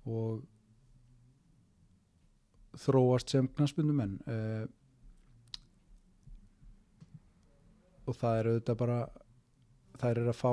og 0.04 0.42
þróast 2.78 3.32
sem 3.32 3.48
knastbundumenn 3.56 4.18
uh, 4.26 4.36
eh, 4.36 4.68
og 8.08 8.16
það 8.18 8.38
er 8.38 8.48
auðvitað 8.52 8.78
bara 8.80 9.00
þær 10.00 10.22
er 10.22 10.30
að 10.32 10.38
fá 10.38 10.52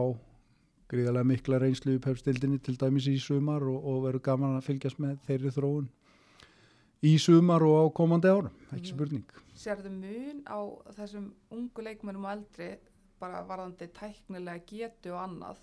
gríðarlega 0.89 1.29
mikla 1.29 1.61
reynslu 1.61 1.95
í 1.95 2.01
pefstildinni 2.03 2.59
til 2.65 2.75
dæmis 2.81 3.07
í 3.09 3.15
sumar 3.21 3.63
og, 3.65 3.79
og 3.79 4.03
verður 4.07 4.25
gaman 4.25 4.57
að 4.57 4.67
fylgjast 4.69 5.01
með 5.01 5.17
þeirri 5.27 5.53
þróun 5.55 5.89
í 7.05 7.15
sumar 7.21 7.63
og 7.63 7.77
á 7.79 7.85
komandi 7.95 8.27
árum, 8.27 8.51
ekki 8.73 8.89
mhm. 8.89 8.95
spurning. 8.95 9.25
Serðu 9.55 9.91
mun 9.93 10.41
á 10.43 10.59
þessum 10.97 11.31
ungu 11.55 11.85
leikmennum 11.85 12.27
eldri 12.27 12.73
bara 13.19 13.43
varðandi 13.47 13.89
tæknilega 13.95 14.63
getu 14.67 15.13
og 15.13 15.23
annað 15.23 15.61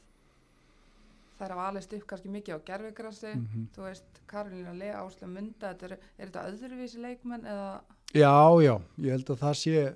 það 1.36 1.46
er 1.46 1.54
að 1.54 1.62
alist 1.66 1.92
upp 1.96 2.06
kannski 2.10 2.32
mikið 2.32 2.56
á 2.56 2.66
gerfigrassi 2.70 3.32
mm 3.32 3.46
-hmm. 3.46 3.66
þú 3.76 3.82
veist, 3.82 4.22
Karolina 4.26 4.72
Lea, 4.72 5.02
Áslega 5.02 5.32
Munda 5.32 5.70
er, 5.70 5.92
er 5.92 6.26
þetta 6.26 6.46
öðruvísi 6.50 6.98
leikmenn 7.00 7.44
eða? 7.44 7.80
Já, 8.14 8.62
já, 8.62 8.80
ég 8.98 9.10
held 9.10 9.30
að 9.30 9.42
það 9.44 9.54
sé 9.54 9.94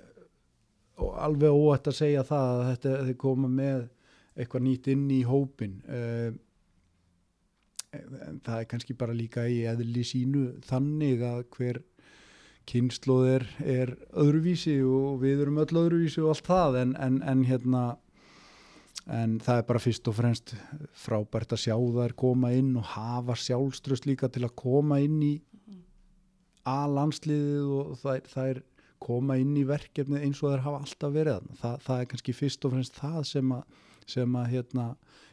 alveg 0.97 1.51
óætt 1.51 1.87
að 1.87 1.95
segja 1.97 2.23
það 2.23 2.47
að 2.59 2.69
þetta 2.69 3.03
þið 3.05 3.17
koma 3.17 3.47
með 3.47 3.89
eitthvað 4.35 4.63
nýtt 4.63 4.87
inn 4.87 5.11
í 5.11 5.21
hópin 5.23 5.81
uh, 5.89 6.31
en 7.91 8.39
það 8.43 8.59
er 8.59 8.67
kannski 8.71 8.93
bara 8.93 9.13
líka 9.13 9.47
í 9.47 9.63
eðli 9.67 10.03
sínu 10.07 10.43
þannig 10.67 11.23
að 11.27 11.41
hver 11.57 11.81
kynnslóð 12.69 13.27
er, 13.27 13.47
er 13.59 13.95
öðruvísi 14.13 14.77
og 14.85 15.19
við 15.23 15.43
erum 15.43 15.59
öll 15.63 15.81
öðruvísi 15.83 16.21
og 16.23 16.35
allt 16.35 16.47
það 16.47 16.79
en, 16.83 16.95
en, 16.95 17.19
en 17.27 17.43
hérna 17.49 17.83
en 19.11 19.37
það 19.43 19.59
er 19.59 19.67
bara 19.67 19.81
fyrst 19.83 20.07
og 20.07 20.17
fremst 20.17 20.53
frábært 21.03 21.55
að 21.55 21.63
sjá 21.65 21.75
þær 21.75 22.15
koma 22.19 22.51
inn 22.55 22.73
og 22.79 22.87
hafa 22.93 23.35
sjálfströst 23.39 24.07
líka 24.07 24.29
til 24.31 24.45
að 24.47 24.55
koma 24.61 25.01
inn 25.03 25.19
í 25.25 25.33
að 26.67 26.95
landsliðið 26.95 27.71
og 27.75 27.93
þær, 28.01 28.27
þær 28.31 28.61
koma 29.01 29.37
inn 29.41 29.55
í 29.57 29.65
verkefni 29.67 30.21
eins 30.21 30.41
og 30.43 30.53
þær 30.53 30.65
hafa 30.67 30.83
alltaf 30.85 31.15
verið 31.15 31.47
það, 31.61 31.79
það 31.87 32.03
er 32.03 32.11
kannski 32.11 32.37
fyrst 32.37 32.67
og 32.67 32.75
fremst 32.75 32.99
það 33.01 33.21
sem 33.31 33.55
að, 33.55 33.79
sem 34.15 34.37
að 34.37 34.51
hérna, 34.55 34.89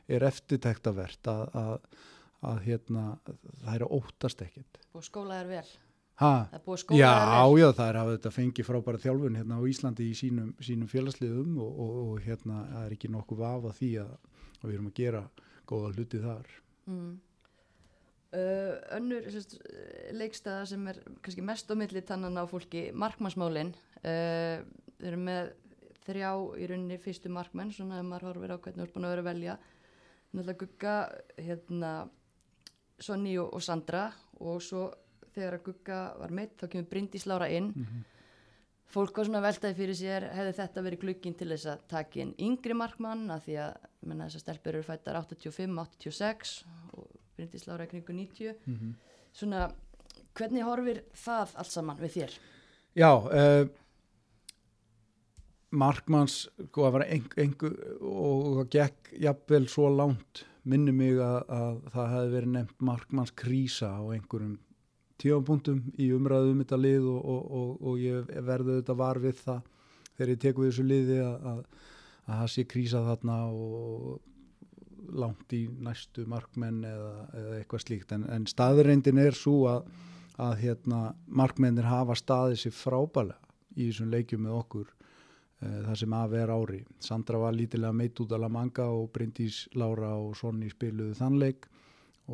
er 0.08 0.24
eftirtæktavert 0.30 1.30
að, 1.30 1.44
að, 1.62 2.06
að 2.48 2.62
hérna, 2.64 3.04
það 3.26 3.74
er 3.74 3.90
óttast 3.98 4.46
ekkert. 4.46 4.80
Og 4.96 5.04
skóla 5.04 5.42
er 5.42 5.52
vel 5.52 5.68
ha, 6.22 6.32
það 6.50 6.56
er 6.58 6.64
búið 6.64 6.80
skóla 6.82 6.98
já, 7.00 7.12
já, 7.60 7.68
það 7.78 7.90
er 7.90 7.98
að 8.00 8.10
þetta 8.14 8.32
fengi 8.34 8.66
frábæra 8.66 9.02
þjálfun 9.02 9.38
hérna 9.38 9.60
á 9.60 9.62
Íslandi 9.70 10.08
í 10.08 10.16
sínum, 10.18 10.50
sínum 10.64 10.90
félagsliðum 10.90 11.60
og, 11.62 11.78
og, 11.84 11.94
og 12.02 12.26
hérna 12.26 12.64
það 12.72 12.86
er 12.86 12.96
ekki 12.96 13.12
nokkuð 13.14 13.42
vafa 13.44 13.74
því 13.78 13.92
að, 14.02 14.10
að 14.58 14.66
við 14.66 14.76
erum 14.76 14.90
að 14.90 14.98
gera 14.98 15.22
góða 15.68 15.94
hluti 15.94 16.22
þar. 16.24 16.52
Mm. 16.88 17.14
uh, 18.32 18.74
önnur 18.96 19.30
leikstæða 20.16 20.66
sem 20.72 20.90
er 20.92 21.00
kannski 21.22 21.44
mest 21.44 21.70
á 21.70 21.74
milli 21.78 22.04
tannan 22.06 22.40
á 22.40 22.44
fólki 22.50 22.88
markmannsmálin. 22.96 23.74
Uh, 24.02 24.64
við 24.98 25.10
erum 25.12 25.26
með 25.28 25.50
þrjá 26.08 26.30
í 26.56 26.68
rauninni 26.70 27.00
fyrstu 27.02 27.30
markmenn 27.32 27.74
svona 27.74 28.00
ef 28.00 28.06
maður 28.08 28.30
horfir 28.30 28.54
á 28.54 28.56
hvernig 28.56 28.80
við 28.80 28.86
erum 28.86 28.94
búin 28.96 29.08
að 29.08 29.12
vera 29.14 29.24
að 29.26 29.30
velja. 29.32 29.58
Náttúrulega 30.28 30.60
Gugga 30.62 30.94
hérna, 31.40 31.92
Sonny 33.00 33.36
og, 33.40 33.52
og 33.56 33.62
Sandra 33.64 34.08
og 34.44 34.58
svo 34.64 34.88
þegar 35.38 35.56
að 35.58 35.66
Gugga 35.70 35.98
var 36.20 36.34
meitt 36.38 36.56
þá 36.60 36.66
kemur 36.74 36.88
Bryndís 36.92 37.26
Lára 37.30 37.48
inn 37.54 37.72
Mhm. 37.74 38.04
fólk 38.88 39.16
var 39.20 39.28
svona 39.28 39.42
veltaði 39.44 39.76
fyrir 39.76 39.96
sér 39.98 40.28
hefði 40.32 40.54
þetta 40.58 40.82
verið 40.86 41.02
glugginn 41.02 41.34
til 41.38 41.48
þess 41.52 41.66
að 41.74 41.82
taka 41.88 42.20
inn 42.22 42.34
yngri 42.38 42.74
markmann 42.74 43.26
að 43.30 43.42
því 43.48 43.56
að 43.66 43.74
menna, 44.08 44.28
þessar 44.28 44.40
stelpur 44.46 44.74
eru 44.78 44.82
fættar 44.86 45.18
85, 45.20 45.74
86 45.76 46.64
og 46.96 47.08
Bryndís 47.36 47.66
Lára 47.68 47.84
er 47.84 47.92
kringu 47.92 48.14
90 48.16 48.54
mm 48.66 48.94
svona 49.38 49.66
hvernig 50.34 50.64
horfir 50.64 51.02
það 51.14 51.52
allt 51.60 51.70
saman 51.70 51.98
við 52.00 52.14
þér? 52.16 52.38
Já, 52.96 53.10
uh, 53.12 53.68
markmanns 55.70 56.46
sko 56.70 56.86
að 56.88 56.94
vera 56.96 57.08
engu, 57.44 57.70
og 58.00 58.46
það 58.62 58.70
gekk 58.72 59.10
jafnvel 59.26 59.66
svo 59.68 59.90
langt 59.92 60.44
minni 60.68 60.92
mig 60.96 61.18
að, 61.20 61.42
að 61.52 61.76
það 61.92 62.08
hefði 62.14 62.32
verið 62.36 62.52
nefnt 62.54 62.80
markmanns 62.88 63.34
krísa 63.36 63.90
á 63.92 64.02
einhverjum 64.16 64.56
tífampunktum 65.18 65.82
í 65.98 66.10
umræðu 66.14 66.54
um 66.54 66.62
þetta 66.62 66.78
lið 66.80 67.10
og, 67.10 67.20
og, 67.34 67.52
og, 67.60 67.70
og 67.82 68.00
ég 68.02 68.32
verði 68.46 68.76
auðvitað 68.76 69.00
var 69.02 69.20
við 69.22 69.40
það 69.42 69.60
þegar 70.18 70.32
ég 70.32 70.42
tek 70.42 70.58
við 70.58 70.70
þessu 70.70 70.86
liði 70.86 71.18
að, 71.24 71.46
að, 71.52 71.62
að 72.26 72.42
það 72.42 72.50
sé 72.54 72.66
krísa 72.72 73.04
þarna 73.06 73.38
og 73.54 74.18
langt 75.18 75.54
í 75.56 75.62
næstu 75.82 76.26
markmenn 76.28 76.82
eða, 76.84 77.12
eða 77.38 77.56
eitthvað 77.58 77.84
slíkt. 77.84 78.14
En, 78.16 78.26
en 78.32 78.46
staðurreindin 78.50 79.20
er 79.22 79.36
svo 79.36 79.62
að, 79.70 79.90
að 80.42 80.54
hérna, 80.64 81.02
markmennir 81.26 81.88
hafa 81.88 82.16
staðið 82.18 82.62
sér 82.64 82.76
frábælega 82.76 83.38
í 83.78 83.88
þessum 83.88 84.12
leikjum 84.12 84.44
með 84.44 84.56
okkur 84.58 84.86
uh, 84.88 85.80
það 85.88 85.94
sem 86.02 86.16
að 86.18 86.34
vera 86.34 86.58
ári. 86.58 86.80
Sandra 87.04 87.42
var 87.42 87.56
lítilega 87.56 87.94
meitt 87.96 88.20
út 88.22 88.34
La 88.36 88.50
Manga 88.52 88.88
og 88.94 89.10
Bryndís 89.14 89.66
Lára 89.78 90.14
og 90.18 90.34
Sonni 90.38 90.70
spiluðu 90.72 91.16
þann 91.18 91.38
leik 91.40 91.68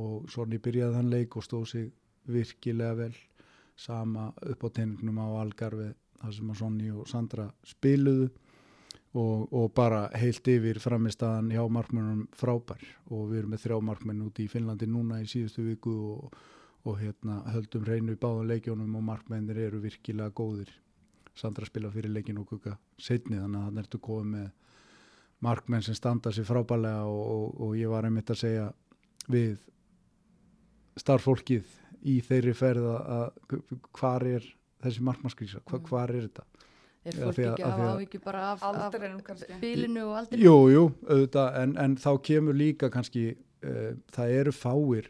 og 0.00 0.30
Sonni 0.32 0.58
byrjaði 0.58 0.98
þann 0.98 1.12
leik 1.12 1.36
og 1.38 1.46
stóð 1.46 1.68
sig 1.70 1.92
virkilega 2.30 2.94
vel. 2.98 3.14
Sama 3.76 4.28
upp 4.38 4.64
á 4.64 4.68
teiningnum 4.70 5.18
á 5.18 5.26
Algarve 5.42 5.94
þar 6.20 6.34
sem 6.36 6.50
að 6.52 6.58
Sonni 6.60 6.90
og 6.94 7.08
Sandra 7.10 7.48
spiluðu 7.66 8.28
og, 9.14 9.52
og 9.52 9.72
bara 9.74 10.06
heilt 10.18 10.46
yfir 10.50 10.80
framistaðan 10.82 11.52
hjá 11.54 11.62
markmennunum 11.70 12.28
frábær. 12.38 12.82
Og 13.10 13.30
við 13.30 13.42
erum 13.42 13.54
með 13.54 13.64
þrjá 13.66 13.78
markmenn 13.90 14.24
út 14.26 14.40
í 14.42 14.48
Finnlandi 14.50 14.88
núna 14.90 15.20
í 15.22 15.28
síðustu 15.30 15.66
viku 15.66 15.94
og, 16.14 16.38
og 16.86 16.98
hérna 17.02 17.42
höldum 17.54 17.86
reynu 17.86 18.16
í 18.16 18.20
báðan 18.20 18.50
leikjónum 18.52 18.98
og 18.98 19.06
markmennir 19.10 19.60
eru 19.66 19.82
virkilega 19.82 20.34
góðir. 20.34 20.70
Sandra 21.34 21.66
spila 21.66 21.90
fyrir 21.90 22.14
leikin 22.14 22.38
og 22.38 22.46
kukka 22.50 22.76
setni 22.98 23.40
þannig 23.40 23.58
að 23.58 23.68
hann 23.68 23.82
ertu 23.82 23.98
komið 23.98 24.36
með 24.36 24.52
markmenn 25.44 25.82
sem 25.82 25.96
standa 25.98 26.32
sér 26.32 26.46
frábælega 26.48 27.04
og, 27.10 27.22
og, 27.34 27.46
og 27.60 27.78
ég 27.78 27.90
var 27.90 28.06
einmitt 28.06 28.30
að 28.30 28.40
segja 28.44 28.68
við 29.30 29.56
starffólkið 31.00 31.66
í 32.04 32.18
þeirri 32.22 32.54
ferð 32.54 32.86
að 32.94 33.58
hvar 33.96 34.26
er 34.28 34.44
þessi 34.84 35.00
markmannskrísa, 35.06 35.62
hva, 35.64 35.78
Mm. 35.78 35.86
hvar 35.88 36.10
er 36.14 36.28
þetta 36.28 36.44
Er 37.04 37.12
fólk 37.12 37.36
að- 37.36 37.38
ekki 37.52 37.64
að 37.64 37.70
hafa 37.70 37.88
áhyggjur 37.98 38.22
bara 38.24 38.42
af, 38.52 38.62
af 38.62 39.60
bílinu 39.60 40.02
og 40.08 40.16
aldrei? 40.18 40.40
Jú, 40.40 40.54
jú, 40.72 40.84
auðvitað, 41.08 41.58
en, 41.62 41.76
en 41.78 41.96
þá 41.96 42.10
kemur 42.22 42.54
líka 42.56 42.90
kannski, 42.90 43.36
uh, 43.64 43.92
það 44.12 44.36
eru 44.40 44.52
fáir 44.52 45.08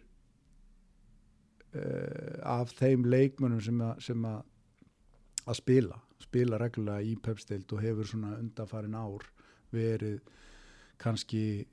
uh, 1.75 2.39
af 2.43 2.73
þeim 2.79 3.05
leikmönnum 3.11 3.63
sem, 3.63 3.81
a, 3.81 3.95
sem 4.03 4.25
a, 4.29 4.35
að 5.47 5.59
spila, 5.61 6.01
spila 6.23 6.59
reglulega 6.63 7.03
í 7.05 7.15
pepstild 7.23 7.73
og 7.75 7.83
hefur 7.85 8.09
svona 8.11 8.37
undanfarin 8.39 8.95
ár 8.99 9.27
verið 9.75 10.21
kannski 11.03 11.67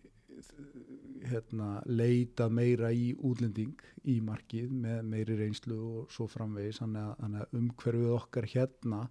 hérna, 1.29 1.69
leitað 1.85 2.55
meira 2.57 2.91
í 2.93 3.11
útlending 3.17 3.81
í 4.09 4.19
markið 4.25 4.71
með 4.83 5.01
meiri 5.11 5.37
reynslu 5.39 5.77
og 5.77 6.13
svo 6.13 6.27
framvegis. 6.31 6.81
Þannig 6.81 7.09
að, 7.09 7.41
að 7.41 7.59
umhverfið 7.59 8.15
okkar 8.15 8.49
hérna 8.53 9.01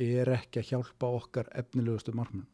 er 0.00 0.32
ekki 0.34 0.62
að 0.62 0.72
hjálpa 0.72 1.12
okkar 1.20 1.52
efnilegustu 1.60 2.14
markmenn 2.16 2.48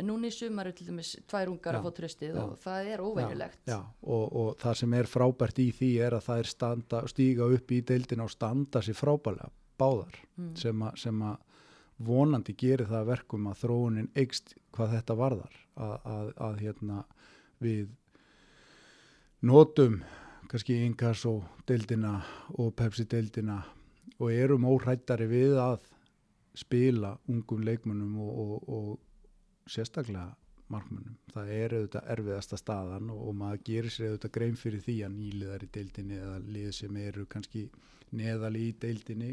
En 0.00 0.08
núna 0.08 0.28
í 0.28 0.34
sumar 0.34 0.70
er 0.70 0.76
til 0.76 0.86
dæmis 0.88 1.12
tvær 1.28 1.50
ungar 1.52 1.76
Já, 1.76 1.78
að 1.78 1.86
fá 1.86 1.96
tröstið 1.98 2.36
já. 2.36 2.42
og 2.42 2.52
það 2.62 2.90
er 2.94 3.02
óvenjulegt. 3.04 3.60
Já, 3.68 3.78
og, 4.02 4.24
og 4.40 4.50
það 4.62 4.76
sem 4.80 4.94
er 4.98 5.08
frábært 5.10 5.60
í 5.62 5.68
því 5.76 5.90
er 6.06 6.16
að 6.16 6.26
það 6.26 6.42
er 6.42 6.50
standa, 6.52 7.00
stíga 7.12 7.48
upp 7.56 7.74
í 7.74 7.80
deildina 7.92 8.26
og 8.26 8.32
standa 8.32 8.82
sér 8.84 8.98
frábælega 8.98 9.50
báðar. 9.80 10.20
Mm. 10.38 10.52
sem, 10.58 10.84
a, 10.86 10.92
sem 10.98 11.24
að 11.26 11.66
vonandi 12.02 12.54
gerir 12.58 12.88
það 12.88 13.00
að 13.02 13.10
verkum 13.12 13.50
að 13.50 13.58
þróunin 13.62 14.10
eikst 14.18 14.56
hvað 14.74 14.96
þetta 14.96 15.18
varðar. 15.20 15.58
Að, 15.72 15.94
að, 16.14 16.32
að 16.48 16.62
hérna 16.62 17.02
við 17.62 17.92
notum 19.42 20.00
kannski 20.50 20.76
yngas 20.86 21.24
og 21.30 21.42
deildina 21.68 22.18
og 22.58 22.74
pepsi 22.76 23.06
deildina 23.10 23.62
og 24.18 24.28
erum 24.32 24.66
óhrættari 24.68 25.26
við 25.30 25.56
að 25.58 25.80
spila 26.58 27.14
ungum 27.32 27.62
leikmönnum 27.64 28.18
og, 28.20 28.32
og, 28.42 28.68
og 28.68 29.70
sérstaklega 29.70 30.34
markmönnum. 30.72 31.16
Það 31.32 31.48
er 31.56 31.74
auðvitað 31.76 32.10
erfiðasta 32.14 32.58
staðan 32.60 33.10
og, 33.12 33.22
og 33.28 33.34
maður 33.40 33.64
gerir 33.66 33.92
sér 33.92 34.12
auðvitað 34.12 34.34
grein 34.36 34.58
fyrir 34.60 34.84
því 34.84 34.98
að 35.06 35.16
nýliðar 35.16 35.64
í 35.66 35.70
deildinni 35.74 36.20
eða 36.20 36.36
lið 36.56 36.70
sem 36.76 37.00
eru 37.02 37.26
kannski 37.32 37.64
neðali 38.12 38.68
í 38.68 38.76
deildinni 38.80 39.32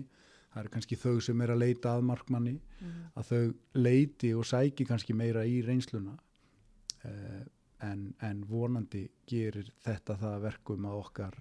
það 0.50 0.64
eru 0.64 0.74
kannski 0.74 0.98
þau 0.98 1.20
sem 1.22 1.42
er 1.46 1.54
að 1.54 1.62
leita 1.66 1.94
að 1.96 2.08
markmanni 2.10 2.56
Mhm. 2.80 3.06
að 3.20 3.30
þau 3.30 3.54
leiti 3.76 4.34
og 4.34 4.46
sæki 4.48 4.86
kannski 4.88 5.14
meira 5.14 5.44
í 5.46 5.60
reynsluna 5.66 6.14
uh, 7.06 7.44
en, 7.86 8.10
en 8.26 8.42
vonandi 8.48 9.06
gerir 9.30 9.72
þetta 9.84 10.18
það 10.20 10.36
að 10.36 10.46
verkum 10.48 10.88
að 10.90 11.02
okkar 11.04 11.38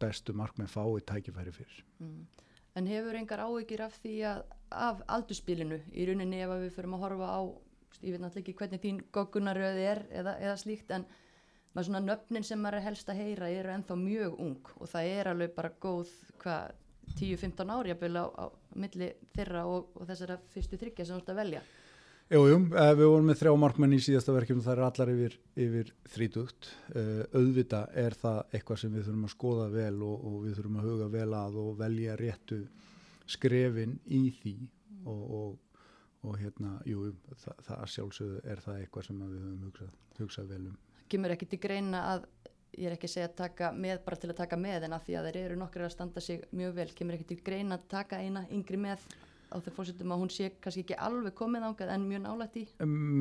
bestu 0.00 0.34
markmenn 0.36 0.68
fái 0.68 1.00
tækifæri 1.08 1.54
fyrir. 1.56 1.84
Mm. 1.98 2.26
En 2.76 2.88
hefur 2.90 3.16
engar 3.16 3.40
áhyggjur 3.46 3.86
af 3.86 3.94
því 4.02 4.16
að 4.28 4.42
af 4.76 5.04
aldurspilinu 5.08 5.78
í 5.94 6.06
rauninni 6.08 6.42
ef 6.44 6.52
við 6.60 6.74
förum 6.74 6.96
að 6.96 7.04
horfa 7.06 7.28
á 7.32 7.40
ég 8.02 8.12
veit 8.12 8.20
náttúrulega 8.20 8.42
ekki 8.42 8.56
hvernig 8.58 8.82
þín 8.82 8.98
goggunaröð 9.14 9.78
er 9.80 10.02
eða, 10.10 10.34
eða 10.42 10.56
slíkt 10.60 10.90
en 10.92 11.06
maður 11.72 11.88
svona 11.88 12.02
nöfnin 12.04 12.44
sem 12.44 12.60
maður 12.60 12.80
er 12.80 12.86
helst 12.90 13.12
að 13.12 13.22
heyra 13.22 13.48
eru 13.52 13.72
ennþá 13.72 13.96
mjög 14.00 14.36
ung 14.42 14.72
og 14.76 14.90
það 14.90 15.12
er 15.14 15.30
alveg 15.32 15.54
bara 15.56 15.72
góð 15.80 16.12
hvað 16.42 16.74
10-15 17.16 17.72
ári 17.72 17.94
að 17.94 18.00
byrja 18.02 18.22
á, 18.26 18.26
á 18.42 18.46
milli 18.76 19.10
þeirra 19.36 19.64
og, 19.70 19.92
og 19.94 20.08
þessara 20.10 20.38
fyrstu 20.52 20.80
þryggja 20.80 21.06
sem 21.06 21.16
þú 21.16 21.22
ert 21.22 21.32
að 21.32 21.40
velja 21.42 21.62
Jú, 22.26 22.40
jú, 22.50 22.56
eh, 22.74 22.92
við 22.98 23.06
vorum 23.06 23.28
með 23.30 23.36
þrjá 23.38 23.52
markmenn 23.62 23.92
í 23.94 24.00
síðasta 24.02 24.32
verkefni, 24.34 24.62
það 24.64 24.72
er 24.72 24.80
allar 24.82 25.10
yfir, 25.12 25.34
yfir 25.62 25.90
þrítugt. 26.10 26.70
Uh, 26.90 27.20
auðvita 27.38 27.84
er 27.94 28.16
það 28.18 28.40
eitthvað 28.50 28.80
sem 28.82 28.96
við 28.96 29.04
þurfum 29.06 29.28
að 29.28 29.32
skoða 29.36 29.66
vel 29.70 30.00
og, 30.02 30.24
og 30.26 30.40
við 30.42 30.56
þurfum 30.56 30.80
að 30.80 30.88
huga 30.88 31.06
vel 31.12 31.28
að 31.38 31.58
og 31.62 31.68
velja 31.78 32.16
réttu 32.18 32.58
skrefin 33.30 33.94
í 34.10 34.22
því 34.40 34.56
og, 35.06 35.22
og, 35.38 35.78
og 36.26 36.40
hérna, 36.40 36.72
jú, 36.88 37.12
það, 37.44 37.62
það 37.68 37.86
sjálfsögðu 37.94 38.42
er 38.42 38.64
það 38.64 38.80
eitthvað 38.80 39.06
sem 39.06 39.22
við 39.22 39.38
höfum 39.44 39.62
hugsað, 39.68 39.94
hugsað 40.18 40.50
vel 40.56 40.60
um. 40.72 40.76
kemur 41.14 41.36
ekki 41.36 41.50
til 41.52 41.60
greina 41.62 42.02
að 42.10 42.26
ég 42.74 42.90
er 42.90 42.96
ekki 42.96 43.06
að 43.06 43.14
segja 43.14 43.30
að 43.30 43.38
taka 43.38 43.70
með 43.86 44.02
bara 44.08 44.20
til 44.24 44.32
að 44.32 44.40
taka 44.42 44.58
með 44.60 44.88
en 44.88 44.98
að 44.98 45.06
því 45.06 45.16
að 45.20 45.30
þeir 45.30 45.40
eru 45.44 45.62
nokkri 45.62 45.86
að 45.86 45.94
standa 45.94 46.26
sig 46.26 46.42
mjög 46.50 46.74
vel 46.80 46.90
kemur 46.98 47.20
ekki 47.20 47.30
til 47.30 47.40
greina 47.46 47.78
að 47.78 47.86
taka 47.94 48.18
eina 48.18 48.42
yngri 48.50 48.82
með 48.82 49.06
á 49.52 49.56
þeir 49.62 49.74
fórsetum 49.76 50.12
að 50.14 50.22
hún 50.22 50.32
sé 50.34 50.48
kannski 50.62 50.82
ekki 50.84 50.98
alveg 51.06 51.34
komið 51.38 51.66
ángað 51.68 51.92
en 51.94 52.06
mjög 52.08 52.22
nálægt 52.24 52.58
í 52.60 52.64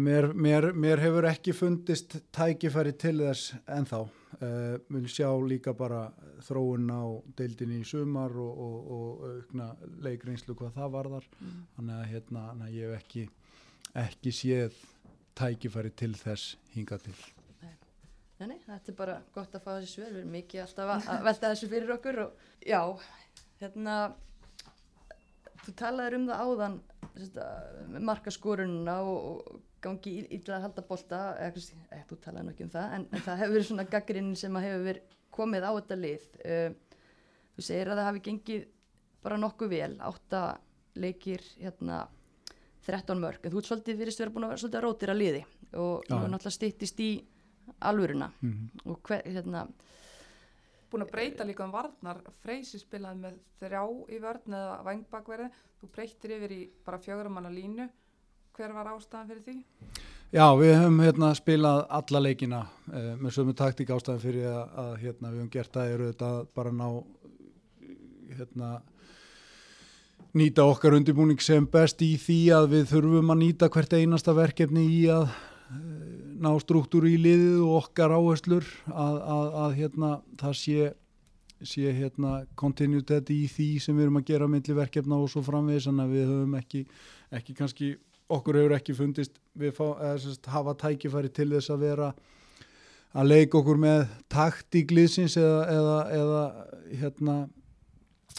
Mér, 0.06 0.30
mér, 0.34 0.70
mér 0.74 1.02
hefur 1.04 1.28
ekki 1.30 1.54
fundist 1.56 2.18
tækifæri 2.36 2.96
til 2.98 3.18
þess 3.22 3.56
ennþá. 3.78 4.02
Uh, 4.36 4.74
vil 4.92 5.06
sjá 5.08 5.30
líka 5.48 5.72
bara 5.78 6.10
þróun 6.44 6.90
á 6.92 7.04
deildinni 7.38 7.80
í 7.84 7.88
sumar 7.88 8.34
og, 8.36 8.66
og, 8.66 8.90
og 8.98 9.24
aukna 9.30 9.70
leikreinslu 10.04 10.58
hvað 10.60 10.76
það 10.80 10.92
varðar. 10.98 11.30
mm. 11.40 11.64
Þannig 11.78 11.96
að, 12.02 12.10
hérna, 12.12 12.70
ég 12.74 12.92
hef 12.92 13.00
ekki, 13.00 13.26
ekki 14.04 14.36
séð 14.36 14.84
tækifæri 15.40 15.94
til 15.96 16.14
þess 16.20 16.56
hinga 16.76 17.00
til. 17.06 17.16
Nei, 18.36 18.50
nei, 18.50 18.58
þetta 18.66 18.92
er 18.92 18.96
bara 18.98 19.14
gott 19.32 19.54
að 19.56 19.64
fá 19.64 19.70
þessi 19.78 19.94
svör 19.94 20.10
við 20.10 20.18
erum 20.20 20.34
mikið 20.36 20.62
alltaf 20.66 20.90
að 21.08 21.22
velta 21.24 21.52
þessu 21.54 21.70
fyrir 21.72 21.92
okkur 21.96 22.18
og 22.26 22.48
já, 22.68 22.82
hérna 23.62 23.94
þú 25.66 25.74
talaður 25.80 26.18
um 26.20 26.28
það 26.30 26.44
áðan 26.46 26.78
markaskorununa 28.06 28.96
og, 29.08 29.18
og 29.30 29.62
gangi 29.86 30.16
illa 30.34 30.58
að 30.58 30.66
halda 30.66 30.84
bolta 30.88 31.20
eða 31.40 31.54
kannski, 31.56 31.82
eða 31.92 32.08
þú 32.10 32.18
talaði 32.24 32.48
nokkið 32.50 32.66
um 32.66 32.74
það 32.74 32.96
en, 32.98 33.06
en 33.12 33.26
það 33.28 33.42
hefur 33.42 33.56
verið 33.56 33.68
svona 33.70 33.88
gaggrinn 33.94 34.32
sem 34.40 34.58
að 34.58 34.68
hefur 34.68 34.86
verið 34.90 35.16
komið 35.36 35.68
á 35.68 35.72
þetta 35.76 35.98
lið. 36.00 36.28
Uh, 36.42 37.02
þú 37.56 37.66
segir 37.68 37.92
að 37.92 38.00
það 38.00 38.10
hafi 38.10 38.24
gengið 38.30 38.68
bara 39.26 39.40
nokkuð 39.42 39.72
vel, 39.74 39.94
átta 40.06 40.44
leikir 40.96 41.44
hérna 41.60 42.06
13 42.86 43.20
mörg, 43.20 43.42
en 43.42 43.52
þú 43.52 43.62
ert 43.62 43.70
svolítið 43.72 44.02
virðist 44.02 44.22
verið 44.22 44.36
búin 44.36 44.46
að 44.46 44.52
vera 44.54 44.62
svolítið 44.62 44.80
að 44.80 44.86
rótira 44.86 45.16
liði 45.18 45.40
og 45.74 46.06
nú 46.06 46.20
er 46.20 46.30
náttúrulega 46.30 46.54
styttist 46.54 47.00
í 47.02 47.10
alvöruna. 47.90 48.30
Mhm. 48.46 48.68
og 48.86 49.00
hver, 49.10 49.24
hérna, 49.26 49.66
Búin 50.92 51.06
að 51.06 51.12
breyta 51.16 51.46
líka 51.48 51.66
um 51.66 51.74
varnar, 51.74 52.22
Freysi 52.44 52.80
spilaði 52.80 53.22
með 53.24 53.38
þrjá 53.60 53.84
í 54.14 54.20
vörn 54.22 54.58
eða 54.58 54.80
vangbakverði, 54.86 55.48
þú 55.82 55.92
breytir 55.96 56.36
yfir 56.38 56.54
í 56.56 56.60
bara 56.86 57.02
fjöguramanna 57.02 57.52
línu, 57.54 57.88
hver 58.56 58.76
var 58.76 58.92
ástæðan 58.94 59.32
fyrir 59.32 59.46
því? 59.48 59.58
Já, 60.36 60.46
við 60.58 60.74
höfum 60.76 60.98
hérna 61.04 61.30
spilað 61.38 61.84
alla 61.98 62.22
leikina 62.22 62.62
uh, 62.66 63.14
með 63.22 63.36
sömu 63.38 63.54
taktík 63.58 63.94
ástæðan 63.96 64.24
fyrir 64.24 64.50
að, 64.50 64.64
að 64.82 64.92
hérna, 65.04 65.32
við 65.32 65.40
höfum 65.40 65.54
gert 65.54 65.78
það 65.78 65.94
eru 65.96 66.10
þetta 66.12 66.32
bara 66.58 66.74
ná 66.76 66.88
hérna 68.36 68.72
nýta 70.36 70.66
okkar 70.68 70.98
undirbúning 70.98 71.40
sem 71.44 71.66
best 71.72 72.02
í 72.04 72.16
því 72.20 72.40
að 72.58 72.70
við 72.74 72.90
þurfum 72.92 73.32
að 73.32 73.42
nýta 73.44 73.70
hvert 73.72 73.96
einasta 73.96 74.36
verkefni 74.36 74.84
í 74.98 75.02
að 75.14 75.30
uh, 75.30 76.05
ná 76.42 76.52
struktúru 76.62 77.10
í 77.12 77.18
liðið 77.22 77.64
og 77.64 77.74
okkar 77.84 78.14
áherslur 78.16 78.68
að, 78.92 79.18
að, 79.36 79.50
að 79.64 79.76
hérna 79.80 80.12
það 80.42 80.56
sé 80.62 80.94
sé 81.66 81.92
hérna 81.96 82.44
continuity 82.60 83.38
í 83.46 83.48
því 83.50 83.68
sem 83.82 83.96
við 83.96 84.08
erum 84.08 84.20
að 84.20 84.28
gera 84.28 84.48
milli 84.52 84.76
verkefna 84.76 85.18
og 85.22 85.30
svo 85.32 85.44
framvegis 85.46 85.88
að 85.90 86.12
við 86.12 86.28
höfum 86.28 86.58
ekki, 86.60 86.82
ekki 87.34 87.56
kannski 87.58 87.92
okkur 88.32 88.60
hefur 88.60 88.76
ekki 88.76 88.96
fundist 88.98 89.40
við 89.58 89.76
fá, 89.78 89.86
eða, 89.94 90.16
sérst, 90.22 90.50
hafa 90.52 90.76
tækifæri 90.82 91.32
til 91.34 91.50
þess 91.54 91.72
að 91.74 91.86
vera 91.86 92.12
að 93.16 93.30
leika 93.32 93.60
okkur 93.62 93.80
með 93.80 94.06
taktík 94.32 94.92
liðsins 94.96 95.38
eða, 95.40 95.62
eða, 95.72 95.98
eða 96.20 96.44
hérna 97.02 97.38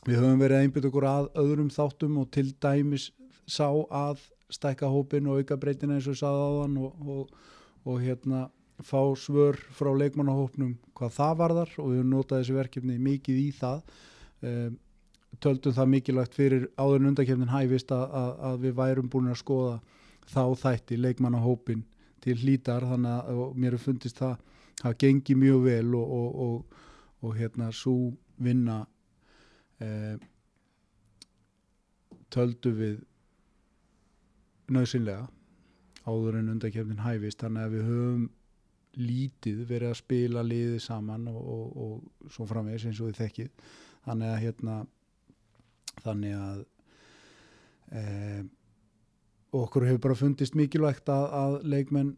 við 0.07 0.21
höfum 0.21 0.43
verið 0.43 0.59
að 0.59 0.67
einbytta 0.67 0.91
okkur 0.91 1.09
að 1.11 1.29
öðrum 1.43 1.71
þáttum 1.73 2.19
og 2.23 2.31
til 2.35 2.49
dæmis 2.63 3.11
sá 3.47 3.69
að 3.71 4.27
stækka 4.53 4.91
hópin 4.91 5.27
og 5.31 5.41
auka 5.41 5.59
breytina 5.59 5.97
eins 5.97 6.07
og 6.07 6.15
ég 6.15 6.21
sagði 6.21 6.51
áðan 6.51 6.77
og, 6.83 7.07
og, 7.07 7.55
og 7.87 8.01
hérna 8.03 8.49
fá 8.83 9.01
svör 9.17 9.57
frá 9.73 9.93
leikmannahópnum 9.97 10.75
hvað 10.97 11.15
það 11.17 11.37
varðar 11.41 11.71
og 11.79 11.91
við 11.91 12.01
höfum 12.01 12.11
notað 12.13 12.43
þessi 12.43 12.57
verkefni 12.57 12.99
mikið 13.01 13.39
í 13.41 13.47
það. 13.57 13.95
Um, 14.43 14.79
töldum 15.41 15.75
það 15.77 15.93
mikilvægt 15.93 16.37
fyrir 16.37 16.67
áður 16.81 17.09
undakefnin 17.11 17.53
hæfist 17.53 17.93
að, 17.93 18.05
að, 18.21 18.31
að 18.49 18.59
við 18.65 18.75
værum 18.81 19.11
búin 19.13 19.31
að 19.31 19.41
skoða 19.41 19.75
þá 20.27 20.43
þætti 20.63 20.99
leikmannahópin 21.01 21.85
til 22.25 22.37
hlítar. 22.41 22.85
Þannig 22.89 23.33
að 23.33 23.43
mér 23.57 23.77
er 23.77 23.83
fundist 23.83 24.21
það 24.21 24.37
hafa 24.83 24.99
gengið 25.01 25.41
mjög 25.41 25.65
vel 25.65 25.95
og, 25.97 26.15
og, 26.21 26.41
og, 26.47 26.81
og 27.25 27.37
hérna 27.37 27.71
svo 27.73 27.97
vinna 28.37 28.83
eh, 29.81 30.17
töldu 32.33 32.73
við 32.77 32.99
nöðsynlega 34.73 35.29
áður 36.07 36.41
en 36.41 36.53
undakefnin 36.55 37.05
hæfist. 37.05 37.43
Þannig 37.43 37.67
að 37.67 37.77
við 37.77 37.89
höfum 37.91 38.27
lítið 38.97 39.65
verið 39.69 39.93
að 39.93 39.99
spila 40.01 40.45
liðið 40.47 40.79
saman 40.87 41.27
og, 41.29 41.41
og, 41.55 41.65
og 41.85 42.31
svo 42.33 42.47
framvegis 42.49 42.87
eins 42.89 43.01
og 43.01 43.11
þið 43.11 43.23
þekkið. 43.23 43.73
Þannig 44.07 44.33
að 44.33 44.43
hérna 44.45 44.77
þannig 46.05 46.37
að 46.39 46.63
e, 47.93 48.05
okkur 49.57 49.89
hefur 49.89 50.05
bara 50.07 50.19
fundist 50.19 50.57
mikilvægt 50.59 51.11
að, 51.13 51.27
að 51.41 51.59
leikmenn 51.75 52.15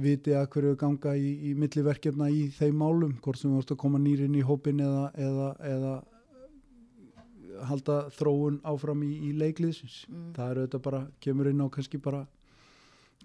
viti 0.00 0.34
að 0.36 0.48
hverju 0.54 0.76
ganga 0.80 1.14
í, 1.18 1.30
í 1.50 1.54
milliverkefna 1.58 2.30
í 2.32 2.46
þeim 2.56 2.78
málum, 2.80 3.16
hvort 3.22 3.40
sem 3.40 3.50
við 3.50 3.60
vortum 3.60 3.76
að 3.76 3.82
koma 3.82 4.00
nýr 4.02 4.24
inn 4.26 4.38
í 4.38 4.46
hópin 4.46 4.80
eða, 4.84 5.10
eða, 5.18 5.48
eða 5.66 5.94
halda 7.68 7.96
þróun 8.16 8.60
áfram 8.68 9.02
í, 9.04 9.12
í 9.28 9.32
leikliðsins 9.36 10.04
mm, 10.08 10.28
það 10.36 10.52
er 10.52 10.60
auðvitað 10.60 10.84
bara, 10.86 11.00
kemur 11.20 11.50
inn 11.50 11.64
á 11.64 11.66
kannski 11.72 12.00
bara 12.02 12.22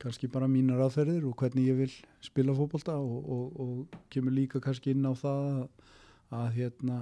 kannski 0.02 0.30
bara 0.32 0.48
mínar 0.52 0.82
aðferðir 0.86 1.26
og 1.30 1.36
hvernig 1.40 1.70
ég 1.70 1.78
vil 1.80 1.92
spila 2.24 2.56
fótbolta 2.58 2.98
og, 3.00 3.30
og, 3.36 3.60
og 3.62 4.00
kemur 4.12 4.36
líka 4.36 4.62
kannski 4.64 4.96
inn 4.96 5.06
á 5.08 5.14
það 5.16 5.46
að, 5.52 5.92
að 6.40 6.48
hérna, 6.58 6.98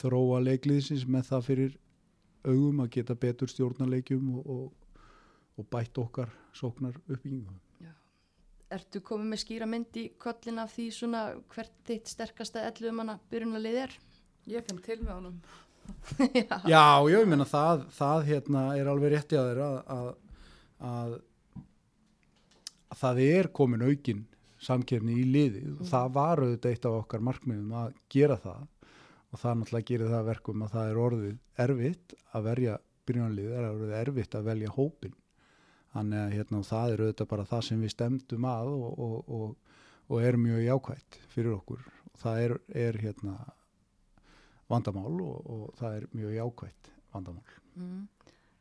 þróa 0.00 0.38
leikliðsins 0.46 1.04
með 1.06 1.28
það 1.30 1.48
fyrir 1.48 1.74
augum 2.46 2.80
að 2.82 2.94
geta 2.96 3.18
betur 3.18 3.50
stjórnarleikjum 3.52 4.30
og, 4.38 4.46
og, 4.54 5.02
og 5.60 5.68
bætt 5.70 6.00
okkar 6.00 6.32
sóknar 6.56 6.96
uppbyggingu. 7.06 7.58
ertu 8.72 9.02
komið 9.04 9.28
með 9.28 9.42
skýra 9.42 9.68
mynd 9.68 9.96
í 10.00 10.06
kollin 10.18 10.62
af 10.62 10.72
því 10.72 10.86
svona 10.96 11.26
hvert 11.52 11.74
þitt 11.84 12.08
sterkasta 12.08 12.64
ellu 12.70 12.94
manna 12.96 13.18
byrjunalið 13.30 13.82
er 13.82 13.98
Ég 14.50 14.64
finn 14.66 14.80
til 14.82 14.98
með 15.02 15.12
honum. 15.14 15.36
já, 16.34 16.56
Já, 16.66 16.84
ég 17.10 17.28
meina 17.30 17.46
það, 17.46 17.84
það 17.94 18.24
hérna, 18.26 18.62
er 18.78 18.88
alveg 18.90 19.12
rétti 19.14 19.38
að 19.38 19.48
þeirra 19.50 19.68
að, 19.94 20.08
að, 20.88 21.14
að 22.92 23.00
það 23.00 23.22
er 23.24 23.48
komin 23.56 23.86
aukin 23.86 24.26
samkefni 24.62 25.16
í 25.18 25.24
liðið 25.26 25.80
og 25.80 25.88
það 25.90 26.12
var 26.16 26.42
auðvitað 26.42 26.74
eitt 26.74 26.86
af 26.86 26.98
okkar 27.00 27.24
markmiðum 27.26 27.74
að 27.80 27.96
gera 28.12 28.36
það 28.42 28.66
og 29.32 29.40
það 29.40 29.58
náttúrulega 29.58 29.88
gerir 29.88 30.10
það 30.12 30.18
að 30.20 30.28
verkum 30.28 30.62
að 30.62 30.74
það 30.76 30.90
er 30.90 31.00
orðið 31.06 31.64
erfitt 31.64 32.14
að 32.32 32.46
verja 32.46 32.76
byrjunarlið, 33.08 33.48
það 33.48 33.62
er 33.62 33.70
orðið 33.70 33.94
erfitt 33.98 34.36
að 34.38 34.48
velja 34.50 34.74
hópin 34.76 35.16
þannig 35.92 36.20
að 36.20 36.36
hérna, 36.36 36.62
það 36.68 36.92
er 36.92 37.02
auðvitað 37.02 37.30
bara 37.32 37.48
það 37.48 37.64
sem 37.68 37.82
við 37.82 37.94
stemdum 37.94 38.46
að 38.48 38.70
og, 38.72 39.00
og, 39.06 39.16
og, 39.38 39.80
og 40.12 40.28
er 40.28 40.38
mjög 40.40 40.62
jákvætt 40.66 41.18
fyrir 41.32 41.56
okkur 41.56 41.82
og 42.12 42.22
það 42.22 42.44
er, 42.44 42.56
er 42.84 43.00
hérna 43.02 43.36
vandamál 44.72 45.16
og, 45.24 45.66
það 45.80 45.98
er 45.98 46.08
mjög 46.12 46.36
jákvætt 46.38 46.92
vandamál. 47.12 47.58
mm. 47.74 48.00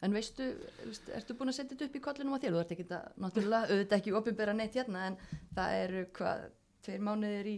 En 0.02 0.16
veistu 0.16 0.48
veist, 0.86 1.10
ertu 1.16 1.36
búin 1.38 1.52
að 1.52 1.60
setja 1.60 1.76
þetta 1.76 1.90
upp 1.90 1.98
í 1.98 2.04
kollinum 2.06 2.38
á 2.38 2.42
þér? 2.42 2.56
Þú 2.56 2.62
ert 2.64 2.74
ekki 2.76 2.88
það, 2.90 3.10
náttúrulega, 3.24 3.70
auðvitað 3.70 3.98
ekki 4.00 4.16
opinbera 4.20 4.56
neitt 4.58 4.78
hérna 4.80 5.04
en 5.10 5.20
það 5.58 5.76
eru 5.82 6.06
hvað 6.18 6.48
tveir 6.86 7.04
mánuðir 7.08 7.52
í, 7.52 7.58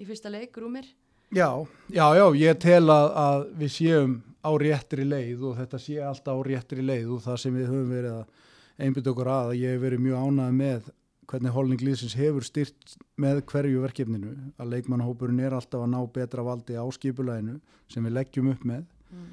í 0.00 0.08
fyrsta 0.08 0.32
leik 0.32 0.56
rúmir? 0.62 0.88
Já, 1.34 1.50
já, 1.90 2.06
já, 2.14 2.26
ég 2.38 2.58
tel 2.62 2.84
að, 2.92 3.08
að 3.18 3.46
við 3.60 3.72
séum 3.74 4.18
á 4.46 4.50
réttri 4.62 5.04
leið 5.06 5.48
og 5.48 5.56
þetta 5.58 5.80
sé 5.82 5.96
alltaf 5.98 6.38
á 6.38 6.46
réttri 6.46 6.84
leið 6.84 7.16
og 7.16 7.24
það 7.24 7.40
sem 7.42 7.56
við 7.56 7.72
höfum 7.72 7.90
verið 7.90 8.20
að 8.20 8.84
einbytta 8.86 9.12
okkur 9.12 9.32
að 9.32 9.50
að 9.50 9.58
ég 9.62 9.74
hef 9.74 9.82
verið 9.82 10.04
mjög 10.04 10.22
ánægð 10.22 10.56
með 10.60 10.92
hvernig 11.26 11.54
holning 11.56 11.82
liðsins 11.82 12.14
hefur 12.14 12.44
styrt 12.46 12.94
með 13.18 13.40
hverju 13.50 13.82
verkefninu. 13.82 14.34
Að 14.62 14.76
leikmannahópurinn 14.76 15.42
er 15.42 15.56
alltaf 15.56 15.82
að 15.82 15.90
ná 15.96 15.98
betra 16.14 16.44
valdi 16.46 16.78
á 16.78 16.84
skipulæðinu 16.94 17.58
sem 17.90 18.06
við 18.06 18.16
leggjum 18.20 18.52
upp 18.52 18.62
með. 18.68 18.84
Mm. 19.10 19.32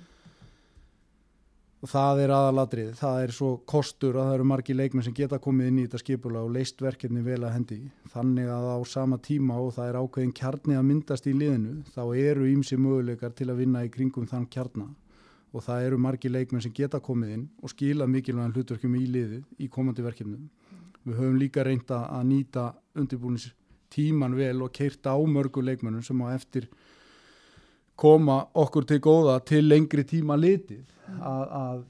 Og 1.84 1.90
það 1.92 2.22
er 2.24 2.32
aðalatrið, 2.32 2.92
það 2.96 3.18
er 3.26 3.32
svo 3.36 3.50
kostur 3.68 4.16
að 4.16 4.30
það 4.30 4.38
eru 4.38 4.46
margi 4.48 4.76
leikmenn 4.76 5.04
sem 5.04 5.16
geta 5.18 5.40
komið 5.44 5.68
inn 5.68 5.80
í 5.82 5.84
þetta 5.84 6.00
skipulag 6.00 6.46
og 6.48 6.54
leist 6.56 6.80
verkefni 6.80 7.24
vel 7.26 7.42
að 7.44 7.56
hendi. 7.58 7.80
Þannig 8.14 8.52
að 8.56 8.68
á 8.72 8.78
sama 8.88 9.18
tíma 9.20 9.58
og 9.60 9.74
það 9.76 9.90
er 9.90 9.98
ákveðin 10.00 10.36
kjarni 10.38 10.78
að 10.80 10.86
myndast 10.88 11.28
í 11.28 11.34
liðinu 11.36 11.74
þá 11.92 12.04
eru 12.22 12.48
ímsi 12.48 12.80
möguleikar 12.80 13.36
til 13.36 13.50
að 13.52 13.60
vinna 13.66 13.84
í 13.84 13.92
kringum 13.92 14.30
þann 14.32 14.48
kjarna. 14.56 14.88
Og 15.52 15.66
það 15.66 15.90
eru 15.90 16.00
margi 16.06 16.32
leikmenn 16.32 16.64
sem 16.64 16.74
geta 16.74 17.04
komið 17.04 17.36
inn 17.36 17.44
og 17.60 17.74
skila 17.76 18.08
mikilvægan 18.08 18.56
hlutverkjum 18.56 18.96
í 19.02 19.04
liðið 19.18 19.44
í 19.60 19.68
komandi 19.68 20.08
verkefnum. 20.08 20.48
Við 21.04 21.20
höfum 21.20 21.36
líka 21.42 21.68
reynda 21.68 22.06
að 22.16 22.30
nýta 22.32 22.70
undirbúnis 22.96 23.52
tíman 23.92 24.40
vel 24.40 24.64
og 24.64 24.72
keirta 24.72 25.12
á 25.12 25.20
mörgu 25.20 25.62
leikmennum 25.62 26.02
sem 26.02 26.24
á 26.24 26.32
eftir 26.32 26.72
koma 27.96 28.40
okkur 28.58 28.86
til 28.90 29.00
góða 29.04 29.38
til 29.46 29.62
lengri 29.68 30.04
tíma 30.10 30.36
litið 30.40 30.86
að, 31.20 31.44
að 31.54 31.84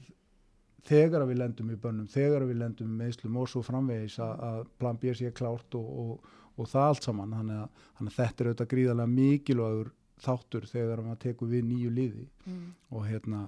þegar 0.84 1.24
að 1.24 1.30
við 1.32 1.38
lendum 1.40 1.70
í 1.72 1.76
bönnum, 1.80 2.08
þegar 2.12 2.44
að 2.44 2.50
við 2.52 2.58
lendum 2.60 2.96
meðslum 3.00 3.36
og 3.40 3.48
svo 3.48 3.62
framvegis 3.64 4.18
að, 4.20 4.32
að 4.50 4.62
plan 4.78 4.98
B 5.00 5.14
sé 5.16 5.30
klárt 5.32 5.74
og, 5.78 5.90
og, 6.04 6.32
og 6.60 6.68
það 6.68 6.88
allt 6.90 7.06
saman 7.08 7.32
þannig 7.38 7.60
að, 7.64 7.84
þannig 7.98 8.12
að 8.12 8.18
þetta 8.20 8.44
er 8.44 8.50
auðvitað 8.50 8.72
gríðarlega 8.74 9.14
mikilvægur 9.14 9.92
þáttur 10.24 10.66
þegar 10.70 11.02
maður 11.02 11.22
tekur 11.24 11.52
við 11.54 11.68
nýju 11.72 11.90
liði 11.96 12.26
Mm. 12.44 12.74
og 12.92 13.06
hérna 13.08 13.38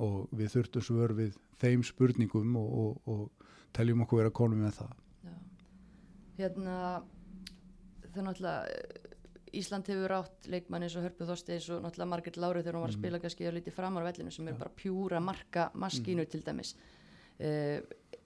og 0.00 0.30
við 0.32 0.48
þurftum 0.54 0.82
svör 0.82 1.12
við 1.14 1.34
þeim 1.60 1.82
spurningum 1.84 2.54
og, 2.56 2.70
og, 2.80 3.10
og 3.12 3.50
teljum 3.76 4.00
okkur 4.06 4.22
vera 4.22 4.32
konum 4.34 4.62
með 4.64 4.78
það 4.78 4.94
Já. 5.28 5.34
Hérna 6.38 6.78
það 8.08 8.16
er 8.22 8.26
náttúrulega 8.30 9.13
Ísland 9.60 9.86
hefur 9.88 10.12
átt 10.18 10.48
leikmann 10.50 10.82
eins 10.86 10.96
og 10.98 11.04
Hörpu 11.06 11.26
Þorsteins 11.28 11.68
og 11.70 11.82
náttúrulega 11.84 12.10
Margret 12.10 12.36
Láru 12.42 12.62
þegar 12.62 12.74
hún 12.78 12.84
var 12.84 12.90
að 12.90 12.96
Mhm. 12.96 13.02
spila 13.02 13.20
kannski 13.22 13.46
að 13.48 13.56
lítið 13.58 13.72
framar 13.78 14.02
á 14.04 14.08
vellinu 14.10 14.32
sem 14.32 14.48
er 14.48 14.54
bara 14.58 14.70
pjúra 14.76 15.20
marka 15.22 15.70
maskínu 15.74 16.26
til 16.28 16.42
dæmis. 16.42 16.74
Uh, 17.40 17.80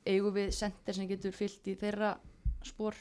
eigum 0.07 0.35
við 0.35 0.51
sendir 0.53 0.95
sem 0.95 1.09
getur 1.09 1.33
fyllt 1.33 1.65
í 1.67 1.77
þeirra 1.81 2.17
spór 2.63 2.95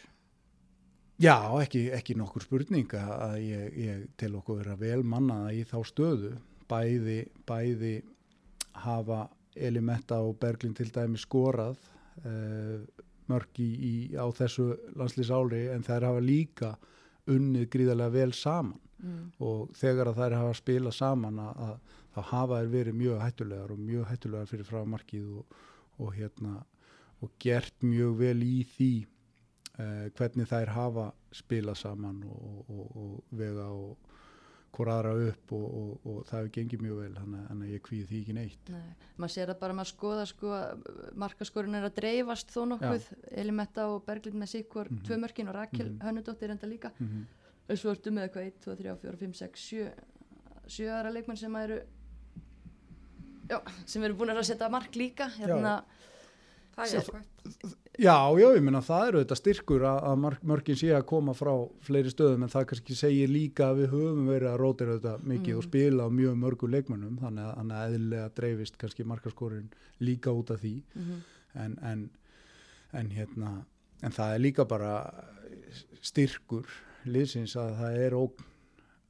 Já, 1.19 1.34
ekki, 1.63 1.89
ekki 1.91 2.13
nokkur 2.15 2.43
spurning 2.45 2.91
að 2.93 3.39
ég, 3.41 3.78
ég 3.82 4.07
tel 4.21 4.36
okkur 4.38 4.59
vera 4.59 4.75
vel 4.78 5.01
mannaða 5.03 5.49
í 5.57 5.63
þá 5.65 5.80
stöðu. 5.89 6.36
Bæði, 6.69 7.28
bæði 7.47 8.03
hafa 8.84 9.23
Elimetta 9.55 10.19
og 10.21 10.38
Berglin 10.39 10.75
til 10.78 10.91
dæmi 10.93 11.17
skorað 11.17 11.75
uh, 12.23 12.86
mörg 13.28 13.57
í, 13.59 13.69
í, 13.82 13.93
á 14.13 14.30
þessu 14.30 14.67
landslýsáli 14.95 15.63
en 15.73 15.82
þær 15.84 16.05
hafa 16.11 16.21
líka 16.21 16.75
unnið 17.34 17.67
gríðarlega 17.73 18.15
vel 18.15 18.34
saman 18.36 18.80
mm. 19.03 19.19
og 19.43 19.75
þegar 19.78 20.11
að 20.11 20.21
þær 20.21 20.38
hafa 20.41 20.57
spilað 20.61 20.97
saman 20.97 21.41
að, 21.43 21.61
að 21.67 21.99
þá 22.15 22.21
hafa 22.32 22.61
þær 22.61 22.71
verið 22.73 22.99
mjög 23.01 23.21
hættulegar 23.25 23.73
og 23.73 23.84
mjög 23.84 24.09
hættulegar 24.11 24.51
fyrir 24.51 24.69
framarkið 24.71 25.30
og, 25.41 25.61
og 26.01 26.15
hérna 26.17 26.55
og 27.25 27.32
gert 27.41 27.86
mjög 27.86 28.17
vel 28.21 28.41
í 28.45 28.57
því 28.75 28.91
uh, 29.05 30.05
hvernig 30.17 30.49
þær 30.49 30.73
hafa 30.75 31.07
spilað 31.36 31.82
saman 31.82 32.21
og, 32.30 32.59
og, 32.69 32.86
og 33.03 33.38
vega 33.38 33.67
og 33.73 34.07
hvora 34.76 34.97
aðra 34.99 35.11
upp 35.30 35.51
og, 35.57 35.65
og, 35.78 35.91
og 36.05 36.18
það 36.28 36.38
hefur 36.39 36.51
gengið 36.57 36.82
mjög 36.82 36.97
vel 37.01 37.13
þannig 37.18 37.63
að 37.65 37.72
ég 37.74 37.82
kvíði 37.88 38.05
því 38.09 38.20
ekki 38.22 38.34
neitt 38.38 38.70
Nei, 38.70 38.89
maður 39.18 39.34
sér 39.34 39.47
það 39.51 39.59
bara 39.61 39.74
að 39.74 39.80
maður 39.80 39.91
skoða 39.93 40.26
sko, 40.26 40.51
markaskorun 41.24 41.76
er 41.80 41.88
að 41.88 41.95
dreifast 42.01 42.51
þó 42.53 42.61
nokkuð 42.74 43.07
Elimetta 43.32 43.88
og 43.93 44.05
Berglind 44.05 44.38
með 44.38 44.51
sikkur 44.53 44.91
Mhm. 44.91 45.03
tvö 45.07 45.18
mörkin 45.24 45.49
og 45.49 45.55
Rakel 45.55 45.89
Mhm. 45.89 45.99
Hönnudóttir 46.05 46.49
enda 46.51 46.68
líka 46.68 46.91
mm 46.99 47.07
-hmm. 47.07 47.26
og 47.70 47.78
svo 47.78 47.91
ertu 47.91 48.11
með 48.11 48.24
eitthvað 48.30 48.47
1, 48.47 48.59
2, 48.65 48.76
3, 48.76 48.95
4, 49.01 49.18
5, 49.18 49.34
6, 49.34 49.59
7 49.59 49.91
sjö 50.68 50.89
aðra 50.91 51.13
leikmenn 51.13 51.38
sem 51.38 51.55
eru 51.55 51.80
já, 53.49 53.61
sem 53.86 54.03
eru 54.03 54.13
búin 54.15 54.30
að 54.36 54.43
setja 54.43 54.70
mark 54.70 54.95
líka 54.95 55.30
hérna, 55.39 55.84
Það 56.78 56.88
er 56.88 56.97
jákvæmt. 56.97 57.78
Já, 57.97 58.17
já, 58.38 58.47
ég 58.53 58.61
meina 58.61 58.84
það 58.86 59.07
eru 59.07 59.21
þetta 59.23 59.36
styrkur 59.39 59.84
að, 59.89 60.25
mörkin 60.45 60.78
sé 60.78 60.91
að 60.93 61.07
koma 61.09 61.34
frá 61.34 61.53
fleiri 61.82 62.11
stöðum 62.13 62.43
en 62.45 62.51
það 62.53 62.67
kannski 62.69 62.97
segir 62.99 63.32
líka 63.32 63.71
að 63.71 63.80
við 63.82 63.95
höfum 63.95 64.28
verið 64.30 64.51
að 64.51 64.59
rótira 64.61 64.97
þetta 64.99 65.15
mikið 65.23 65.53
Mm. 65.55 65.57
og 65.57 65.65
spila 65.65 66.05
á 66.05 66.09
mjög 66.13 66.36
mörgu 66.43 66.69
leikmönnum 66.69 67.17
þannig 67.23 67.47
að, 67.47 67.55
þannig 67.57 67.78
að 67.80 67.88
eðlilega 67.88 68.28
dreifist 68.38 68.78
kannski 68.78 69.07
markaskorin 69.09 69.71
líka 69.99 70.36
út 70.38 70.53
af 70.53 70.61
því 70.61 70.75
mm 70.93 71.17
en, 71.57 71.78
en, 71.82 72.09
en 72.93 73.09
hérna 73.11 73.51
en 74.05 74.13
það 74.13 74.34
er 74.34 74.43
líka 74.43 74.65
bara 74.69 74.93
styrkur 76.05 76.69
liðsins 77.07 77.55
að 77.59 77.73
það 77.82 77.99
er 78.05 78.17
ógn 78.17 78.47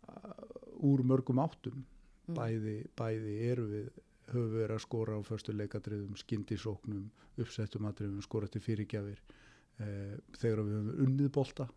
uh, 0.08 0.44
úr 0.88 1.04
mörgum 1.08 1.42
áttum 1.44 1.82
mm. 1.82 2.38
bæði, 2.38 2.78
bæði 2.98 3.38
eru 3.52 3.68
við 3.72 3.88
höfum 4.32 4.48
við 4.52 4.62
verið 4.62 4.76
að 4.78 4.84
skora 4.84 5.18
á 5.18 5.22
förstu 5.28 5.54
leikadriðum 5.56 6.18
skyndisóknum, 6.20 7.04
uppsettum 7.40 7.88
atriðum 7.90 8.22
skora 8.26 8.48
til 8.52 8.62
fyrirgjafir 8.64 9.20
eh, 9.80 10.16
þegar 10.40 10.64
við 10.64 10.78
höfum 10.78 11.06
unnið 11.08 11.32
bolta. 11.38 11.68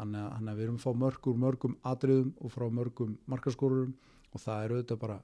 Þannig 0.00 0.20
að, 0.24 0.30
þannig 0.36 0.52
að 0.52 0.58
við 0.60 0.64
erum 0.66 0.78
að 0.80 0.84
fá 0.86 0.92
mörgur 1.04 1.40
mörgum 1.44 1.76
atriðum 1.90 2.30
og 2.40 2.52
frá 2.54 2.66
mörgum 2.72 3.16
markaskorurum 3.28 3.94
og 4.30 4.40
það 4.40 4.64
er 4.64 4.74
auðvitað 4.74 5.00
bara, 5.02 5.16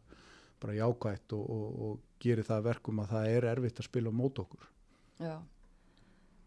bara 0.61 0.75
jákvætt 0.77 1.33
og, 1.39 1.45
og, 1.57 1.67
og 1.87 2.01
gerir 2.21 2.45
það 2.49 2.59
að 2.61 2.67
verkum 2.71 3.01
að 3.05 3.13
það 3.15 3.29
er 3.37 3.47
erfitt 3.55 3.81
að 3.81 3.89
spila 3.89 4.13
mót 4.13 4.41
okkur. 4.43 4.67
Já. 5.23 5.37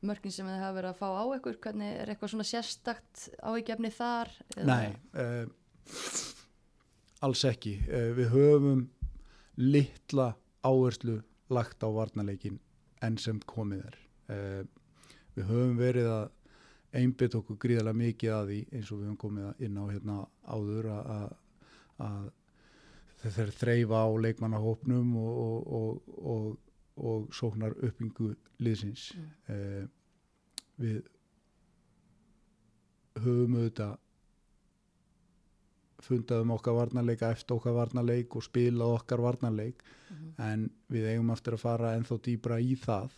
Mörkin 0.05 0.31
sem 0.31 0.47
þið 0.47 0.61
hafa 0.61 0.75
verið 0.77 0.93
að 0.93 0.99
fá 1.01 1.07
á 1.11 1.23
ykkur 1.35 1.57
hvernig 1.65 1.95
er 2.03 2.11
eitthvað 2.13 2.31
svona 2.35 2.47
sérstakt 2.47 3.25
áhyggjefni 3.43 3.89
þar 3.91 4.29
eða- 4.55 4.67
Nei, 4.69 4.93
uh, 5.19 5.49
alls 7.25 7.43
ekki. 7.49 7.73
Uh, 7.89 8.11
við 8.15 8.29
höfum 8.35 8.85
litla 9.59 10.33
áherslu 10.63 11.19
lagt 11.51 11.83
á 11.83 11.89
varnarleikin 11.91 12.59
enn 13.03 13.17
sem 13.19 13.39
komið 13.47 13.85
er. 13.89 13.97
Uh, 14.29 14.63
við 15.35 15.49
höfum 15.49 15.77
verið 15.79 16.09
að 16.13 16.27
einbytt 16.99 17.37
okkur 17.37 17.59
gríðarlega 17.61 18.01
mikið 18.01 18.33
að 18.33 18.49
því 18.49 18.59
eins 18.73 18.89
og 18.89 18.99
við 18.99 19.07
höfum 19.09 19.21
komið 19.21 19.63
inn 19.67 19.77
á 19.77 19.83
hérna 19.91 20.17
áður 20.49 20.89
að, 20.95 22.25
þeir 23.19 23.53
þreyfa 23.59 24.01
á 24.01 24.09
leikmannahópnum 24.25 25.13
og, 25.19 25.39
og, 25.45 25.69
og, 25.79 26.17
og, 26.33 26.57
og 27.09 27.29
sóknar 27.35 27.75
uppbyngu 27.77 28.33
liðsins. 28.63 29.09
Mm. 29.15 29.29
Uh, 29.53 29.85
við 30.79 31.01
höfum 33.19 33.57
auðvitað 33.59 33.97
fundað 36.01 36.41
um 36.45 36.51
okkar 36.55 36.73
varnarleik 36.77 37.21
eftir 37.27 37.55
okkar 37.57 37.73
varnarleik 37.75 38.35
og 38.35 38.43
spilað 38.45 38.95
okkar 38.99 39.21
varnarleik 39.25 39.83
Mhm. 40.09 40.33
en 40.41 40.69
við 40.91 41.05
eigum 41.13 41.29
eftir 41.31 41.53
að 41.53 41.59
fara 41.59 41.95
ennþá 41.97 42.17
dýbra 42.25 42.59
í 42.61 42.75
það 42.75 43.11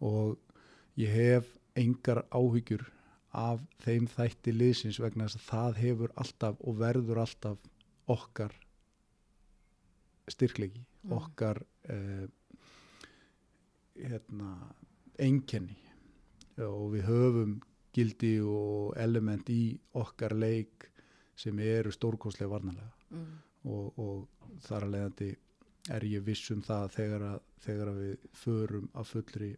og 0.00 0.38
ég 0.96 1.08
hef 1.10 1.58
engar 1.76 2.24
áhyggjur 2.30 2.84
af 3.32 3.60
þeim 3.80 4.06
þætti 4.06 4.52
liðsins 4.52 5.00
vegna 5.00 5.24
þess 5.24 5.36
að 5.40 5.48
það 5.50 5.74
hefur 5.82 6.10
alltaf 6.16 6.56
og 6.60 6.76
verður 6.78 7.18
alltaf 7.24 7.58
okkar 8.08 8.52
styrklegi, 10.28 10.84
Mm. 11.04 11.12
okkar 11.18 11.62
eh, 11.88 12.28
hérna 13.98 14.52
einkenni 15.18 15.76
og 16.58 16.92
við 16.94 17.02
höfum 17.08 17.56
gildi 17.92 18.36
og 18.40 18.94
element 18.96 19.48
í 19.50 19.78
okkar 19.98 20.34
leik 20.38 20.88
sem 21.38 21.58
eru 21.64 21.92
stórkostlega 21.92 22.50
varnarlega 22.52 22.92
mm. 23.10 23.32
og, 23.72 23.98
og 23.98 24.60
þar 24.66 24.86
að 24.86 24.94
leiðandi 24.96 25.30
er 25.90 26.06
ég 26.06 26.24
viss 26.26 26.50
um 26.54 26.62
það 26.62 26.88
þegar 26.96 27.26
að, 27.26 27.44
þegar 27.64 27.92
að 27.92 28.00
við 28.02 28.26
förum 28.38 28.88
að 28.92 29.08
fullri 29.10 29.52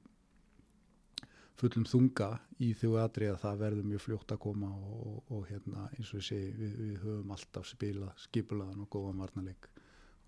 fullum 1.58 1.86
þunga 1.86 2.28
í 2.64 2.72
þjóðu 2.78 3.00
aðri 3.02 3.28
að 3.30 3.40
það 3.44 3.60
verður 3.62 3.88
mjög 3.90 4.04
fljótt 4.04 4.34
að 4.34 4.40
koma 4.42 4.70
og, 4.74 4.94
og, 5.10 5.18
og 5.36 5.44
hérna 5.50 5.84
eins 5.94 6.10
og 6.10 6.20
ég 6.20 6.28
segi 6.28 6.54
við, 6.58 6.74
við 6.80 6.96
höfum 7.04 7.34
alltaf 7.36 7.68
spilað 7.68 8.24
skipulaðan 8.24 8.84
og 8.86 8.90
góðan 8.94 9.22
varnarleik 9.22 9.68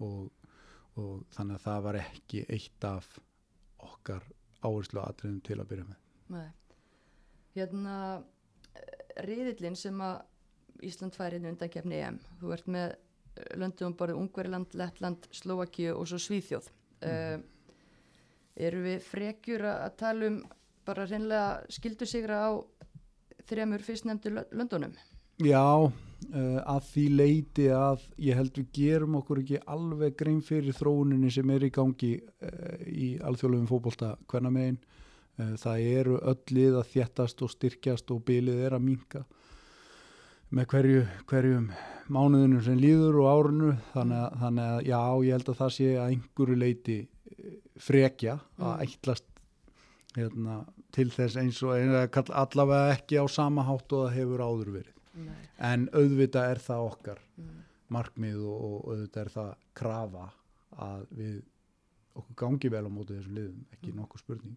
og, 0.04 0.28
og 1.00 1.24
þannig 1.34 1.58
að 1.58 1.66
það 1.66 1.82
var 1.88 2.00
ekki 2.02 2.44
eitt 2.56 2.86
af 2.86 3.10
okkar 3.86 4.28
áherslu 4.62 5.02
aðriðum 5.02 5.42
til 5.46 5.58
að 5.60 5.68
byrja 5.72 5.88
með 5.90 6.02
Nei. 6.36 6.48
Hérna 7.56 7.96
riðillin 9.24 9.78
sem 9.78 10.00
að 10.04 10.16
Ísland 10.84 11.16
færi 11.16 11.40
inn 11.40 11.50
undan 11.52 11.72
kefni 11.72 12.00
EM 12.02 12.20
þú 12.40 12.52
ert 12.56 12.70
með 12.70 12.86
eh, 12.92 13.50
löndum 13.60 13.96
bara 13.98 14.16
Ungveriland, 14.16 14.74
Lettland, 14.74 15.28
Slovakíu 15.32 15.96
og 15.96 16.08
svo 16.10 16.20
Svíþjóð 16.20 16.70
mm. 17.06 17.44
eru 18.68 18.86
við 18.86 19.02
frekjur 19.04 19.66
að 19.72 19.98
tala 20.00 20.30
um 20.30 20.40
bara 20.86 21.06
reynlega 21.08 21.60
skildu 21.72 22.06
sigra 22.06 22.46
á 22.46 22.50
þremur 23.46 23.82
fyrstnefndu 23.84 24.32
lö- 24.36 24.48
löndunum 24.54 24.94
Já, 25.44 25.84
uh, 25.84 26.60
að 26.64 26.84
því 26.88 27.02
leiti 27.12 27.66
að 27.68 28.04
ég 28.24 28.38
held 28.38 28.56
við 28.56 28.68
gerum 28.72 29.18
okkur 29.18 29.42
ekki 29.42 29.58
alveg 29.68 30.14
grein 30.16 30.40
fyrir 30.40 30.76
þróuninni 30.76 31.28
sem 31.32 31.50
er 31.52 31.66
í 31.66 31.72
gangi 31.74 32.14
uh, 32.16 32.78
í 32.88 33.08
alþjóðlegum 33.20 33.68
fótbolta 33.68 34.14
hvernig 34.30 34.54
megin. 34.54 34.78
Uh, 35.36 35.52
það 35.60 35.82
eru 35.90 36.16
öll 36.32 36.56
lið 36.56 36.78
að 36.80 36.88
þjættast 36.94 37.44
og 37.44 37.52
styrkjast 37.52 38.14
og 38.16 38.24
bylið 38.30 38.62
er 38.64 38.78
að 38.78 38.86
minka 38.86 39.26
með 40.56 40.66
hverju, 40.72 41.02
hverjum 41.30 41.66
mánuðinu 42.14 42.60
sem 42.64 42.78
líður 42.80 43.16
og 43.22 43.28
árunu 43.32 43.70
þannig 43.92 44.20
að, 44.22 44.36
þannig 44.42 44.68
að 44.72 44.80
já, 44.90 45.00
ég 45.26 45.36
held 45.36 45.48
að 45.52 45.58
það 45.60 45.72
sé 45.76 45.88
að 45.98 46.10
einhverju 46.14 46.58
leiti 46.62 46.98
eh, 47.02 47.56
frekja 47.82 48.36
að 48.58 48.72
Mm. 48.76 48.84
ætlast 48.86 49.24
hérna, 50.16 50.54
til 50.96 51.08
þess 51.12 51.36
eins 51.36 51.58
og 51.66 51.74
allavega 52.32 52.94
ekki 52.94 53.18
á 53.20 53.24
sama 53.28 53.64
hátt 53.68 53.92
og 53.92 54.06
það 54.06 54.14
hefur 54.16 54.44
áður 54.46 54.70
verið 54.78 54.94
Nei. 55.26 55.42
en 55.58 55.88
auðvitað 55.92 56.50
er 56.54 56.62
það 56.68 56.86
okkar 56.92 57.18
Mm. 57.36 57.50
markmið 57.90 58.38
og, 58.46 58.62
og 58.64 58.88
auðvitað 58.94 59.20
er 59.26 59.32
það 59.34 59.52
krafa 59.76 60.24
að 60.78 61.04
við 61.18 61.36
okkur 62.16 62.36
gangi 62.40 62.70
vel 62.72 62.86
á 62.88 62.90
móti 62.90 63.18
þessum 63.18 63.36
liðum 63.36 63.60
ekki 63.76 63.92
Mm. 63.92 63.98
nokkuð 64.00 64.22
spurning 64.24 64.56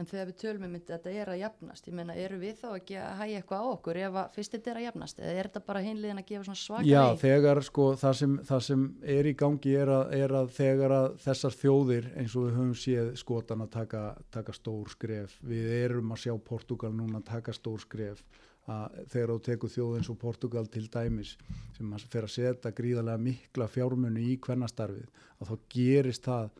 En 0.00 0.08
þegar 0.08 0.30
við 0.30 0.36
tölum 0.40 0.62
um 0.64 0.74
þetta, 0.78 0.96
þetta 0.96 1.12
er 1.20 1.30
að 1.30 1.38
jafnast, 1.42 1.88
ég 1.90 1.96
meina, 1.98 2.14
eru 2.16 2.38
við 2.40 2.54
þá 2.62 2.68
ekki 2.70 2.96
að 2.96 3.18
hægja 3.18 3.40
eitthvað 3.40 3.60
á 3.60 3.66
okkur 3.68 3.98
ef 4.00 4.14
að 4.16 4.36
fyrst 4.36 4.54
þetta 4.54 4.70
er 4.70 4.78
að 4.80 4.84
jafnast, 4.86 5.18
eða 5.20 5.32
er 5.34 5.48
þetta 5.50 5.62
bara 5.66 5.82
hinliðin 5.84 6.20
að 6.22 6.28
gefa 6.30 6.46
svona 6.46 6.60
svaka 6.62 6.88
Já, 6.88 7.02
leið? 7.02 7.20
þegar 7.20 7.60
sko 7.66 7.88
það 8.00 8.14
sem, 8.20 8.36
það 8.48 8.62
sem 8.70 8.86
er 9.16 9.28
í 9.28 9.34
gangi 9.42 9.74
er 9.76 9.92
að, 9.92 10.14
er 10.20 10.36
að 10.40 10.52
þegar 10.56 10.94
að 10.96 11.08
þessar 11.26 11.56
þjóðir 11.60 12.08
eins 12.14 12.36
og 12.36 12.46
við 12.46 12.56
höfum 12.56 12.78
séð 12.84 13.10
skotan 13.20 13.66
að 13.66 13.72
taka, 13.76 14.04
taka 14.38 14.56
stór 14.56 14.94
skref 14.94 15.36
við 15.52 15.74
erum 15.82 16.14
að 16.16 16.22
sjá 16.24 16.32
Portugal 16.48 16.92
núna 16.96 17.20
taka 17.26 17.52
stór 17.56 17.84
skref 17.84 18.24
að 18.70 18.96
þegar 19.12 19.34
þú 19.34 19.38
tekur 19.50 19.74
þjóð 19.74 19.94
eins 19.98 20.10
og 20.12 20.18
Portugal 20.20 20.64
til 20.70 20.86
dæmis 20.92 21.36
sem 21.76 21.92
að 21.92 22.08
fer 22.12 22.26
að 22.26 22.34
setja 22.38 22.72
gríðarlega 22.76 23.24
mikla 23.24 23.68
fjármunni 23.68 24.26
í 24.32 24.40
kvennastarfið 24.40 25.08
að 25.40 25.52
þá 25.52 25.70
gerist 25.76 26.28
það 26.28 26.50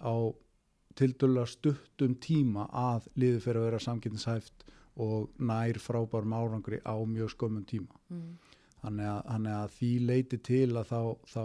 á 0.00 0.14
tildulega 0.96 1.46
stuttum 1.52 2.14
tíma 2.24 2.66
að 2.72 3.06
liði 3.20 3.40
fyrir 3.44 3.60
að 3.62 3.66
vera 3.70 3.80
samkynningshæft 3.86 4.64
og 5.04 5.28
nær 5.38 5.78
frábærum 5.82 6.32
árangri 6.38 6.78
á 6.84 6.96
mjög 7.04 7.34
skömmum 7.36 7.66
tíma 7.68 7.98
Mm. 8.10 8.36
þannig 8.82 9.08
að, 9.10 9.22
þannig 9.32 9.56
að 9.60 9.70
því 9.78 9.90
leiti 10.06 10.38
til 10.46 10.70
að 10.78 10.86
þá, 10.92 11.00
þá, 11.26 11.44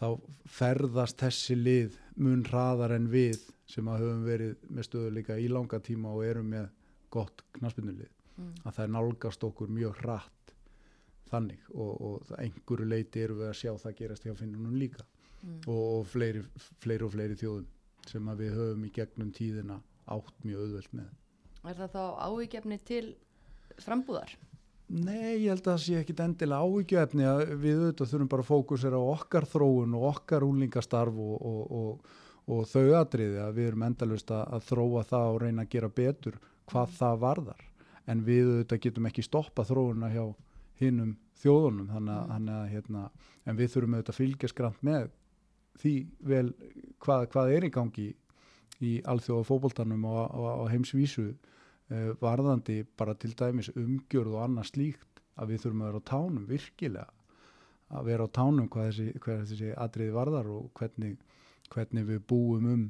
þá 0.00 0.06
ferðast 0.46 1.18
þessi 1.24 1.56
lið 1.58 1.96
mun 2.16 2.44
hraðar 2.46 2.94
en 2.96 3.08
við 3.10 3.40
sem 3.66 3.88
að 3.88 4.04
höfum 4.04 4.24
verið 4.28 4.56
með 4.70 4.86
stöðuleika 4.88 5.38
í 5.40 5.48
langa 5.50 5.80
tíma 5.80 6.12
og 6.14 6.24
erum 6.28 6.50
með 6.54 6.68
gott 7.10 7.42
knaspinnulið 7.58 8.10
Mm. 8.34 8.48
að 8.66 8.72
það 8.74 8.84
er 8.84 8.88
nálgast 8.90 9.44
okkur 9.46 9.68
mjög 9.70 9.98
hratt 10.02 10.54
þannig 11.30 11.60
og, 11.74 11.92
og 12.02 12.32
einhverju 12.38 12.86
leiti 12.90 13.20
erum 13.22 13.38
við 13.38 13.50
að 13.52 13.58
sjá 13.60 13.72
það 13.78 13.94
gerast 14.00 14.24
hjá 14.26 14.34
finnunum 14.40 14.74
líka 14.80 15.04
Mm. 15.44 15.60
og, 15.68 15.82
og 16.00 16.06
fleiri, 16.08 16.40
fleiri 16.80 17.04
og 17.04 17.10
fleiri 17.12 17.34
þjóðum 17.36 17.66
sem 18.10 18.30
að 18.30 18.42
við 18.44 18.56
höfum 18.58 18.86
í 18.86 18.94
gegnum 18.94 19.30
tíðina 19.34 19.78
átt 20.14 20.42
mjög 20.44 20.64
auðvelt 20.64 20.96
með. 20.96 21.12
Er 21.64 21.78
það 21.78 21.94
þá 21.94 22.02
ávíkjefni 22.28 22.78
til 22.84 23.04
frambúðar? 23.80 24.34
Nei, 24.94 25.40
ég 25.40 25.48
held 25.48 25.62
að 25.64 25.70
það 25.70 25.82
sé 25.82 26.00
ekkit 26.02 26.20
endilega 26.20 27.00
að 27.00 27.54
við 27.56 27.78
auðvitað 27.80 28.10
þurfum 28.10 28.30
bara 28.34 28.44
að 28.44 28.50
fókusera 28.50 29.00
á 29.00 29.04
okkar 29.14 29.46
þróun 29.48 29.96
og 29.96 30.04
okkar 30.10 30.44
úlingastarf 30.44 31.16
og, 31.24 31.36
og, 31.40 31.62
og, 31.78 32.10
og 32.52 32.66
þau 32.68 32.92
atriði 33.00 33.40
að 33.40 33.54
við 33.56 33.70
erum 33.70 33.86
endalust 33.88 34.34
að, 34.34 34.44
að 34.58 34.66
þróa 34.68 35.04
það 35.08 35.28
og 35.30 35.40
reyna 35.40 35.64
að 35.64 35.72
gera 35.72 35.90
betur 36.02 36.36
hvað 36.68 36.96
það 36.98 37.22
varðar. 37.24 37.64
En 38.04 38.24
við 38.26 38.50
auðvitað 38.50 38.82
getum 38.84 39.08
ekki 39.08 39.24
stoppa 39.24 39.64
þróuna 39.64 40.12
hjá 40.12 40.24
hinnum 40.82 41.16
þjóðunum 41.40 41.90
þannig 41.94 42.20
að, 42.20 42.48
að 42.58 42.70
hérna, 42.74 43.04
en 43.48 43.58
við 43.58 43.72
þurfum 43.72 43.96
auðvitað 43.96 44.14
að 44.14 44.20
fylgja 44.20 44.52
skrant 44.52 44.84
með 44.84 45.08
því 45.80 45.94
vel 46.30 46.46
hvað, 47.02 47.26
hvað 47.32 47.56
er 47.56 47.66
í 47.66 47.72
gangi 47.74 48.06
í 48.84 48.94
alþjóða 49.08 49.48
fótboltanum 49.48 50.06
og, 50.10 50.64
heimsvísu 50.72 51.28
uh, 51.30 52.10
varðandi 52.20 52.82
bara 52.98 53.14
til 53.18 53.32
dæmis 53.38 53.70
umgjörð 53.74 54.36
og 54.36 54.46
annað 54.46 54.70
slíkt 54.72 55.22
að 55.40 55.54
við 55.54 55.64
þurfum 55.64 55.84
að 55.84 55.90
vera 55.90 56.02
á 56.02 56.10
tánum 56.10 56.48
virkilega 56.48 57.08
að 57.94 58.10
vera 58.10 58.26
á 58.26 58.34
tánum 58.34 58.68
hvað 58.72 58.90
þessi, 58.90 59.08
hvað 59.22 59.42
þessi 59.50 59.72
atriði 59.84 60.14
varðar 60.14 60.50
og 60.50 60.70
hvernig, 60.78 61.16
hvernig 61.74 62.06
við 62.08 62.22
búum 62.30 62.70
um 62.74 62.84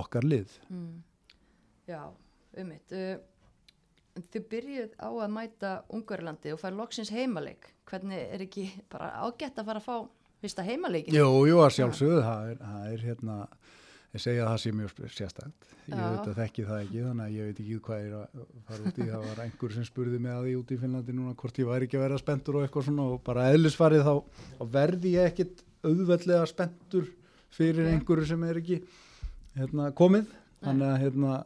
okkar 0.00 0.26
lið 0.26 0.58
Mm. 0.70 1.02
Já, 1.90 2.06
um 2.60 2.68
mitt. 2.70 2.92
Uh, 2.94 3.18
þið 4.30 4.44
byrjuð 4.52 4.92
á 5.02 5.08
að 5.10 5.32
mæta 5.34 5.70
Ungverlandi 5.90 6.52
og 6.54 6.60
fara 6.60 6.76
loksins 6.78 7.10
heimaleik. 7.10 7.72
Hvernig 7.88 8.20
er 8.34 8.44
ekki 8.44 8.68
bara 8.92 9.10
ágætt 9.24 9.58
að 9.58 9.70
fara 9.70 9.82
að 9.82 9.88
fá 9.88 9.96
fyrsta 10.40 10.64
heimaleikin? 10.66 11.14
Jú, 11.14 11.30
jú, 11.50 11.60
að 11.64 11.74
sjálfsögðu 11.78 12.22
það 12.26 12.50
er, 12.52 12.60
það 12.64 12.92
er 12.94 13.04
hérna 13.08 13.36
ég 14.10 14.22
segja 14.24 14.42
að 14.44 14.50
það 14.50 14.60
sé 14.62 14.72
mjög 14.74 14.94
sérstækt 15.14 15.66
ég 15.90 15.94
Já. 15.94 16.06
veit 16.10 16.28
að 16.30 16.38
þekki 16.40 16.64
það 16.66 16.80
ekki 16.84 17.02
þannig 17.04 17.24
að 17.24 17.34
ég 17.36 17.48
veit 17.50 17.60
ekki 17.62 17.76
hvað 17.86 18.00
er 18.06 18.16
að 18.18 18.40
fara 18.66 18.90
út 18.90 18.98
í 18.98 19.06
það 19.10 19.26
var 19.28 19.42
einhver 19.44 19.74
sem 19.76 19.86
spurði 19.86 20.18
mig 20.22 20.32
að 20.34 20.46
því 20.46 20.54
út 20.60 20.72
í 20.74 20.78
Finnlandi 20.80 21.14
núna 21.14 21.34
hvort 21.38 21.60
ég 21.60 21.70
væri 21.70 21.86
ekki 21.86 21.98
að 21.98 22.04
vera 22.06 22.18
spenntur 22.20 22.58
og 22.58 22.66
eitthvað 22.66 22.86
svona 22.88 23.06
og 23.10 23.22
bara 23.26 23.46
eðlisfarið 23.54 24.02
þá, 24.08 24.14
þá 24.58 24.64
verði 24.74 25.14
ég 25.14 25.30
ekkit 25.30 25.62
auðveldlega 25.86 26.48
spenntur 26.50 27.06
fyrir 27.54 27.86
Ok. 27.86 27.92
einhverju 27.94 28.26
sem 28.30 28.44
er 28.48 28.60
ekki 28.60 28.80
hérna, 29.58 29.90
komið 29.98 30.34
þannig 30.60 30.90
að 30.90 30.98
hérna 31.04 31.36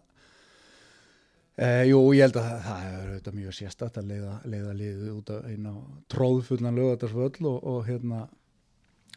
e, 1.57 1.69
jú, 1.91 2.01
ég 2.17 2.27
held 2.27 2.39
að 2.41 2.49
það, 2.49 2.65
það 2.69 2.87
er 2.89 3.11
auðvitað 3.11 3.39
mjög 3.41 3.59
sérstætt 3.61 4.01
að 4.01 4.09
leiða, 4.13 4.39
leiða 4.49 4.73
liðið 4.81 5.13
út 5.15 5.33
á 5.33 5.37
eina 5.53 5.75
tróðfullan 6.13 6.81
lögatarsvöll 6.81 7.49
og, 7.53 7.61
og 7.61 7.85
hérna 7.89 8.25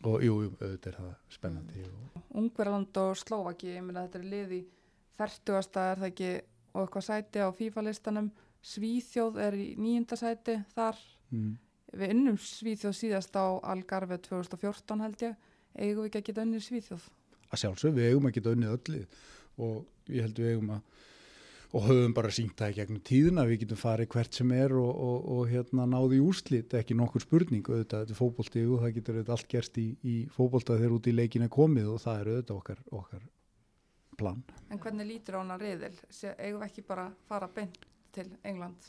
og 0.05 0.23
jú, 0.23 0.35
jú, 0.45 0.51
auðvitað 0.59 0.91
er 0.91 0.97
það 0.99 1.13
spennandi 1.33 1.85
og, 1.87 2.19
Ungverland 2.37 2.99
og 3.01 3.15
Slovaki, 3.17 3.71
ég 3.73 3.85
meina 3.85 4.05
þetta 4.05 4.19
er 4.19 4.27
lið 4.33 4.53
í 4.57 4.61
40. 5.17 5.57
er 5.57 6.01
það 6.03 6.09
ekki 6.11 6.31
og 6.77 6.83
eitthvað 6.83 7.05
sæti 7.07 7.41
á 7.41 7.49
FIFA-listanum. 7.57 8.27
Svíþjóð 8.67 9.39
er 9.41 9.55
í 9.57 9.67
nýjunda 9.79 10.17
sæti 10.19 10.57
þar, 10.75 10.99
mm. 11.31 11.51
við 11.97 12.13
unnum 12.13 12.37
Svíþjóð 12.41 12.95
síðast 12.99 13.37
á 13.39 13.45
Algarve 13.71 14.19
2014 14.27 15.03
held 15.05 15.23
ég, 15.25 15.37
eigum 15.77 16.03
við 16.03 16.09
ekki 16.09 16.21
að 16.21 16.27
geta 16.29 16.45
unnið 16.45 16.65
Svíþjóð? 16.67 17.09
Að 17.47 17.61
sjálfsög, 17.63 17.95
við 17.97 18.09
eigum 18.11 18.27
að 18.29 18.37
geta 18.37 18.53
unnið 18.53 18.73
öllið 18.75 19.19
og 19.67 20.11
ég 20.13 20.27
held 20.27 20.41
við 20.41 20.51
eigum 20.53 20.73
að 20.75 21.05
og 21.75 21.83
höfum 21.89 22.13
bara 22.15 22.29
sínt 22.31 22.53
það 22.59 22.71
í 22.71 22.75
gegnum 22.77 23.01
tíðina 23.03 23.43
við 23.49 23.59
getum 23.65 23.79
farið 23.81 24.07
hvert 24.13 24.37
sem 24.39 24.51
er 24.55 24.71
og, 24.79 24.91
og, 25.07 25.25
og 25.37 25.49
hérna 25.51 25.85
náði 25.91 26.19
í 26.19 26.23
úrslit, 26.23 26.73
ekki 26.79 26.95
nokkur 26.95 27.25
spurning 27.25 27.65
auðvitað, 27.67 28.05
þetta 28.05 28.15
er 28.15 28.19
fótbolti 28.21 28.63
og 28.71 28.83
það 28.85 28.93
getur 28.99 29.17
auðvitað 29.17 29.35
allt 29.35 29.49
gerst 29.51 29.79
í, 29.83 29.87
í 30.07 30.15
fótbolta 30.31 30.77
þegar 30.79 30.95
út 30.99 31.09
í 31.11 31.15
leikin 31.17 31.43
er 31.47 31.51
komið 31.51 31.89
og 31.95 31.99
það 32.05 32.21
er 32.21 32.29
auðvitað 32.31 32.61
okkar, 32.61 32.79
okkar 33.01 33.25
plan. 34.17 34.39
En 34.71 34.79
hvernig 34.81 35.09
lítur 35.11 35.37
á 35.37 35.39
hana 35.43 35.57
riðil? 35.61 35.91
Sé- 36.09 36.33
Eigum 36.39 36.63
við 36.63 36.69
ekki 36.71 36.85
bara 36.87 37.09
fara 37.27 37.49
beint 37.53 37.83
til 38.15 38.29
England? 38.47 38.87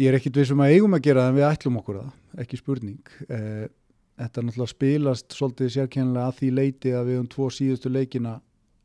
Ég 0.00 0.08
er 0.08 0.16
ekkit 0.16 0.38
við 0.40 0.48
sem 0.48 0.60
að 0.64 0.72
eigum 0.72 0.96
að 0.96 1.04
gera 1.04 1.26
það 1.26 1.30
en 1.34 1.36
við 1.36 1.46
ætlum 1.50 1.76
okkur 1.82 2.00
það, 2.00 2.12
ekki 2.46 2.58
spurning 2.62 3.14
Eh, 3.28 3.68
Þetta 4.22 4.42
náttúrulega 4.44 4.70
spilast 4.70 5.34
svolítið 5.34 5.70
sérkennilega 5.72 6.28
að 6.28 6.34
því 6.38 6.48
leiti 6.54 6.90
að 6.94 7.06
við 7.08 7.14
höfum 7.16 7.28
tvo 7.32 7.46
síðustu 7.50 7.90
leikina 7.90 8.34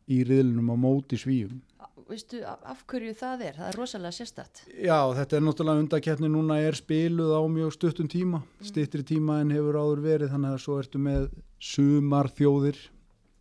í 0.10 0.22
riðlunum 0.26 0.70
á 0.72 0.76
móti 0.80 1.18
svíum 1.20 1.58
Veistu 2.06 2.44
af, 2.46 2.84
hverju 2.86 3.14
það 3.18 3.42
er? 3.48 3.56
Það 3.58 3.70
er 3.72 3.78
rosalega 3.80 4.14
sérstætt. 4.14 4.62
Já, 4.70 5.00
þetta 5.18 5.38
er 5.38 5.44
náttúrulega 5.44 5.84
undakeppni 5.84 6.30
núna 6.30 6.60
er 6.62 6.78
spiluð 6.78 7.34
á 7.34 7.42
mjög 7.50 7.74
stuttum 7.74 8.10
tíma, 8.12 8.44
stittri 8.62 9.02
tíma 9.08 9.40
en 9.42 9.54
hefur 9.56 9.80
áður 9.82 10.04
verið 10.06 10.32
þannig 10.36 10.54
að 10.54 10.62
svo 10.64 10.78
ertu 10.84 11.02
með 11.02 11.28
sumar 11.58 12.30
þjóðir 12.38 12.80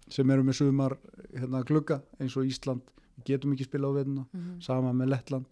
sem 0.08 0.32
eru 0.32 0.46
með 0.46 0.58
sumar 0.62 0.96
hérna, 1.34 1.62
glugga 1.68 2.00
eins 2.22 2.36
og 2.38 2.48
Ísland, 2.48 2.82
getum 3.26 3.52
ekki 3.52 3.68
spila 3.68 3.92
á 3.92 3.96
veðuna, 3.98 4.26
Mm 4.32 4.60
sama 4.64 4.92
með 4.96 5.12
Lettland. 5.12 5.46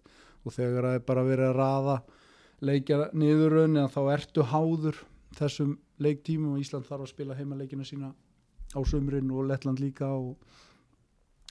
Og 0.45 0.53
þegar 0.53 0.89
það 0.89 0.99
er 0.99 1.07
bara 1.09 1.25
verið 1.25 1.49
að 1.51 1.57
raða 1.59 1.97
leikja 2.65 3.11
niðurraun 3.13 3.77
eða 3.77 3.93
þá 3.93 4.03
ertu 4.15 4.45
háður 4.49 5.01
þessum 5.37 5.79
leiktímum. 5.99 6.55
Og 6.55 6.61
Ísland 6.65 6.89
þarf 6.89 7.05
að 7.05 7.13
spila 7.13 7.37
heimaleikina 7.37 7.85
sína 7.85 8.15
á 8.75 8.81
sumrin 8.85 9.31
og 9.31 9.49
Lettland 9.49 9.81
líka 9.81 10.09
og, 10.13 10.37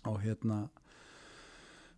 og 0.05 0.17
hérna 0.21 0.67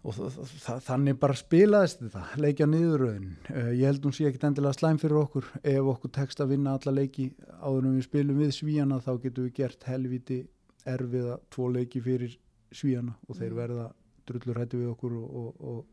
og 0.05 0.13
þa- 0.13 0.29
þa- 0.35 0.59
þa- 0.65 0.77
þannig 0.85 1.19
bara 1.19 1.33
spilaðist 1.39 2.01
þetta 2.03 2.23
leikja 2.45 2.67
niðurröðin. 2.69 3.29
Uh, 3.49 3.71
ég 3.73 3.85
held 3.89 4.05
hún 4.05 4.13
sé 4.13 4.27
ekkit 4.29 4.43
endilega 4.51 4.77
slæm 4.77 4.99
fyrir 5.01 5.17
okkur. 5.23 5.47
Ef 5.63 5.89
okkur 5.95 6.11
tekst 6.19 6.41
að 6.45 6.51
vinna 6.53 6.75
alla 6.77 6.93
leiki 6.99 7.31
áður 7.59 7.87
en 7.89 7.95
við 7.97 8.05
spilum 8.09 8.37
við 8.43 8.53
svíjana 8.59 8.99
þá 9.01 9.11
getum 9.25 9.47
við 9.49 9.53
gert 9.63 9.83
helviti 9.89 10.39
erfiða 10.85 11.39
tvo 11.49 11.69
leiki 11.73 12.01
fyrir 12.05 12.37
svíjana 12.71 13.15
og 13.27 13.35
þeir 13.39 13.51
Mm. 13.55 13.57
verða 13.63 13.87
drullur 14.25 14.57
hættu 14.61 14.77
við 14.81 14.91
okkur 14.93 15.13
og, 15.17 15.33
og, 15.35 15.49
og 15.61 15.85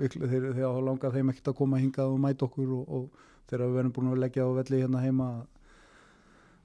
þeir 0.00 0.54
hafa 0.60 0.80
langað 0.84 1.16
þeim 1.16 1.30
ekkert 1.32 1.48
að 1.52 1.56
koma 1.58 1.80
hingað 1.80 2.12
og 2.14 2.20
mæta 2.20 2.46
okkur 2.46 2.70
og, 2.76 2.84
og 2.88 3.10
þegar 3.50 3.66
við 3.66 3.74
verðum 3.80 3.92
búin 3.96 4.12
að 4.12 4.20
leggja 4.22 4.44
á 4.48 4.50
velli 4.60 4.80
hérna 4.80 5.02
heima 5.04 5.26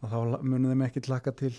að 0.04 0.12
þá 0.12 0.44
munum 0.44 0.70
þeim 0.72 0.86
ekki 0.88 1.04
tlaka 1.08 1.32
til 1.36 1.54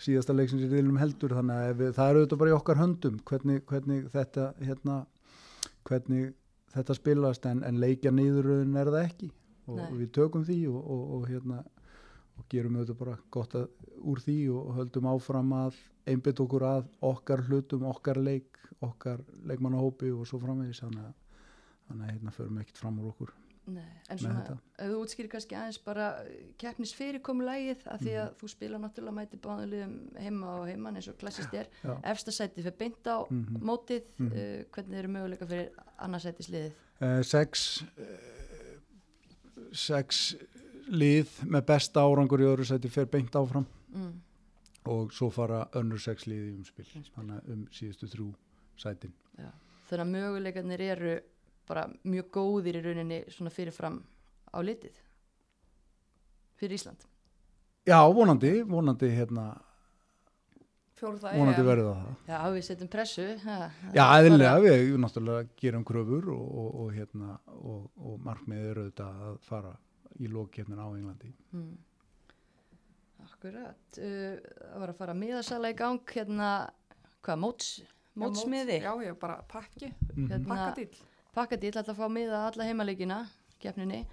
síðasta 0.00 0.34
leiksins 0.36 0.64
í 0.64 0.70
riðlum 0.70 1.00
heldur 1.00 1.34
þannig 1.36 1.64
að 1.64 1.74
við, 1.80 1.90
það 1.96 2.10
er 2.10 2.18
auðvitað 2.18 2.40
bara 2.42 2.52
í 2.52 2.54
okkar 2.56 2.80
höndum 2.80 3.18
hvernig, 3.28 3.64
hvernig 3.68 4.06
þetta 4.14 4.46
hérna, 4.60 4.96
hvernig 5.88 6.30
þetta 6.74 6.96
spilast 6.96 7.46
en, 7.50 7.60
en 7.66 7.80
leikja 7.82 8.12
niðurröðin 8.14 8.78
er 8.80 8.92
það 8.92 9.04
ekki. 9.04 9.30
Og 9.70 9.78
Nei. 9.78 9.98
við 10.00 10.12
tökum 10.16 10.46
því 10.46 10.58
og, 10.70 10.80
og, 10.80 11.02
og 11.16 11.28
hérna 11.30 11.60
og 12.40 12.46
gerum 12.50 12.78
auðvitað 12.78 13.00
bara 13.02 13.18
gott 13.34 13.56
að, 13.58 13.68
úr 14.00 14.22
því 14.24 14.38
og 14.56 14.72
höldum 14.78 15.10
áfram 15.10 15.52
að 15.58 15.76
einbytt 16.08 16.40
okkur 16.42 16.64
að 16.66 16.88
okkar 17.10 17.44
hlutum, 17.48 17.84
okkar 17.90 18.18
leik 18.18 18.56
okkar 18.80 19.20
leikmannahópi 19.44 20.08
og 20.14 20.24
svo 20.28 20.40
framvegis. 20.40 20.80
Þannig 20.80 21.04
að, 21.04 21.44
þannig 21.90 22.06
að 22.06 22.14
hérna 22.14 22.36
förum 22.38 22.60
ekkert 22.62 22.80
fram 22.80 23.00
úr 23.02 23.12
okkur 23.12 23.36
Nei, 23.66 23.84
en 24.10 24.18
svona, 24.18 24.56
þú 24.80 24.96
útskýrir 25.04 25.28
kannski 25.30 25.54
aðeins 25.54 25.78
bara 25.84 26.06
keppnis 26.58 26.94
fyrirkomulægið 26.96 27.84
að 27.92 28.00
því 28.06 28.14
að 28.22 28.30
þú 28.40 28.48
spila 28.50 28.78
náttúrulega 28.82 29.14
mæti 29.18 29.38
báðanliðum 29.44 29.92
heima 30.18 30.54
og 30.58 30.64
heiman 30.66 30.96
eins 30.96 31.08
og 31.12 31.18
klassist 31.20 31.54
er 31.54 31.68
Já. 31.84 31.92
efsta 32.10 32.32
sæti 32.34 32.62
fyrir 32.64 32.78
beint 32.80 33.06
á 33.06 33.18
Mhm. 33.30 33.60
mótið 33.62 34.02
Mhm. 34.18 34.32
uh, 34.32 34.64
hvernig 34.72 34.98
eru 34.98 35.08
möguleika 35.08 35.46
fyrir 35.46 35.70
annarsætisliðið 35.98 36.72
uh, 37.00 37.22
sex 37.22 37.82
uh, 37.98 38.80
sex 39.72 40.34
lið 40.90 41.30
með 41.46 41.66
besta 41.70 42.02
árangur 42.02 42.42
í 42.42 42.48
öðru 42.50 42.66
sæti 42.66 42.90
fer 42.90 43.06
beint 43.06 43.36
áfram 43.38 43.66
mm. 43.94 44.12
og 44.90 45.12
svo 45.14 45.28
fara 45.30 45.66
önnur 45.78 46.00
sex 46.02 46.26
lið 46.26 46.48
í 46.48 46.54
umspil 46.58 46.86
Umspil. 46.88 47.12
þannig 47.14 47.52
um 47.54 47.66
síðustu 47.70 48.08
þrjú 48.10 48.30
sætin 48.80 49.12
þannig 49.90 50.06
að 50.06 50.10
möguleikarnir 50.16 50.80
eru 50.94 51.14
bara 51.70 51.86
mjög 52.04 52.28
góðir 52.34 52.80
í 52.80 52.84
rauninni 52.84 53.20
svona 53.32 53.50
fyrirfram 53.54 54.00
á 54.50 54.58
litið 54.66 54.98
fyrir 56.60 56.76
Ísland 56.78 57.06
Já, 57.88 57.96
vonandi, 58.12 58.50
vonandi 58.68 59.08
hérna, 59.16 59.44
Fjórða 61.00 61.30
vonandi 61.32 61.62
EM. 61.62 61.66
verður 61.70 61.86
það. 61.96 62.08
Já, 62.28 62.38
við 62.52 62.64
setjum 62.66 62.88
pressu 62.92 63.24
ha, 63.46 63.54
Já, 63.94 64.02
bara- 64.04 64.18
eðlilega, 64.20 64.58
við 64.66 64.98
náttúrulega 65.00 65.46
gerum 65.62 65.84
kröfur 65.88 66.26
og, 66.34 66.42
og, 66.62 66.74
og 66.82 66.90
hérna 66.98 67.38
og, 67.56 67.86
og 67.96 68.18
markmiðið 68.26 68.68
eru 68.74 68.82
auðvitað 68.84 69.22
að 69.30 69.38
fara 69.48 69.72
í 70.20 70.28
lókjefnin 70.34 70.82
á 70.82 70.86
Englandi 70.92 71.32
Mm. 71.56 71.70
Akkurat 73.24 73.98
uh, 74.00 74.36
það 74.40 74.82
var 74.82 74.92
að 74.92 74.98
fara 75.00 75.14
miðasala 75.16 75.70
í 75.72 75.76
gang 75.78 75.98
hérna, 76.12 76.50
hvað, 77.24 77.40
móts 77.46 77.70
Já, 77.80 77.88
mótsmiði, 78.24 78.76
Já, 78.84 78.92
já, 79.06 79.12
bara 79.22 79.38
pakki, 79.48 79.88
Mhm. 80.16 80.28
Hérna- 80.28 80.74
pakkadýl. 81.34 81.72
pakkadýl 81.72 81.76
alltaf 81.78 81.96
að 81.96 82.02
fá 82.02 82.08
miða 82.12 82.44
alla 82.48 82.68
heimaleikina, 82.68 83.18
keppninni 83.62 84.04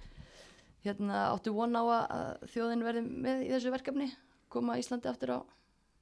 hérna 0.84 1.28
áttu 1.32 1.54
von 1.54 1.76
á 1.76 1.82
að 1.82 2.50
þjóðin 2.52 2.84
verði 2.86 3.06
með 3.06 3.46
í 3.46 3.54
þessu 3.54 3.72
verkefni 3.74 4.10
koma 4.48 4.78
Íslandi 4.80 5.10
aftur 5.10 5.34
á 5.34 5.38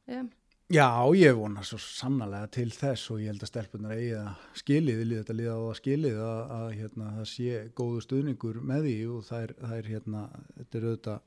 EM 0.06 0.28
Já, 0.66 1.06
ég 1.14 1.36
vona 1.38 1.62
svo 1.62 1.76
sannarlega 1.78 2.48
til 2.56 2.72
þess 2.74 3.12
og 3.14 3.20
ég 3.22 3.30
held 3.30 3.44
að 3.44 3.50
stelpunar 3.52 3.92
eigi 3.94 4.16
að 4.18 4.40
skilið, 4.58 5.02
lið 5.06 5.20
þetta 5.20 5.36
liða 5.38 5.52
á 5.54 5.62
að 5.62 5.76
skilið 5.78 6.16
að, 6.26 6.40
að 6.56 6.72
hérna, 6.80 7.10
það 7.20 7.28
sé 7.30 7.60
góðu 7.78 8.00
stuðningur 8.02 8.58
með 8.66 8.88
því 8.88 8.96
og 9.14 9.20
það 9.28 9.44
er, 9.44 9.52
það 9.60 9.74
er 9.76 9.90
hérna, 9.92 10.22
þetta 10.56 10.78
er 10.80 10.88
auðvitað 10.88 11.20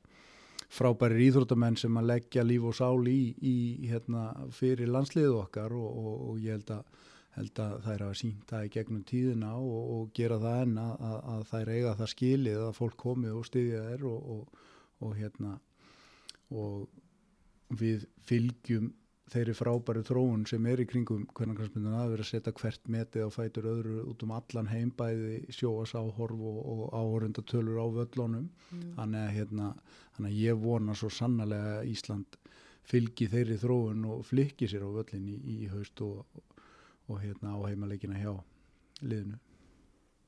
frábæri 0.76 1.24
íþróttamenn 1.30 1.80
sem 1.80 1.96
að 1.96 2.10
leggja 2.10 2.44
líf 2.44 2.68
og 2.68 2.76
sál 2.76 3.08
í, 3.08 3.20
í 3.40 3.56
hérna, 3.88 4.26
fyrir 4.52 4.92
landsliðu 4.92 5.38
okkar 5.40 5.72
og, 5.72 5.88
og, 5.88 6.20
og 6.28 6.44
ég 6.44 6.58
held 6.58 6.74
að, 6.76 7.00
held 7.36 7.60
að 7.62 7.74
þær 7.86 8.04
hafa 8.06 8.18
sínt 8.18 8.46
það 8.50 8.66
í 8.66 8.72
gegnum 8.76 9.02
tíðina 9.06 9.50
og, 9.56 9.82
og 9.96 10.14
gera 10.16 10.38
það 10.42 10.62
enn 10.64 10.78
að, 10.82 10.94
að, 11.10 11.18
að 11.34 11.44
þær 11.50 11.72
eiga 11.74 11.96
það 12.00 12.12
skilið 12.14 12.62
að 12.66 12.78
fólk 12.80 12.96
komi 13.00 13.34
og 13.34 13.46
styðja 13.48 13.82
þær 13.90 14.06
og, 14.10 14.64
og 15.00 15.14
hérna 15.18 15.52
og 16.50 16.88
við 17.80 18.08
fylgjum 18.26 18.90
þeirri 19.30 19.54
frábæru 19.54 20.02
þróun 20.06 20.42
sem 20.50 20.64
er 20.66 20.82
í 20.82 20.86
kringum 20.90 21.26
hvernig 21.36 21.58
kannski 21.60 21.82
að 21.86 22.12
vera 22.12 22.24
að 22.24 22.30
setja 22.32 22.54
hvert 22.56 22.88
metið 22.90 23.26
á 23.26 23.30
fætur 23.30 23.68
öðru 23.70 24.00
út 24.10 24.24
um 24.26 24.32
allan 24.34 24.70
heimbæði 24.70 25.36
sjóas 25.54 25.94
áhorf 25.94 26.42
og, 26.50 26.58
og 26.72 26.82
áhorfundatölur 26.90 27.78
á 27.78 27.86
völlunum 27.94 28.48
mm. 28.48 28.88
þannig 28.98 29.20
að 29.22 29.34
hérna, 29.36 29.68
þannig 30.16 30.32
að 30.32 30.40
ég 30.42 30.62
vona 30.64 30.96
svo 30.98 31.12
sannlega 31.14 31.76
að 31.78 31.92
Ísland 31.92 32.40
fylgi 32.90 33.28
þeirri 33.30 33.58
þróun 33.62 34.08
og 34.10 34.24
flikki 34.26 34.66
sér 34.70 34.88
á 34.88 34.90
völlin 34.98 35.30
í, 35.30 35.38
í 35.38 35.58
haust 35.70 36.02
og, 36.02 36.24
og 37.10 37.20
hérna 37.20 37.58
á 37.58 37.58
heimaleikina 37.66 38.18
hjá 38.22 38.32
liðinu 39.02 39.40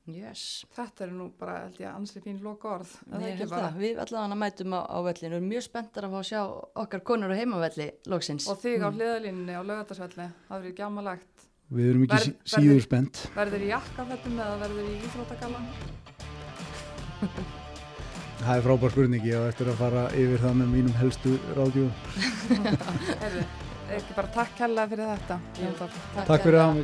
Yes. 0.03 0.65
Þetta 0.75 1.05
er 1.05 1.11
nú 1.15 1.29
bara, 1.39 1.61
held 1.63 1.77
ég, 1.79 1.87
ansli 1.87 2.19
fín 2.19 2.41
loka 2.43 2.73
orð. 2.73 2.91
Við 3.07 4.01
allavega 4.03 4.35
mætum 4.35 4.75
á, 4.75 4.83
á 4.83 4.99
vellinu, 5.05 5.37
erum 5.37 5.47
mjög 5.47 5.63
spenntar 5.69 6.09
að 6.09 6.11
fá 6.11 6.19
að 6.19 6.27
sjá 6.27 6.41
okkar 6.83 7.03
konur 7.07 7.31
á 7.31 7.39
heimavelli 7.39 7.87
loksins. 8.11 8.49
Og 8.51 8.59
þig 8.59 8.81
mm. 8.81 8.83
á 8.83 8.89
hliðalínni 8.97 9.55
á 9.55 9.63
lögatarsvelli, 9.63 10.27
það 10.49 10.59
verður 10.59 10.77
gjámalagt. 10.81 11.47
Við 11.71 11.89
erum 11.93 12.03
ekki 12.03 12.19
Ver, 12.19 12.27
síður 12.43 12.67
verður, 12.67 12.85
spennt. 12.89 13.23
Verður 13.39 13.63
í 13.63 13.71
jakkafettum 13.71 14.39
eða 14.43 14.61
verður 14.65 14.91
í 14.91 14.99
íþróttagallan? 15.07 15.65
Það 18.43 18.57
er 18.57 18.63
frábær 18.65 18.91
spurning, 18.91 19.23
ég 19.23 19.39
á 19.39 19.47
eftir 19.47 19.69
að 19.71 19.77
fara 19.79 20.01
yfir 20.19 20.41
það 20.43 20.57
með 20.59 20.73
mínum 20.73 20.95
helstu 20.99 21.37
ráðgjóðum. 21.55 21.95
Ekki 23.93 24.17
bara 24.17 24.33
takk 24.39 24.59
hella 24.65 24.87
fyrir 24.89 25.09
þetta. 25.13 25.39
Takk, 25.79 25.97
takk 26.25 26.45
fyrir 26.47 26.59
það. 26.59 26.83